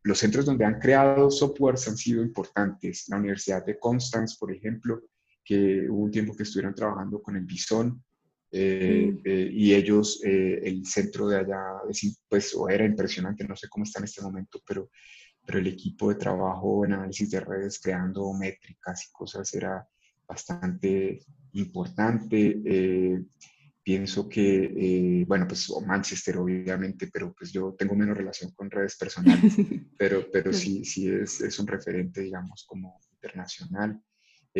los 0.05 0.19
centros 0.19 0.47
donde 0.47 0.65
han 0.65 0.79
creado 0.79 1.31
softwares 1.31 1.87
han 1.87 1.99
sido 1.99 2.23
importantes. 2.23 3.05
La 3.09 3.19
Universidad 3.19 3.63
de 3.63 3.79
Constance, 3.79 4.37
por 4.41 4.51
ejemplo, 4.51 5.03
que 5.45 5.87
hubo 5.91 6.05
un 6.05 6.11
tiempo 6.11 6.35
que 6.35 6.45
estuvieron 6.45 6.75
trabajando 6.75 7.21
con 7.21 7.37
el 7.37 7.45
Bison, 7.45 8.03
eh, 8.51 9.13
mm. 9.13 9.21
eh, 9.25 9.51
y 9.53 9.75
ellos, 9.75 10.21
eh, 10.25 10.61
el 10.65 10.87
centro 10.87 11.29
de 11.29 11.39
allá, 11.39 11.65
pues 12.29 12.57
era 12.71 12.85
impresionante, 12.85 13.45
no 13.45 13.57
sé 13.57 13.69
cómo 13.69 13.85
está 13.85 13.99
en 13.99 14.07
este 14.07 14.23
momento, 14.23 14.61
pero, 14.67 14.91
pero 15.45 15.59
el 15.59 15.67
equipo 15.67 16.09
de 16.09 16.17
trabajo 16.17 16.85
en 16.85 16.95
análisis 16.95 17.31
de 17.31 17.41
redes, 17.41 17.79
creando 17.81 18.33
métricas 18.33 19.07
y 19.07 19.13
cosas, 19.13 19.53
era 19.55 19.87
bastante 20.27 21.21
importante. 21.53 23.25
pienso 23.83 24.29
que, 24.29 25.25
bueno, 25.27 25.47
pues 25.49 25.73
Manchester 25.87 26.37
obviamente, 26.37 27.09
pero 27.13 27.33
pues 27.33 27.51
yo 27.53 27.75
tengo 27.79 27.95
menos 27.95 28.17
relación 28.17 28.51
con 28.53 28.71
redes 28.71 28.97
personales, 28.97 29.55
pero, 29.99 30.27
pero 30.31 30.53
sí, 30.53 30.85
sí 30.85 31.09
es, 31.09 31.41
es 31.41 31.59
un 31.59 31.67
referente, 31.67 32.21
digamos, 32.21 32.65
como 32.67 33.01
internacional. 33.13 33.99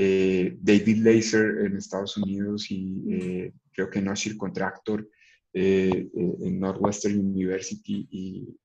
Eh, 0.01 0.57
David 0.61 0.99
Laser 0.99 1.67
en 1.67 1.77
Estados 1.77 2.17
Unidos 2.19 2.71
y 2.71 3.03
eh, 3.11 3.53
creo 3.79 3.91
que 3.91 4.03
Noshir 4.03 4.37
Contractor 4.37 5.09
eh, 5.53 6.09
en 6.15 6.59
Northwestern 6.59 7.19
University 7.19 8.09
y 8.11 8.59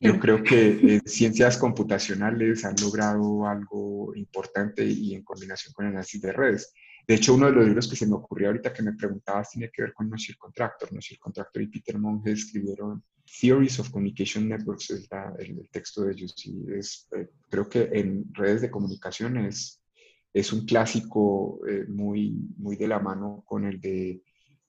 yo 0.00 0.18
creo 0.18 0.42
que 0.42 0.96
en 0.96 1.00
ciencias 1.06 1.56
computacionales 1.56 2.64
han 2.64 2.74
logrado 2.80 3.46
algo 3.46 4.14
importante 4.14 4.84
y 4.84 5.14
en 5.14 5.22
combinación 5.22 5.72
con 5.72 5.86
el 5.86 5.92
análisis 5.92 6.20
de 6.20 6.32
redes. 6.32 6.72
De 7.06 7.14
hecho, 7.14 7.34
uno 7.34 7.46
de 7.46 7.52
los 7.52 7.66
libros 7.66 7.88
que 7.88 7.96
se 7.96 8.06
me 8.06 8.14
ocurrió 8.14 8.48
ahorita 8.48 8.72
que 8.72 8.82
me 8.82 8.94
preguntabas 8.94 9.50
tiene 9.50 9.70
que 9.70 9.82
ver 9.82 9.92
con 9.92 10.08
Noshir 10.08 10.36
Contractor. 10.38 10.92
Noshir 10.92 11.18
Contractor 11.18 11.62
y 11.62 11.68
Peter 11.68 11.98
Monge 11.98 12.32
escribieron 12.32 13.02
Theories 13.40 13.78
of 13.78 13.90
Communication 13.90 14.48
Networks, 14.48 14.90
es 14.90 15.08
el, 15.38 15.68
texto 15.70 16.02
de 16.02 16.12
ellos. 16.12 16.34
Y 16.46 16.64
es, 16.74 17.08
creo 17.50 17.68
que 17.68 17.90
en 17.92 18.24
redes 18.34 18.62
de 18.62 18.70
comunicación 18.70 19.36
es 19.38 19.80
es 20.34 20.52
un 20.52 20.66
clásico 20.66 21.60
eh, 21.66 21.86
muy, 21.86 22.36
muy 22.56 22.74
de 22.74 22.88
la 22.88 22.98
mano 22.98 23.44
con 23.46 23.64
el 23.64 23.80
de, 23.80 24.20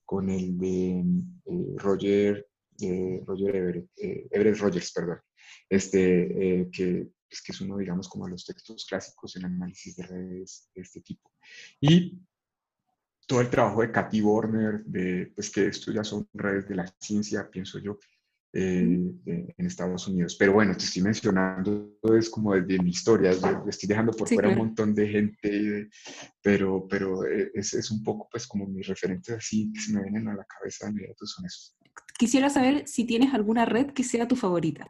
con 0.06 0.30
el 0.30 0.56
de 0.60 1.00
eh, 1.46 1.74
Roger, 1.78 2.48
eh, 2.80 4.28
Everett, 4.30 4.60
Rogers, 4.60 4.92
perdón, 4.94 5.20
este, 5.68 6.70
que, 6.72 7.10
pues, 7.28 7.42
que 7.42 7.52
es 7.52 7.62
uno, 7.62 7.78
digamos, 7.78 8.08
como 8.08 8.26
de 8.26 8.32
los 8.32 8.46
textos 8.46 8.86
clásicos 8.86 9.36
en 9.38 9.46
análisis 9.46 9.96
de 9.96 10.04
redes 10.04 10.70
de 10.76 10.82
este 10.84 11.02
tipo. 11.02 11.32
Y 11.82 12.22
todo 13.26 13.42
el 13.42 13.50
trabajo 13.50 13.82
de 13.82 13.92
Cathy 13.92 14.22
Warner, 14.22 14.84
de, 14.86 15.32
pues 15.34 15.50
que 15.50 15.66
esto 15.66 15.92
ya 15.92 16.04
son 16.04 16.30
redes 16.34 16.68
de 16.68 16.76
la 16.76 16.88
ciencia, 17.00 17.50
pienso 17.50 17.80
yo, 17.80 17.98
eh, 18.58 19.54
en 19.58 19.66
Estados 19.66 20.08
Unidos. 20.08 20.38
Pero 20.40 20.54
bueno, 20.54 20.78
te 20.78 20.86
estoy 20.86 21.02
mencionando, 21.02 22.00
es 22.18 22.30
como 22.30 22.56
desde 22.56 22.82
mi 22.82 22.92
historia, 22.92 23.32
estoy 23.32 23.90
dejando 23.90 24.14
por 24.14 24.30
fuera 24.30 24.48
un 24.48 24.58
montón 24.58 24.96
de 24.96 25.10
gente, 25.10 25.90
pero, 26.42 26.88
pero 26.88 27.26
eh, 27.26 27.52
es, 27.54 27.74
es, 27.74 27.92
un 27.92 28.02
poco 28.02 28.30
pues 28.32 28.48
como 28.48 28.66
mis 28.66 28.88
referentes 28.88 29.36
así 29.36 29.70
que 29.74 29.82
se 29.82 29.92
me 29.92 30.04
vienen 30.04 30.30
a 30.30 30.36
la 30.36 30.46
cabeza 30.46 30.90
inmediatos 30.90 31.32
son 31.32 31.46
esos. 31.46 31.76
Quisiera 32.18 32.50
saber 32.50 32.88
si 32.88 33.04
tienes 33.04 33.34
alguna 33.34 33.66
red 33.66 33.88
que 33.88 34.06
sea 34.06 34.26
tu 34.26 34.38
favorita. 34.38 34.88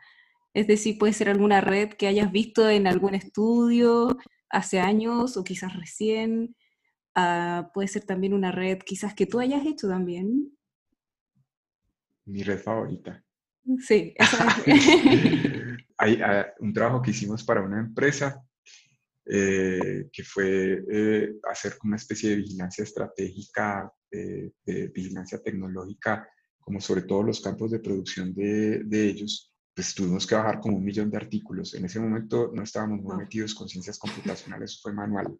Es 0.53 0.67
decir, 0.67 0.99
puede 0.99 1.13
ser 1.13 1.29
alguna 1.29 1.59
red 1.59 1.89
que 1.89 2.05
hayas 2.05 2.31
visto 2.31 2.69
en 2.69 2.85
algún 2.85 3.15
estudio 3.15 4.15
hace 4.51 4.79
años 4.79 5.37
o 5.37 5.43
quizás 5.43 5.75
recién. 5.75 6.55
Uh, 7.17 7.71
puede 7.73 7.87
ser 7.87 8.05
también 8.05 8.35
una 8.35 8.51
red 8.51 8.77
quizás 8.85 9.15
que 9.15 9.25
tú 9.25 9.39
hayas 9.39 9.65
hecho 9.65 9.87
también. 9.87 10.55
Mi 12.25 12.43
red 12.43 12.59
favorita. 12.59 13.24
Sí, 13.79 14.13
Hay 15.97 16.21
uh, 16.21 16.45
un 16.59 16.73
trabajo 16.73 17.01
que 17.01 17.11
hicimos 17.11 17.43
para 17.43 17.61
una 17.61 17.79
empresa 17.79 18.43
eh, 19.27 20.07
que 20.13 20.23
fue 20.23 20.83
eh, 20.87 21.33
hacer 21.49 21.73
una 21.83 21.95
especie 21.95 22.29
de 22.29 22.35
vigilancia 22.35 22.83
estratégica, 22.83 23.91
eh, 24.11 24.51
de 24.63 24.87
vigilancia 24.89 25.41
tecnológica, 25.41 26.29
como 26.59 26.79
sobre 26.79 27.01
todo 27.03 27.23
los 27.23 27.41
campos 27.41 27.71
de 27.71 27.79
producción 27.79 28.35
de, 28.35 28.83
de, 28.83 29.07
ellos. 29.07 29.51
Pues 29.73 29.95
tuvimos 29.95 30.27
que 30.27 30.35
bajar 30.35 30.59
como 30.59 30.77
un 30.77 30.85
millón 30.85 31.09
de 31.09 31.17
artículos. 31.17 31.73
En 31.73 31.85
ese 31.85 31.99
momento 31.99 32.51
no 32.53 32.61
estábamos 32.61 33.01
muy 33.01 33.17
metidos 33.17 33.55
con 33.55 33.67
ciencias 33.67 33.97
computacionales, 33.97 34.71
eso 34.71 34.79
fue 34.83 34.93
manual, 34.93 35.35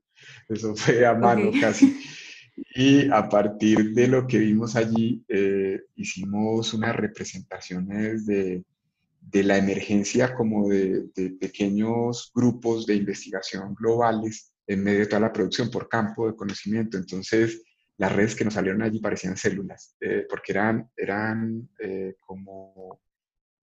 eso 0.49 0.75
fue 0.75 1.05
a 1.05 1.13
mano 1.13 1.49
okay. 1.49 1.61
casi. 1.61 2.01
Y 2.55 3.09
a 3.09 3.27
partir 3.27 3.93
de 3.93 4.07
lo 4.07 4.27
que 4.27 4.39
vimos 4.39 4.75
allí, 4.75 5.23
eh, 5.27 5.81
hicimos 5.95 6.73
unas 6.73 6.95
representaciones 6.95 8.25
de, 8.25 8.63
de 9.19 9.43
la 9.43 9.57
emergencia 9.57 10.33
como 10.33 10.69
de, 10.69 11.07
de, 11.15 11.31
pequeños 11.31 12.31
grupos 12.33 12.85
de 12.85 12.95
investigación 12.95 13.75
globales 13.75 14.53
en 14.67 14.83
medio 14.83 14.99
de 14.99 15.07
toda 15.07 15.21
la 15.21 15.33
producción 15.33 15.69
por 15.69 15.89
campo 15.89 16.27
de 16.27 16.35
conocimiento. 16.35 16.97
Entonces, 16.97 17.61
las 17.97 18.11
redes 18.11 18.35
que 18.35 18.45
nos 18.45 18.53
salieron 18.53 18.81
allí 18.81 18.99
parecían 18.99 19.37
células, 19.37 19.95
eh, 19.99 20.25
porque 20.29 20.51
eran, 20.51 20.89
eran 20.95 21.69
eh, 21.79 22.15
como, 22.19 22.99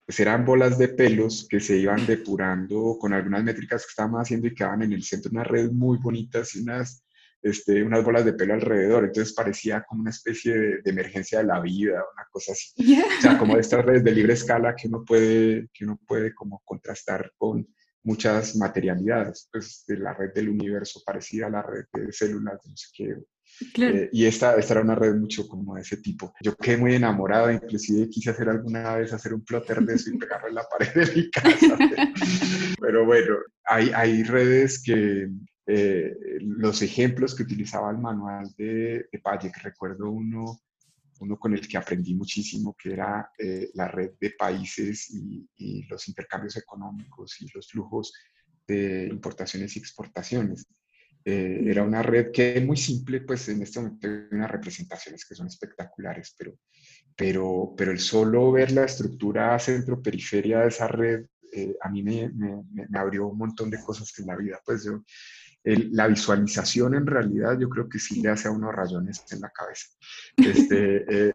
pues 0.06 0.18
eran 0.20 0.44
bolas 0.44 0.78
de 0.78 0.88
pelos 0.88 1.46
que 1.48 1.60
se 1.60 1.76
iban 1.76 2.06
depurando 2.06 2.96
con 2.98 3.12
algunas 3.12 3.44
métricas 3.44 3.84
que 3.84 3.90
estábamos 3.90 4.22
haciendo 4.22 4.46
y 4.46 4.54
quedaban 4.54 4.82
en 4.82 4.92
el 4.92 5.02
centro 5.02 5.30
unas 5.30 5.46
redes 5.46 5.72
muy 5.72 5.98
bonitas 5.98 6.54
y 6.54 6.62
unas 6.62 7.01
este, 7.42 7.82
unas 7.82 8.04
bolas 8.04 8.24
de 8.24 8.34
pelo 8.34 8.54
alrededor, 8.54 9.04
entonces 9.04 9.34
parecía 9.34 9.84
como 9.88 10.02
una 10.02 10.10
especie 10.10 10.54
de, 10.54 10.82
de 10.82 10.90
emergencia 10.90 11.38
de 11.38 11.44
la 11.44 11.60
vida, 11.60 12.04
una 12.14 12.26
cosa 12.30 12.52
así. 12.52 12.70
Yeah. 12.82 13.04
O 13.18 13.20
sea, 13.20 13.38
como 13.38 13.54
de 13.54 13.60
estas 13.60 13.84
redes 13.84 14.04
de 14.04 14.12
libre 14.12 14.34
escala 14.34 14.74
que 14.74 14.88
uno 14.88 15.04
puede, 15.04 15.68
que 15.72 15.84
uno 15.84 15.98
puede 16.06 16.34
como 16.34 16.60
contrastar 16.64 17.32
con 17.38 17.66
muchas 18.04 18.56
materialidades, 18.56 19.48
pues 19.52 19.84
de 19.86 19.98
la 19.98 20.14
red 20.14 20.32
del 20.34 20.48
universo 20.48 21.00
parecida 21.04 21.46
a 21.46 21.50
la 21.50 21.62
red 21.62 21.84
de 21.92 22.12
células, 22.12 22.58
no 22.66 22.76
sé 22.76 22.88
qué. 22.94 23.16
Claro. 23.74 23.96
Eh, 23.96 24.10
y 24.12 24.26
esta, 24.26 24.56
esta 24.56 24.74
era 24.74 24.82
una 24.82 24.94
red 24.94 25.14
mucho 25.14 25.46
como 25.46 25.74
de 25.76 25.82
ese 25.82 25.98
tipo. 25.98 26.32
Yo 26.40 26.56
quedé 26.56 26.78
muy 26.78 26.94
enamorada, 26.94 27.52
inclusive 27.52 28.08
quise 28.08 28.30
hacer 28.30 28.48
alguna 28.48 28.96
vez 28.96 29.12
hacer 29.12 29.34
un 29.34 29.44
plotter 29.44 29.80
de 29.82 29.94
eso 29.94 30.10
y 30.10 30.18
pegarlo 30.18 30.48
en 30.48 30.54
la 30.54 30.64
pared 30.64 30.92
de 30.94 31.14
mi 31.14 31.30
casa. 31.30 31.76
Pero 32.80 33.04
bueno, 33.04 33.36
hay, 33.64 33.90
hay 33.94 34.22
redes 34.22 34.82
que, 34.82 35.28
los 35.66 36.82
ejemplos 36.82 37.34
que 37.34 37.44
utilizaba 37.44 37.90
el 37.90 37.98
manual 37.98 38.52
de, 38.56 39.08
de 39.10 39.20
que 39.52 39.60
recuerdo 39.62 40.10
uno, 40.10 40.60
uno 41.20 41.38
con 41.38 41.54
el 41.54 41.66
que 41.68 41.78
aprendí 41.78 42.14
muchísimo, 42.14 42.76
que 42.76 42.92
era 42.92 43.30
la 43.74 43.88
red 43.88 44.12
de 44.20 44.30
países 44.30 45.10
y, 45.10 45.48
y, 45.56 45.84
los 45.84 46.08
intercambios 46.08 46.56
económicos 46.56 47.40
y 47.40 47.46
los 47.54 47.70
flujos 47.70 48.12
de 48.66 49.08
importaciones 49.10 49.76
y 49.76 49.78
exportaciones. 49.78 50.66
Eh, 51.24 51.66
era 51.66 51.84
una 51.84 52.02
red 52.02 52.32
que 52.32 52.58
es 52.58 52.64
muy 52.64 52.76
simple, 52.76 53.20
pues 53.20 53.48
en 53.48 53.62
este 53.62 53.80
momento 53.80 54.08
hay 54.08 54.36
unas 54.36 54.50
representaciones 54.50 55.24
que 55.24 55.36
son 55.36 55.46
espectaculares, 55.46 56.34
pero, 56.36 56.58
pero, 57.16 57.74
pero 57.76 57.92
el 57.92 58.00
solo 58.00 58.50
ver 58.50 58.72
la 58.72 58.84
estructura 58.84 59.56
centro-periferia 59.58 60.60
de 60.60 60.68
esa 60.68 60.88
red 60.88 61.26
eh, 61.54 61.76
a 61.82 61.90
mí 61.90 62.02
me, 62.02 62.30
me, 62.30 62.62
me, 62.72 62.98
abrió 62.98 63.28
un 63.28 63.38
montón 63.38 63.70
de 63.70 63.80
cosas 63.84 64.10
en 64.18 64.26
la 64.26 64.36
vida. 64.36 64.58
Pues 64.64 64.84
yo, 64.84 65.04
la 65.64 66.08
visualización 66.08 66.94
en 66.94 67.06
realidad 67.06 67.58
yo 67.58 67.68
creo 67.68 67.88
que 67.88 67.98
sí 67.98 68.20
le 68.20 68.30
hace 68.30 68.48
a 68.48 68.50
unos 68.50 68.74
rayones 68.74 69.24
en 69.30 69.40
la 69.40 69.50
cabeza. 69.50 69.86
Este, 70.36 71.04
eh, 71.28 71.32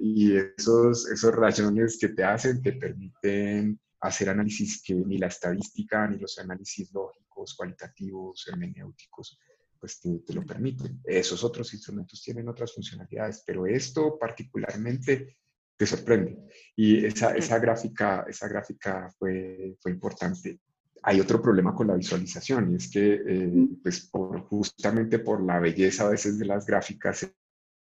y 0.00 0.36
esos, 0.36 1.08
esos 1.08 1.34
rayones 1.34 1.98
que 1.98 2.08
te 2.08 2.24
hacen 2.24 2.62
te 2.62 2.72
permiten 2.72 3.78
hacer 4.00 4.30
análisis 4.30 4.82
que 4.82 4.94
ni 4.94 5.18
la 5.18 5.28
estadística 5.28 6.08
ni 6.08 6.18
los 6.18 6.38
análisis 6.38 6.92
lógicos, 6.92 7.54
cualitativos, 7.54 8.46
hermenéuticos, 8.48 9.38
pues 9.78 10.00
te, 10.00 10.32
lo 10.32 10.44
permiten. 10.44 11.00
Esos 11.04 11.44
otros 11.44 11.72
instrumentos 11.72 12.22
tienen 12.22 12.48
otras 12.48 12.72
funcionalidades, 12.72 13.42
pero 13.46 13.66
esto 13.66 14.18
particularmente 14.18 15.38
te 15.76 15.86
sorprende. 15.86 16.38
Y 16.76 17.04
esa, 17.04 17.34
esa 17.34 17.58
gráfica, 17.58 18.24
esa 18.28 18.48
gráfica 18.48 19.08
fue, 19.18 19.76
fue 19.80 19.92
importante. 19.92 20.60
Hay 21.04 21.20
otro 21.20 21.42
problema 21.42 21.74
con 21.74 21.88
la 21.88 21.96
visualización 21.96 22.72
y 22.72 22.76
es 22.76 22.88
que, 22.88 23.22
eh, 23.26 23.68
pues 23.82 24.10
justamente 24.48 25.18
por 25.18 25.42
la 25.42 25.58
belleza 25.58 26.06
a 26.06 26.10
veces 26.10 26.38
de 26.38 26.46
las 26.46 26.64
gráficas, 26.64 27.18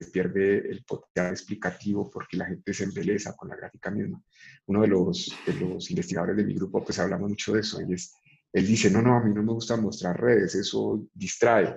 se 0.01 0.11
pierde 0.13 0.59
el 0.71 0.85
potencial 0.85 1.33
explicativo 1.33 2.09
porque 2.11 2.37
la 2.37 2.47
gente 2.47 2.73
se 2.73 2.85
embeleza 2.85 3.35
con 3.35 3.49
la 3.49 3.57
gráfica 3.57 3.91
misma. 3.91 4.23
Uno 4.67 4.83
de 4.83 4.89
los, 4.89 5.35
de 5.47 5.55
los 5.55 5.91
investigadores 5.91 6.37
de 6.37 6.45
mi 6.45 6.55
grupo, 6.55 6.85
pues 6.85 6.99
hablamos 6.99 7.31
mucho 7.31 7.53
de 7.55 7.61
eso, 7.61 7.81
y 7.83 7.95
es, 7.95 8.15
él 8.53 8.67
dice, 8.67 8.91
no, 8.91 9.03
no, 9.03 9.17
a 9.17 9.23
mí 9.23 9.35
no 9.35 9.43
me 9.43 9.53
gusta 9.53 9.77
mostrar 9.77 10.21
redes, 10.21 10.55
eso 10.55 11.09
distrae. 11.13 11.77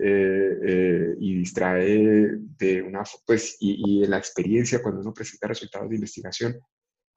Eh, 0.00 0.58
eh, 0.64 1.14
y 1.20 1.38
distrae 1.38 2.32
de 2.58 2.82
una, 2.82 3.04
pues, 3.24 3.56
y, 3.60 4.00
y, 4.00 4.04
en 4.04 4.10
la 4.10 4.18
experiencia 4.18 4.82
cuando 4.82 5.00
uno 5.00 5.14
presenta 5.14 5.46
resultados 5.46 5.88
de 5.88 5.94
investigación, 5.94 6.60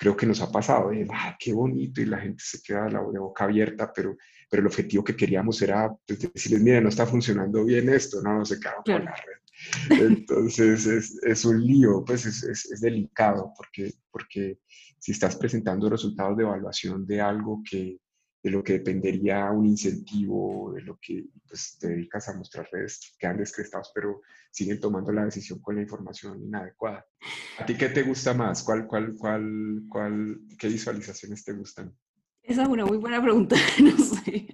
creo 0.02 0.18
que 0.18 0.26
nos 0.26 0.42
ha 0.42 0.52
pasado, 0.52 0.90
ah, 1.14 1.38
qué 1.38 1.54
bonito, 1.54 2.02
y 2.02 2.06
la 2.06 2.18
gente 2.18 2.44
se 2.44 2.60
queda 2.64 2.90
la 2.90 3.04
de 3.04 3.20
boca 3.20 3.44
abierta, 3.44 3.94
pero, 3.94 4.18
pero 4.50 4.62
el 4.62 4.66
objetivo 4.66 5.04
que 5.04 5.16
queríamos 5.16 5.62
era 5.62 5.96
pues, 6.08 6.20
decirles, 6.20 6.60
mire, 6.60 6.82
no 6.82 6.90
está 6.90 7.06
funcionando 7.06 7.64
bien 7.64 7.88
esto, 7.88 8.20
no, 8.20 8.40
no 8.40 8.44
se 8.44 8.60
quedaron 8.60 8.82
con 8.84 9.06
la 9.06 9.14
red. 9.16 10.02
Entonces 10.02 10.88
es, 10.88 11.20
es 11.22 11.46
un 11.46 11.64
lío, 11.64 12.04
pues 12.04 12.26
es, 12.26 12.42
es, 12.42 12.66
es, 12.72 12.82
delicado 12.82 13.54
porque, 13.56 13.94
porque 14.10 14.58
si 14.98 15.12
estás 15.12 15.36
presentando 15.36 15.88
resultados 15.88 16.36
de 16.36 16.46
evaluación 16.46 17.06
de 17.06 17.22
algo 17.22 17.62
que 17.70 18.00
de 18.44 18.50
lo 18.50 18.64
que 18.64 18.74
dependería 18.74 19.52
un 19.52 19.66
incentivo, 19.68 20.74
de 20.74 20.82
lo 20.82 20.98
que 21.00 21.26
pues, 21.48 21.78
te 21.80 21.90
dedicas 21.90 22.28
a 22.28 22.34
mostrar 22.36 22.68
redes, 22.72 23.16
quedan 23.20 23.38
descrestados, 23.38 23.92
pero 23.94 24.22
siguen 24.50 24.80
tomando 24.80 25.12
la 25.12 25.26
decisión 25.26 25.60
con 25.60 25.76
la 25.76 25.82
información 25.82 26.42
inadecuada. 26.44 27.06
¿A 27.60 27.66
ti 27.66 27.76
qué 27.76 27.90
te 27.90 28.04
gusta 28.04 28.34
más? 28.34 28.64
¿Cuál, 28.64 28.88
cuál, 28.88 29.16
cuál, 29.16 29.84
cuál, 29.88 30.42
¿Qué 30.58 30.68
visualizaciones 30.68 31.44
te 31.44 31.54
gustan? 31.54 31.96
Esa 32.42 32.64
es 32.64 32.68
una 32.68 32.86
muy 32.86 32.98
buena 32.98 33.22
pregunta, 33.22 33.56
no 33.84 33.98
sé. 33.98 34.48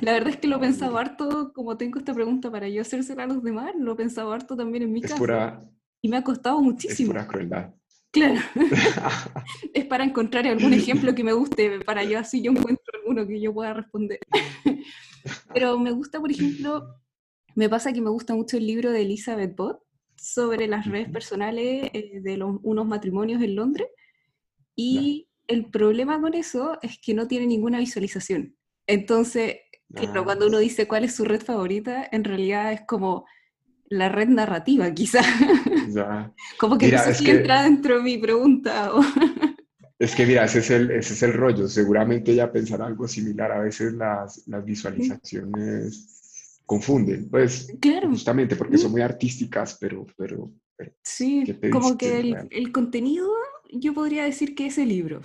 La 0.00 0.12
verdad 0.12 0.30
es 0.30 0.36
que 0.36 0.46
lo 0.46 0.56
he 0.56 0.60
pensado 0.60 0.96
harto, 0.96 1.52
como 1.52 1.76
tengo 1.76 1.98
esta 1.98 2.14
pregunta 2.14 2.50
para 2.50 2.68
yo 2.68 2.82
hacérsela 2.82 3.24
a 3.24 3.26
los 3.26 3.42
demás, 3.42 3.72
lo 3.76 3.92
he 3.92 3.96
pensado 3.96 4.32
harto 4.32 4.56
también 4.56 4.84
en 4.84 4.92
mi 4.92 5.00
casa. 5.00 5.60
y 6.00 6.08
me 6.08 6.16
ha 6.16 6.22
costado 6.22 6.60
muchísimo. 6.60 7.10
Es 7.10 7.16
pura 7.16 7.26
crueldad. 7.26 7.74
Claro. 8.14 8.40
es 9.74 9.84
para 9.86 10.04
encontrar 10.04 10.46
algún 10.46 10.72
ejemplo 10.72 11.16
que 11.16 11.24
me 11.24 11.32
guste, 11.32 11.80
para 11.80 12.04
yo 12.04 12.20
así 12.20 12.40
yo 12.40 12.52
encuentro 12.52 12.84
alguno 12.94 13.26
que 13.26 13.40
yo 13.40 13.52
pueda 13.52 13.74
responder. 13.74 14.20
Pero 15.52 15.78
me 15.80 15.90
gusta, 15.90 16.20
por 16.20 16.30
ejemplo, 16.30 16.94
me 17.56 17.68
pasa 17.68 17.92
que 17.92 18.00
me 18.00 18.10
gusta 18.10 18.36
mucho 18.36 18.56
el 18.56 18.68
libro 18.68 18.92
de 18.92 19.02
Elizabeth 19.02 19.56
Bott 19.56 19.80
sobre 20.16 20.68
las 20.68 20.86
redes 20.86 21.10
personales 21.10 21.90
eh, 21.92 22.20
de 22.22 22.36
los, 22.36 22.56
unos 22.62 22.86
matrimonios 22.86 23.42
en 23.42 23.56
Londres. 23.56 23.88
Y 24.76 25.28
el 25.48 25.66
problema 25.66 26.20
con 26.20 26.34
eso 26.34 26.78
es 26.82 27.00
que 27.00 27.14
no 27.14 27.26
tiene 27.26 27.48
ninguna 27.48 27.80
visualización. 27.80 28.56
Entonces, 28.86 29.56
claro, 29.92 30.20
ah, 30.20 30.24
cuando 30.24 30.46
uno 30.46 30.58
dice 30.58 30.86
cuál 30.86 31.02
es 31.02 31.16
su 31.16 31.24
red 31.24 31.42
favorita, 31.42 32.08
en 32.12 32.22
realidad 32.22 32.72
es 32.72 32.82
como 32.86 33.26
la 33.88 34.08
red 34.08 34.28
narrativa, 34.28 34.92
quizá. 34.92 35.22
como 36.58 36.78
que 36.78 36.88
eso 36.88 37.14
sí 37.14 37.30
entra 37.30 37.62
dentro 37.62 37.98
de 37.98 38.02
mi 38.02 38.18
pregunta. 38.18 38.90
Es 39.96 40.14
que 40.16 40.26
mira, 40.26 40.44
ese 40.44 40.58
es, 40.58 40.70
el, 40.70 40.90
ese 40.90 41.14
es 41.14 41.22
el 41.22 41.32
rollo. 41.32 41.68
Seguramente 41.68 42.32
ella 42.32 42.50
pensará 42.50 42.84
algo 42.84 43.06
similar. 43.06 43.52
A 43.52 43.60
veces 43.60 43.92
las, 43.92 44.46
las 44.48 44.64
visualizaciones 44.64 46.60
confunden, 46.66 47.30
pues, 47.30 47.72
claro. 47.80 48.10
justamente 48.10 48.56
porque 48.56 48.76
son 48.76 48.90
muy 48.90 49.02
artísticas, 49.02 49.78
pero... 49.80 50.04
pero, 50.16 50.50
sí, 51.02 51.44
como 51.70 51.96
que 51.96 52.18
el, 52.18 52.48
el 52.50 52.72
contenido, 52.72 53.30
yo 53.72 53.94
podría 53.94 54.24
decir 54.24 54.54
que 54.56 54.66
es 54.66 54.78
el 54.78 54.88
libro. 54.88 55.22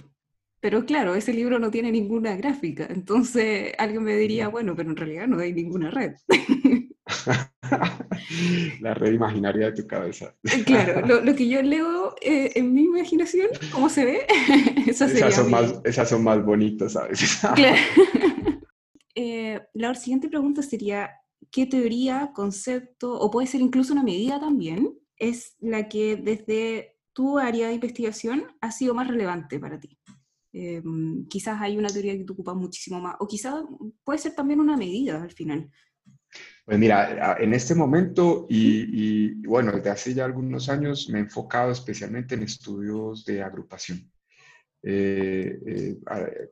Pero 0.60 0.86
claro, 0.86 1.16
ese 1.16 1.34
libro 1.34 1.58
no 1.58 1.72
tiene 1.72 1.92
ninguna 1.92 2.36
gráfica. 2.36 2.88
Entonces 2.90 3.74
alguien 3.78 4.04
me 4.04 4.16
diría, 4.18 4.50
bueno, 4.50 4.76
pero 4.76 4.90
en 4.92 4.98
realidad 4.98 5.28
no 5.28 5.40
hay 5.40 5.54
ninguna 5.54 5.90
red. 5.90 6.14
La 8.82 8.94
red 8.94 9.14
imaginaria 9.14 9.68
de 9.68 9.82
tu 9.82 9.88
cabeza. 9.88 10.36
Eh, 10.44 10.64
claro, 10.64 11.22
lo, 11.24 11.36
que 11.36 11.48
yo 11.48 11.62
leo 11.62 12.16
eh, 12.22 12.52
en 12.56 12.74
mi 12.74 12.84
imaginación, 12.84 13.48
¿cómo 13.72 13.90
se 13.90 14.06
ve? 14.06 14.28
esas, 14.88 15.12
son 15.34 15.50
más, 15.50 15.80
esas 15.84 16.10
son 16.10 16.24
más 16.24 16.44
bonitas 16.44 16.96
a 16.96 17.08
veces. 17.08 17.40
Claro. 17.56 17.78
Eh, 19.16 19.60
la 19.74 19.94
siguiente 19.96 20.30
pregunta 20.30 20.62
sería, 20.62 21.12
¿qué 21.52 21.66
teoría, 21.66 22.32
concepto, 22.34 23.20
o 23.20 23.30
puede 23.30 23.48
ser 23.48 23.62
incluso 23.62 23.92
una 23.94 24.04
medida 24.04 24.40
también, 24.40 24.98
es 25.18 25.56
la 25.60 25.90
que 25.90 26.16
desde 26.16 26.98
tu 27.12 27.38
área 27.38 27.68
de 27.68 27.74
investigación 27.74 28.46
ha 28.62 28.72
sido 28.72 28.94
más 28.94 29.08
relevante 29.08 29.60
para 29.60 29.80
ti? 29.80 29.98
quizás 31.30 31.62
hay 31.62 31.78
una 31.78 31.90
teoría 31.90 32.18
que 32.18 32.24
tú 32.24 32.34
ocupas 32.34 32.56
muchísimo 32.56 33.00
más, 33.00 33.16
o 33.20 33.28
quizás 33.28 33.64
puede 34.04 34.18
ser 34.18 34.34
también 34.34 34.60
una 34.60 34.76
medida 34.78 35.22
al 35.22 35.32
final. 35.32 35.70
Pues 36.70 36.78
mira, 36.78 37.36
en 37.40 37.52
este 37.56 37.74
momento 37.74 38.46
y, 38.48 39.44
bueno, 39.48 39.72
desde 39.72 39.90
hace 39.90 40.14
ya 40.14 40.26
algunos 40.26 40.70
años 40.70 41.10
me 41.10 41.18
he 41.18 41.22
enfocado 41.24 41.72
especialmente 41.72 42.36
en 42.36 42.44
estudios 42.44 43.26
de 43.26 43.42
agrupación. 43.42 44.08
Eh, 44.84 45.60
eh, 45.66 45.98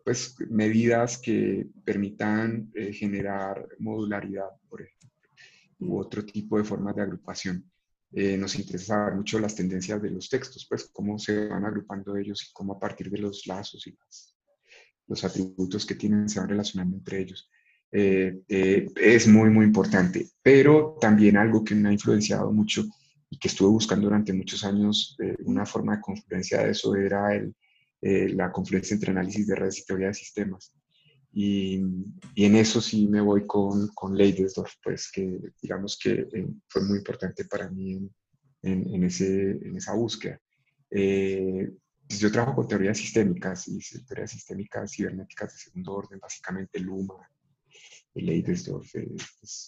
pues 0.03 0.35
medidas 0.49 1.19
que 1.19 1.67
permitan 1.85 2.71
eh, 2.73 2.91
generar 2.93 3.67
modularidad, 3.77 4.49
por 4.67 4.81
ejemplo, 4.81 5.29
u 5.81 5.99
otro 5.99 6.25
tipo 6.25 6.57
de 6.57 6.63
formas 6.63 6.95
de 6.95 7.03
agrupación. 7.03 7.71
nos 8.11 8.55
interesa 8.55 9.11
mucho 9.11 9.37
las 9.37 9.53
tendencias 9.53 10.01
de 10.01 10.09
los 10.09 10.29
textos, 10.29 10.65
pues 10.67 10.89
cómo 10.91 11.19
se 11.19 11.47
van 11.47 11.63
agrupando 11.63 12.17
ellos 12.17 12.41
y 12.41 12.53
cómo 12.53 12.73
a 12.73 12.79
partir 12.79 13.11
de 13.11 13.19
los 13.19 13.45
lazos 13.45 13.85
y 13.85 13.95
los 15.05 15.23
atributos 15.23 15.85
que 15.85 15.93
tienen 15.93 16.27
se 16.27 16.39
van 16.39 16.49
relacionando 16.49 16.97
entre 16.97 17.19
ellos. 17.19 17.51
Eh, 17.91 18.41
eh, 18.47 18.87
es 18.95 19.27
muy, 19.27 19.49
muy 19.49 19.65
importante. 19.65 20.27
Pero 20.41 20.97
también 20.99 21.37
algo 21.37 21.63
que 21.63 21.75
me 21.75 21.89
ha 21.89 21.93
influenciado 21.93 22.51
mucho 22.51 22.85
y 23.29 23.37
que 23.37 23.47
estuve 23.47 23.69
buscando 23.69 24.07
durante 24.07 24.33
muchos 24.33 24.63
años, 24.63 25.15
eh, 25.21 25.35
una 25.45 25.65
forma 25.65 25.95
de 25.95 26.01
confluencia 26.01 26.63
de 26.63 26.71
eso 26.71 26.95
era 26.95 27.35
el, 27.35 27.55
la 28.01 28.51
confluencia 28.51 28.93
entre 28.93 29.11
análisis 29.11 29.47
de 29.47 29.55
redes 29.55 29.79
y 29.79 29.85
teoría 29.85 30.07
de 30.07 30.13
sistemas. 30.13 30.73
Y, 31.33 31.81
y 32.35 32.45
en 32.45 32.55
eso 32.55 32.81
sí 32.81 33.07
me 33.07 33.21
voy 33.21 33.45
con, 33.45 33.89
con 33.89 34.15
Leidesdorf, 34.15 34.73
pues 34.83 35.11
que 35.11 35.39
digamos 35.61 35.99
que 36.01 36.27
fue 36.67 36.83
muy 36.83 36.99
importante 36.99 37.45
para 37.45 37.69
mí 37.69 38.09
en, 38.61 38.95
en, 38.95 39.03
ese, 39.03 39.51
en 39.51 39.75
esa 39.75 39.93
búsqueda. 39.93 40.39
Pues 40.89 42.19
yo 42.21 42.31
trabajo 42.31 42.55
con 42.55 42.67
teorías 42.67 42.97
sistémicas 42.97 43.67
y 43.67 43.79
teorías 44.05 44.31
sistémicas 44.31 44.93
cibernéticas 44.93 45.53
de 45.53 45.59
segundo 45.59 45.93
orden, 45.93 46.19
básicamente 46.19 46.79
Luma, 46.79 47.29
Leidesdorf 48.21 48.93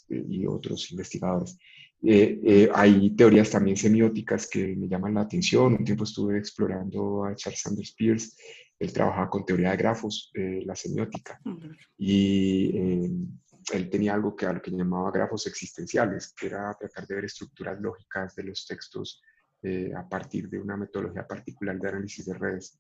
y 0.09 0.45
otros 0.45 0.91
investigadores. 0.91 1.57
Eh, 2.01 2.39
eh, 2.43 2.69
hay 2.73 3.09
teorías 3.11 3.49
también 3.49 3.75
semióticas 3.75 4.47
que 4.47 4.75
me 4.75 4.87
llaman 4.87 5.15
la 5.15 5.21
atención. 5.21 5.73
Un 5.73 5.83
tiempo 5.83 6.05
estuve 6.05 6.37
explorando 6.37 7.25
a 7.25 7.35
Charles 7.35 7.61
Sanders 7.61 7.93
Peirce. 7.93 8.35
Él 8.77 8.93
trabajaba 8.93 9.29
con 9.29 9.45
teoría 9.45 9.71
de 9.71 9.77
grafos, 9.77 10.31
eh, 10.33 10.61
la 10.65 10.75
semiótica. 10.75 11.39
Y 11.97 12.71
él 13.73 13.89
tenía 13.89 14.13
algo 14.13 14.35
que, 14.35 14.47
que 14.63 14.71
llamaba 14.71 15.11
grafos 15.11 15.47
existenciales, 15.47 16.33
que 16.33 16.47
era 16.47 16.73
tratar 16.79 17.05
de 17.05 17.15
ver 17.15 17.25
estructuras 17.25 17.79
lógicas 17.81 18.35
de 18.35 18.43
los 18.43 18.65
textos 18.65 19.21
a 19.93 20.07
partir 20.07 20.47
de 20.49 20.57
una 20.57 20.77
metodología 20.77 21.27
particular 21.27 21.77
de 21.77 21.89
análisis 21.89 22.25
de 22.25 22.33
redes. 22.33 22.79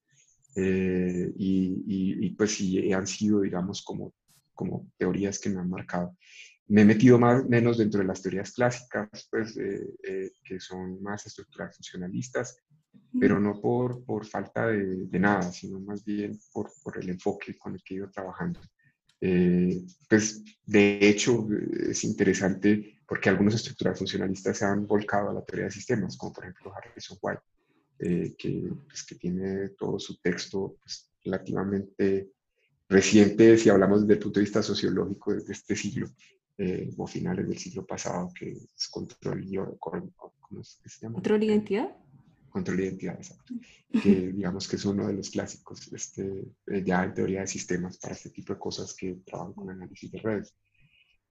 y, 0.55 1.33
y, 1.35 2.25
y, 2.25 2.29
pues 2.29 2.55
sí, 2.55 2.93
han 2.93 3.05
sido, 3.05 3.41
digamos, 3.41 3.81
como 3.83 4.13
como 4.59 4.91
teorías 4.97 5.39
que 5.39 5.49
me 5.49 5.61
han 5.61 5.69
marcado. 5.69 6.17
me 6.67 6.81
he 6.81 6.85
metido 6.85 7.17
más 7.17 7.47
menos 7.47 7.77
dentro 7.77 8.01
de 8.01 8.07
las 8.07 8.21
teorías 8.21 8.51
clásicas, 8.51 9.27
pues, 9.31 9.55
que 9.55 10.59
son 10.59 11.01
más 11.01 11.25
estructurales 11.25 11.77
funcionalistas, 11.77 12.57
pero 13.21 13.39
no 13.39 13.61
por, 13.61 14.03
por 14.03 14.25
falta 14.25 14.67
de, 14.67 15.07
de, 15.07 15.19
nada, 15.19 15.51
sino 15.53 15.79
más 15.79 16.03
bien 16.03 16.37
por, 16.51 16.69
por, 16.83 16.97
el 16.97 17.09
enfoque 17.09 17.57
con 17.57 17.73
el 17.73 17.81
que 17.83 17.93
he 17.93 17.97
ido 17.97 18.11
trabajando. 18.11 18.59
Eh, 19.21 19.81
pues 20.07 20.43
de 20.65 20.97
hecho 21.01 21.45
es 21.89 22.05
interesante 22.05 23.01
porque 23.05 23.29
algunos 23.29 23.55
estructurales 23.55 23.99
funcionalistas 23.99 24.57
se 24.57 24.65
han 24.65 24.87
volcado 24.87 25.29
a 25.29 25.33
la 25.33 25.43
teoría 25.43 25.65
de 25.65 25.71
sistemas, 25.71 26.15
como 26.17 26.33
por 26.33 26.43
ejemplo 26.43 26.73
Harrison 26.73 27.17
White, 27.21 27.41
eh, 27.99 28.35
que, 28.37 28.69
pues, 28.87 29.03
que, 29.03 29.15
tiene 29.15 29.69
todo 29.69 29.99
su 29.99 30.19
texto 30.21 30.77
pues, 30.81 31.11
relativamente 31.23 32.31
reciente, 32.89 33.57
si 33.57 33.69
hablamos 33.69 34.01
desde 34.01 34.13
el 34.13 34.19
punto 34.19 34.39
de 34.39 34.45
vista 34.45 34.63
sociológico, 34.63 35.33
desde 35.33 35.53
este 35.53 35.75
siglo, 35.75 36.09
eh, 36.57 36.91
o 36.97 37.07
finales 37.07 37.47
del 37.47 37.57
siglo 37.57 37.85
pasado, 37.85 38.31
que 38.37 38.51
es 38.51 38.87
control, 38.89 39.77
¿cómo 39.79 40.61
es 40.61 40.79
que 40.83 40.89
se 40.89 41.01
llama? 41.01 41.15
¿Control 41.15 41.43
identidad? 41.43 41.95
control 42.49 42.77
de 42.77 42.83
identidad, 42.85 43.15
exacto. 43.15 43.53
Que 44.03 44.31
digamos 44.33 44.67
que 44.67 44.75
es 44.75 44.85
uno 44.85 45.07
de 45.07 45.13
los 45.13 45.31
clásicos 45.31 45.91
este, 45.93 46.45
eh, 46.67 46.83
ya 46.85 47.03
en 47.03 47.13
teoría 47.15 47.41
de 47.41 47.47
sistemas 47.47 47.97
para 47.97 48.13
este 48.13 48.29
tipo 48.29 48.53
de 48.53 48.59
cosas 48.59 48.93
que 48.93 49.17
trabajan 49.25 49.53
con 49.53 49.69
análisis 49.71 50.11
de 50.11 50.19
redes. 50.19 50.53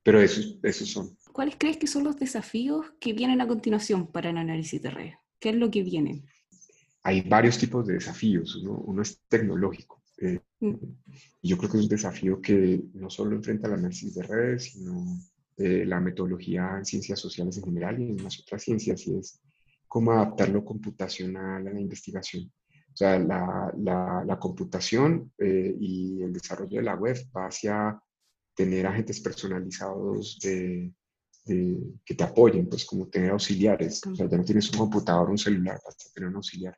Pero 0.03 0.21
esos, 0.21 0.59
esos 0.65 0.89
son. 0.89 1.17
¿Cuáles 1.33 1.55
crees 1.57 1.77
que 1.77 1.87
son 1.87 2.03
los 2.03 2.19
desafíos 2.19 2.87
que 2.99 3.13
vienen 3.13 3.41
a 3.41 3.47
continuación 3.47 4.11
para 4.11 4.31
el 4.31 4.39
análisis 4.39 4.83
de 4.83 4.91
redes? 4.91 5.15
¿Qué 5.39 5.51
es 5.51 5.57
lo 5.57 5.71
que 5.71 5.85
viene? 5.85 6.25
Hay 7.05 7.21
varios 7.23 7.59
tipos 7.59 7.87
de 7.87 7.95
desafíos. 7.95 8.57
Uno, 8.57 9.03
es 9.03 9.21
tecnológico. 9.29 9.98
Eh, 10.21 10.41
mm. 10.61 10.75
Yo 11.43 11.57
creo 11.57 11.71
que 11.71 11.77
es 11.79 11.83
un 11.85 11.89
desafío 11.89 12.41
que 12.41 12.83
no 12.95 13.09
solo 13.09 13.37
enfrenta 13.37 13.69
el 13.69 13.75
análisis 13.75 14.15
de 14.15 14.23
redes, 14.23 14.65
sino 14.65 15.05
eh, 15.57 15.85
la 15.85 16.01
metodología 16.01 16.77
en 16.79 16.85
ciencias 16.85 17.21
sociales 17.21 17.57
en 17.59 17.65
general 17.65 18.01
y 18.01 18.11
en 18.11 18.23
las 18.23 18.41
otras 18.41 18.63
ciencias, 18.63 19.07
y 19.07 19.17
es 19.17 19.41
cómo 19.87 20.13
adaptar 20.13 20.49
lo 20.51 20.65
computacional 20.65 21.67
a 21.67 21.73
la 21.73 21.81
investigación. 21.81 22.53
O 22.93 22.97
sea, 22.99 23.19
la, 23.19 23.73
la, 23.77 24.39
computación 24.41 25.33
eh, 25.39 25.75
y 25.79 26.21
el 26.21 26.33
desarrollo 26.33 26.79
de 26.79 26.83
la 26.83 26.97
web 26.97 27.17
va 27.37 27.47
hacia 27.47 28.01
tener 28.55 28.87
agentes 28.87 29.21
personalizados 29.21 30.39
de, 30.41 30.93
que 31.45 32.15
te 32.15 32.25
apoyen, 32.25 32.69
pues 32.69 32.85
como 32.85 33.07
tener 33.07 33.31
auxiliares. 33.31 34.05
O 34.05 34.15
sea, 34.17 34.29
ya 34.29 34.37
no 34.37 34.45
tienes 34.45 34.71
un 34.71 34.79
computador, 34.79 35.31
un 35.31 35.39
celular, 35.39 35.79
vas 35.85 36.07
a 36.07 36.13
tener 36.13 36.29
un 36.29 36.37
auxiliar. 36.37 36.77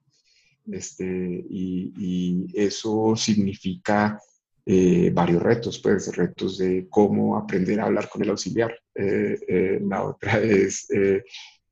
Este, 0.71 1.05
y, 1.49 2.47
eso 2.55 3.15
significa 3.17 4.21
eh, 4.67 5.11
varios 5.13 5.43
retos, 5.43 5.79
pues 5.79 6.15
retos 6.17 6.59
de 6.59 6.87
cómo 6.89 7.37
aprender 7.37 7.81
a 7.81 7.85
hablar 7.85 8.09
con 8.09 8.23
el 8.23 8.31
auxiliar. 8.31 8.75
Eh, 8.95 9.81
la 9.83 10.05
otra 10.05 10.39
es 10.41 10.89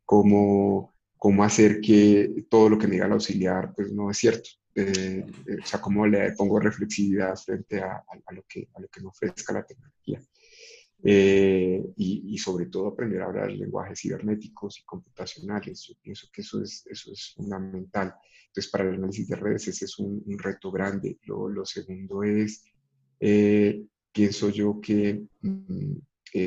cómo 0.04 0.94
cómo 1.18 1.44
hacer 1.44 1.80
que 1.80 2.46
todo 2.48 2.70
lo 2.70 2.78
que 2.78 2.86
me 2.86 2.94
diga 2.94 3.06
el 3.06 3.12
auxiliar 3.12 3.74
pues 3.74 3.92
no 3.92 4.10
es 4.10 4.16
cierto. 4.16 4.48
Eh, 4.74 5.24
eh, 5.46 5.56
o 5.60 5.66
sea, 5.66 5.80
cómo 5.80 6.06
le 6.06 6.32
pongo 6.32 6.60
reflexividad 6.60 7.36
frente 7.36 7.80
a, 7.80 8.04
lo, 8.30 8.44
que, 8.48 8.68
a 8.72 8.80
lo 8.80 8.86
que 8.88 9.00
me 9.00 9.08
ofrezca 9.08 9.52
la 9.52 9.66
tecnología. 9.66 10.22
Eh, 11.04 11.80
y, 11.96 12.34
y, 12.34 12.38
sobre 12.38 12.66
todo 12.66 12.88
aprender 12.88 13.22
a 13.22 13.26
hablar 13.26 13.52
lenguajes 13.52 14.00
cibernéticos 14.00 14.80
y 14.80 14.84
computacionales. 14.84 15.84
Yo 15.86 15.94
pienso 16.02 16.28
que 16.32 16.40
eso 16.40 16.60
es, 16.60 16.84
eso 16.86 17.12
es 17.12 17.34
fundamental. 17.36 18.14
Entonces, 18.48 18.70
para 18.70 18.84
el 18.84 18.94
análisis 18.94 19.28
de 19.28 19.36
redes 19.36 19.68
ese 19.68 19.84
es 19.84 19.98
un, 19.98 20.22
un 20.26 20.38
reto 20.38 20.72
grande. 20.72 21.18
Lo, 21.22 21.48
lo 21.48 21.64
segundo 21.64 22.24
es, 22.24 22.64
pienso 24.12 24.48
yo 24.50 24.80
que 24.80 25.22
mm, 25.40 25.94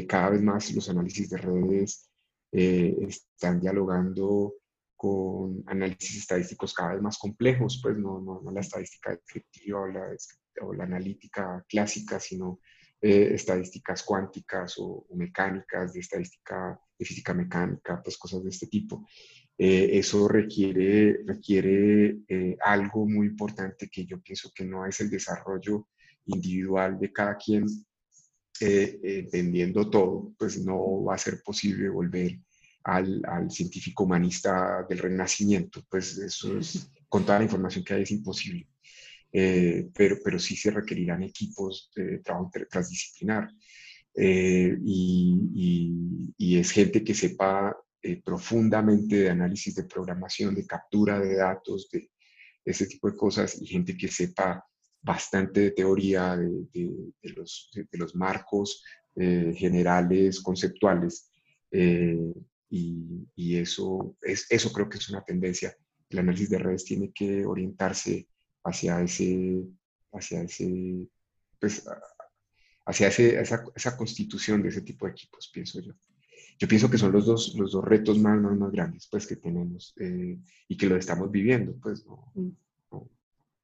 cada 0.07 0.31
vez 0.31 0.41
más 0.41 0.73
los 0.73 0.89
análisis 0.89 1.29
de 1.29 1.37
redes 1.37 2.09
están 2.51 3.61
dialogando 3.61 4.55
con 5.01 5.63
análisis 5.65 6.17
estadísticos 6.17 6.75
cada 6.75 6.93
vez 6.93 7.01
más 7.01 7.17
complejos, 7.17 7.79
pues 7.81 7.97
no, 7.97 8.21
no, 8.21 8.39
no 8.39 8.51
la 8.51 8.59
estadística 8.59 9.09
descriptiva 9.09 9.81
o 9.81 9.87
la, 9.87 10.15
o 10.61 10.73
la 10.73 10.83
analítica 10.83 11.65
clásica, 11.67 12.19
sino 12.19 12.59
eh, 13.03 13.33
estadísticas 13.33 14.03
cuánticas 14.03 14.75
o, 14.77 15.07
mecánicas, 15.15 15.93
de 15.93 16.01
estadística 16.01 16.79
de 16.97 17.05
física 17.05 17.33
mecánica, 17.33 17.99
pues 18.03 18.15
cosas 18.15 18.43
de 18.43 18.49
este 18.49 18.67
tipo. 18.67 19.07
Eh, 19.57 19.89
eso 19.93 20.27
requiere, 20.27 21.23
requiere 21.25 22.19
eh, 22.27 22.57
algo 22.63 23.07
muy 23.07 23.25
importante 23.27 23.89
que 23.89 24.05
yo 24.05 24.21
pienso 24.21 24.51
que 24.53 24.65
no 24.65 24.85
es 24.85 24.99
el 25.01 25.09
desarrollo 25.09 25.87
individual 26.25 26.99
de 26.99 27.11
cada 27.11 27.37
quien 27.37 27.65
entendiendo 28.59 29.89
todo, 29.89 30.35
pues 30.37 30.63
no 30.63 31.03
va 31.03 31.15
a 31.15 31.17
ser 31.17 31.41
posible 31.41 31.89
volver 31.89 32.37
al, 32.83 33.49
científico 33.49 34.03
humanista 34.03 34.85
del 34.87 34.99
Renacimiento. 34.99 35.83
Pues 35.89 36.17
eso 36.17 36.57
es, 36.57 36.87
con 37.09 37.25
toda 37.25 37.39
la 37.39 37.45
información 37.45 37.83
que 37.83 37.95
hay 37.95 38.03
es 38.03 38.11
imposible. 38.11 38.67
Eh, 39.33 39.89
pero, 39.93 40.17
pero 40.23 40.37
sí 40.37 40.55
se 40.55 40.71
requerirán 40.71 41.23
equipos 41.23 41.89
de 41.95 42.19
trabajo 42.19 42.51
transdisciplinar. 42.69 43.49
Eh, 44.13 44.77
y, 44.83 46.33
y, 46.37 46.57
es 46.57 46.71
gente 46.71 47.01
que 47.01 47.13
sepa 47.13 47.75
eh, 48.01 48.21
profundamente 48.21 49.15
de 49.15 49.29
análisis 49.29 49.75
de 49.75 49.85
programación, 49.85 50.53
de 50.53 50.67
captura 50.67 51.19
de 51.19 51.35
datos, 51.35 51.89
de, 51.91 52.09
ese 52.65 52.87
tipo 52.87 53.09
de 53.09 53.17
cosas, 53.17 53.59
y 53.61 53.65
gente 53.65 53.95
que 53.95 54.09
sepa 54.09 54.63
bastante 55.01 55.61
de 55.61 55.71
teoría, 55.71 56.35
de, 56.35 56.65
de, 56.73 57.29
los, 57.35 57.71
de 57.73 57.97
los, 57.97 58.13
marcos 58.13 58.83
generales, 59.15 60.41
conceptuales, 60.41 61.31
y, 62.69 63.57
eso, 63.57 64.15
es, 64.21 64.45
eso 64.49 64.71
creo 64.71 64.87
que 64.89 64.97
es 64.97 65.09
una 65.09 65.23
tendencia. 65.23 65.75
El 66.09 66.19
análisis 66.19 66.49
de 66.49 66.59
redes 66.59 66.85
tiene 66.85 67.11
que 67.11 67.45
orientarse 67.45 68.27
hacia 68.63 69.01
ese, 69.01 69.63
hacia 70.13 70.41
ese, 70.43 71.07
pues, 71.59 71.83
hacia 72.85 73.07
ese, 73.07 73.39
esa, 73.39 73.63
esa, 73.75 73.97
constitución 73.97 74.61
de 74.61 74.69
ese 74.69 74.81
tipo 74.81 75.05
de 75.05 75.11
equipos, 75.13 75.49
pienso 75.53 75.79
yo. 75.79 75.93
Yo 76.59 76.67
pienso 76.67 76.91
que 76.91 76.97
son 76.97 77.11
los 77.11 77.25
dos, 77.25 77.55
los 77.55 77.71
dos 77.71 77.83
retos 77.83 78.19
más, 78.19 78.39
más, 78.39 78.55
más 78.55 78.71
grandes 78.71 79.07
pues, 79.09 79.25
que 79.25 79.35
tenemos 79.35 79.95
eh, 79.99 80.37
y 80.67 80.77
que 80.77 80.85
lo 80.85 80.95
estamos 80.95 81.31
viviendo. 81.31 81.75
Pues, 81.81 82.05
¿no? 82.05 82.31
Mm. 82.35 82.49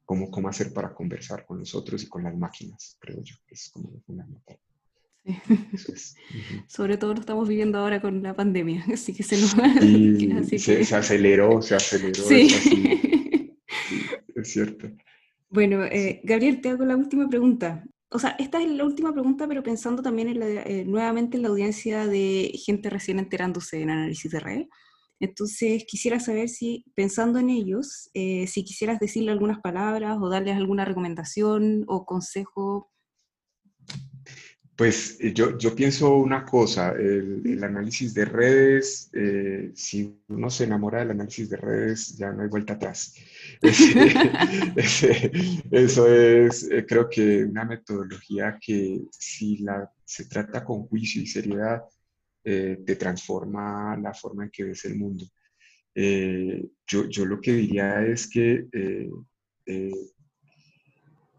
¿Cómo, 0.04 0.32
¿Cómo 0.32 0.48
hacer 0.48 0.74
para 0.74 0.94
conversar 0.94 1.46
con 1.46 1.60
nosotros 1.60 2.02
y 2.02 2.08
con 2.08 2.24
las 2.24 2.36
máquinas? 2.36 2.98
Creo 2.98 3.22
yo 3.22 3.36
que 3.46 3.56
es 3.56 3.70
como 3.70 4.02
fundamental. 4.06 4.58
Sobre 6.68 6.98
todo 6.98 7.14
lo 7.14 7.20
estamos 7.20 7.48
viviendo 7.48 7.78
ahora 7.78 8.02
con 8.02 8.24
la 8.24 8.34
pandemia, 8.34 8.86
así 8.94 9.14
que 9.14 9.24
se 9.24 9.38
nos 9.38 9.52
se, 10.62 10.96
aceleró, 10.96 11.62
se 11.62 11.76
aceleró. 11.76 12.24
Sí. 12.24 12.48
Es, 14.48 14.54
cierto. 14.54 14.90
Bueno, 15.50 15.84
eh, 15.84 16.22
Gabriel, 16.24 16.62
te 16.62 16.70
hago 16.70 16.86
la 16.86 16.96
última 16.96 17.28
pregunta. 17.28 17.84
O 18.10 18.20
sea, 18.20 18.36
esta 18.40 18.62
es 18.62 18.70
la 18.70 18.86
última 18.86 19.12
pregunta, 19.12 19.46
pero 19.48 19.62
pensando 19.62 20.02
también 20.02 20.30
en 20.30 20.42
eh, 20.42 20.86
nuevamente 20.86 21.36
en 21.36 21.44
la 21.44 21.50
audiencia 21.50 22.08
de 22.08 22.54
gente 22.66 22.90
recién 22.90 23.20
enterándose 23.20 23.82
en 23.82 23.90
análisis 23.90 24.32
de 24.32 24.40
red. 24.40 24.66
Entonces, 25.20 25.84
quisiera 25.86 26.20
saber 26.20 26.48
si, 26.48 26.86
pensando 26.96 27.40
en 27.40 27.50
ellos, 27.50 28.10
eh, 28.14 28.48
si 28.48 28.64
quisieras 28.64 29.00
decirle 29.00 29.32
algunas 29.32 29.60
palabras 29.60 30.18
o 30.22 30.30
darles 30.30 30.56
alguna 30.56 30.86
recomendación 30.86 31.84
o 31.88 32.06
consejo 32.06 32.92
pues 34.78 35.18
eh, 35.20 35.34
yo, 35.34 35.58
yo 35.58 35.76
pienso 35.76 36.16
una 36.18 36.46
cosa, 36.46 36.92
el, 36.92 37.64
análisis 37.64 38.14
de 38.14 38.26
redes, 38.26 39.10
eh, 39.12 39.72
si 39.74 40.16
uno 40.28 40.52
se 40.52 40.66
enamora 40.66 41.00
del 41.00 41.12
análisis 41.12 41.50
de 41.50 41.58
redes, 41.58 42.16
ya 42.16 42.32
no 42.32 42.44
hay 42.44 42.50
vuelta 42.50 42.74
atrás. 42.74 43.16
eso 45.72 46.08
es, 46.14 46.70
eh, 46.70 46.86
creo 46.88 47.10
que 47.10 47.44
una 47.44 47.66
metodología 47.66 48.60
que 48.62 49.02
si 49.10 49.58
la, 49.58 49.92
se 50.06 50.26
trata 50.26 50.64
con 50.64 50.84
juicio 50.84 51.24
y 51.24 51.28
seriedad, 51.28 51.82
te 52.44 52.96
transforma 52.96 53.98
la 53.98 54.14
forma 54.14 54.46
en 54.46 54.50
que 54.50 54.64
ves 54.64 54.86
el 54.86 54.96
mundo. 54.96 55.26
yo, 55.94 57.10
yo, 57.10 57.26
lo 57.26 57.42
que 57.42 57.52
diría 57.52 58.06
es 58.06 58.30
que 58.30 58.68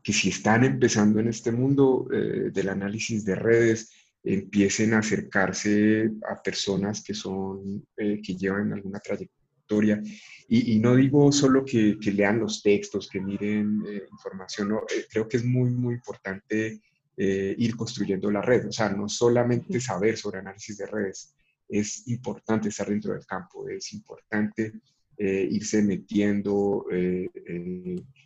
que 0.09 0.15
si 0.15 0.31
están 0.31 0.65
empezando 0.65 1.21
en 1.21 1.29
este 1.29 1.53
mundo 1.53 2.09
eh, 2.11 2.49
del 2.51 2.71
análisis 2.71 3.27
de 3.27 3.35
redes, 3.35 3.93
empiecen 4.25 4.95
a 4.95 5.01
acercarse 5.01 6.11
a 6.27 6.43
personas 6.43 7.05
que 7.05 7.13
son, 7.13 7.87
eh, 7.95 8.19
que 8.25 8.35
llevan 8.35 8.73
alguna 8.73 9.01
trayectoria. 9.01 10.03
Y, 10.49 10.79
no 10.79 10.97
digo 10.97 11.31
solo 11.31 11.63
que, 11.63 11.99
que, 12.01 12.11
lean 12.11 12.39
los 12.39 12.63
textos, 12.63 13.07
que 13.07 13.21
miren 13.21 13.83
eh, 13.87 14.05
información, 14.11 14.71
no, 14.71 14.81
creo 15.11 15.29
que 15.29 15.37
es 15.37 15.45
muy, 15.45 15.69
muy 15.73 15.97
importante 15.97 16.81
ir 17.19 17.77
construyendo 17.77 18.31
la 18.31 18.41
red. 18.41 18.67
O 18.69 18.73
sea, 18.73 18.89
no 18.89 19.11
solamente 19.11 19.79
saber 19.79 20.17
sobre 20.17 20.39
análisis 20.39 20.79
de 20.79 20.87
redes, 20.87 21.35
es 21.69 22.09
importante 22.09 22.71
estar 22.71 22.89
dentro 22.89 23.13
del 23.13 23.27
campo, 23.27 23.69
es 23.69 23.93
importante 23.93 24.73
eh, 25.19 25.49
irse 25.51 25.83
metiendo, 25.83 26.87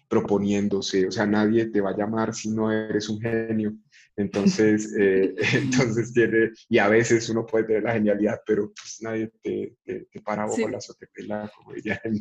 proponiéndose, 0.08 1.06
o 1.06 1.10
sea, 1.10 1.26
nadie 1.26 1.66
te 1.66 1.80
va 1.80 1.90
a 1.90 1.96
llamar 1.96 2.34
si 2.34 2.50
no 2.50 2.70
eres 2.70 3.08
un 3.08 3.20
genio. 3.20 3.74
Entonces, 4.16 4.92
entonces 5.54 6.12
tiene, 6.12 6.50
y 6.68 6.78
a 6.78 6.88
veces 6.88 7.28
uno 7.30 7.46
puede 7.46 7.64
tener 7.64 7.82
la 7.84 7.94
genialidad, 7.94 8.40
pero 8.46 8.72
pues 8.74 8.98
nadie 9.00 9.32
te, 9.42 9.76
te, 9.84 10.06
para 10.22 10.46
bolas 10.46 10.90
o 10.90 10.94
te 10.94 11.06
pela, 11.06 11.50
como 11.56 11.74
diría 11.74 12.00
en 12.04 12.20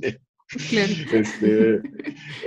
este, 1.13 1.81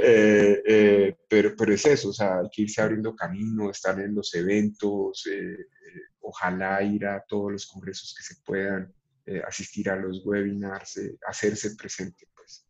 eh, 0.03 0.62
eh, 0.66 1.16
pero, 1.27 1.55
pero 1.57 1.72
es 1.72 1.87
eso, 1.87 2.11
o 2.11 2.12
sea, 2.12 2.41
hay 2.41 2.49
que 2.53 2.62
irse 2.62 2.83
abriendo 2.83 3.16
camino, 3.16 3.70
estar 3.70 3.99
en 3.99 4.14
los 4.14 4.35
eventos, 4.35 5.27
eh, 5.27 5.57
ojalá 6.20 6.83
ir 6.83 7.07
a 7.07 7.25
todos 7.27 7.53
los 7.53 7.66
congresos 7.66 8.14
que 8.14 8.22
se 8.22 8.43
puedan, 8.45 8.93
asistir 9.47 9.89
a 9.91 9.97
los 9.97 10.25
webinars, 10.25 11.01
hacerse 11.27 11.75
presente, 11.77 12.27
pues. 12.35 12.66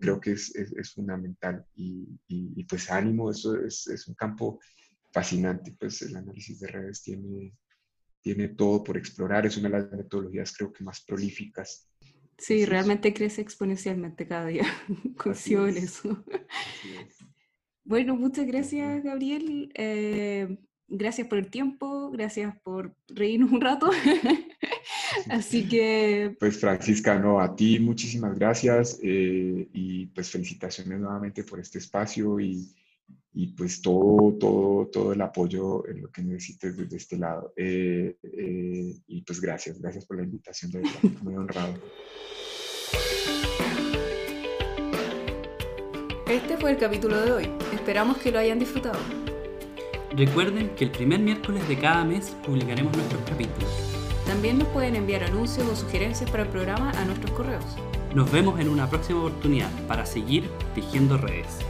creo 0.00 0.20
que 0.20 0.32
es, 0.32 0.54
es, 0.54 0.94
fundamental 0.94 1.64
y, 1.74 2.08
y, 2.26 2.64
pues 2.64 2.90
ánimo, 2.90 3.30
eso 3.30 3.54
es, 3.60 3.86
es 3.86 4.08
un 4.08 4.14
campo 4.14 4.60
fascinante, 5.12 5.76
pues 5.78 6.00
el 6.02 6.16
análisis 6.16 6.60
de 6.60 6.68
redes 6.68 7.02
tiene, 7.02 7.54
tiene 8.20 8.48
todo 8.48 8.82
por 8.82 8.96
explorar, 8.96 9.46
es 9.46 9.56
una 9.56 9.68
de 9.68 9.78
las 9.78 9.92
metodologías 9.92 10.56
creo 10.56 10.72
que 10.72 10.84
más 10.84 11.04
prolíficas 11.04 11.88
Sí, 12.38 12.64
realmente 12.64 13.12
crece 13.12 13.42
exponencialmente 13.42 14.26
cada 14.26 14.46
día. 14.46 14.64
Coincido 15.16 15.68
en 15.68 15.76
eso. 15.76 16.24
Bueno, 17.84 18.16
muchas 18.16 18.46
gracias, 18.46 19.02
Gabriel. 19.02 19.72
Eh, 19.74 20.58
gracias 20.88 21.26
por 21.26 21.38
el 21.38 21.48
tiempo, 21.48 22.10
gracias 22.10 22.54
por 22.60 22.94
reírnos 23.08 23.50
un 23.50 23.62
rato. 23.62 23.88
Así 25.30 25.68
que... 25.68 26.36
Pues 26.38 26.58
Francisca, 26.58 27.18
no, 27.18 27.40
a 27.40 27.54
ti 27.54 27.78
muchísimas 27.78 28.38
gracias 28.38 28.98
eh, 29.02 29.68
y 29.72 30.06
pues 30.06 30.30
felicitaciones 30.30 30.98
nuevamente 31.00 31.44
por 31.44 31.60
este 31.60 31.78
espacio 31.78 32.40
y, 32.40 32.74
y 33.32 33.48
pues 33.48 33.80
todo, 33.80 34.36
todo, 34.38 34.86
todo 34.86 35.12
el 35.12 35.20
apoyo 35.20 35.86
en 35.88 36.02
lo 36.02 36.10
que 36.10 36.22
necesites 36.22 36.76
desde 36.76 36.96
este 36.96 37.16
lado. 37.18 37.52
Eh, 37.56 38.16
eh, 38.22 38.94
y 39.06 39.22
pues 39.22 39.40
gracias, 39.40 39.80
gracias 39.80 40.04
por 40.06 40.16
la 40.16 40.24
invitación, 40.24 40.70
de 40.72 40.80
verdad, 40.80 41.20
muy 41.22 41.34
honrado. 41.36 41.74
Este 46.28 46.56
fue 46.58 46.72
el 46.72 46.78
capítulo 46.78 47.20
de 47.20 47.32
hoy. 47.32 47.48
Esperamos 47.72 48.18
que 48.18 48.30
lo 48.30 48.38
hayan 48.38 48.58
disfrutado. 48.58 48.98
Recuerden 50.14 50.74
que 50.74 50.84
el 50.84 50.90
primer 50.90 51.20
miércoles 51.20 51.66
de 51.68 51.78
cada 51.78 52.04
mes 52.04 52.36
publicaremos 52.44 52.94
nuestros 52.96 53.22
capítulos. 53.22 53.87
También 54.28 54.58
nos 54.58 54.68
pueden 54.68 54.94
enviar 54.94 55.24
anuncios 55.24 55.66
o 55.66 55.74
sugerencias 55.74 56.30
para 56.30 56.42
el 56.42 56.50
programa 56.50 56.90
a 56.90 57.04
nuestros 57.06 57.30
correos. 57.30 57.64
Nos 58.14 58.30
vemos 58.30 58.60
en 58.60 58.68
una 58.68 58.86
próxima 58.86 59.20
oportunidad 59.20 59.70
para 59.88 60.04
seguir 60.04 60.50
tejiendo 60.74 61.16
redes. 61.16 61.60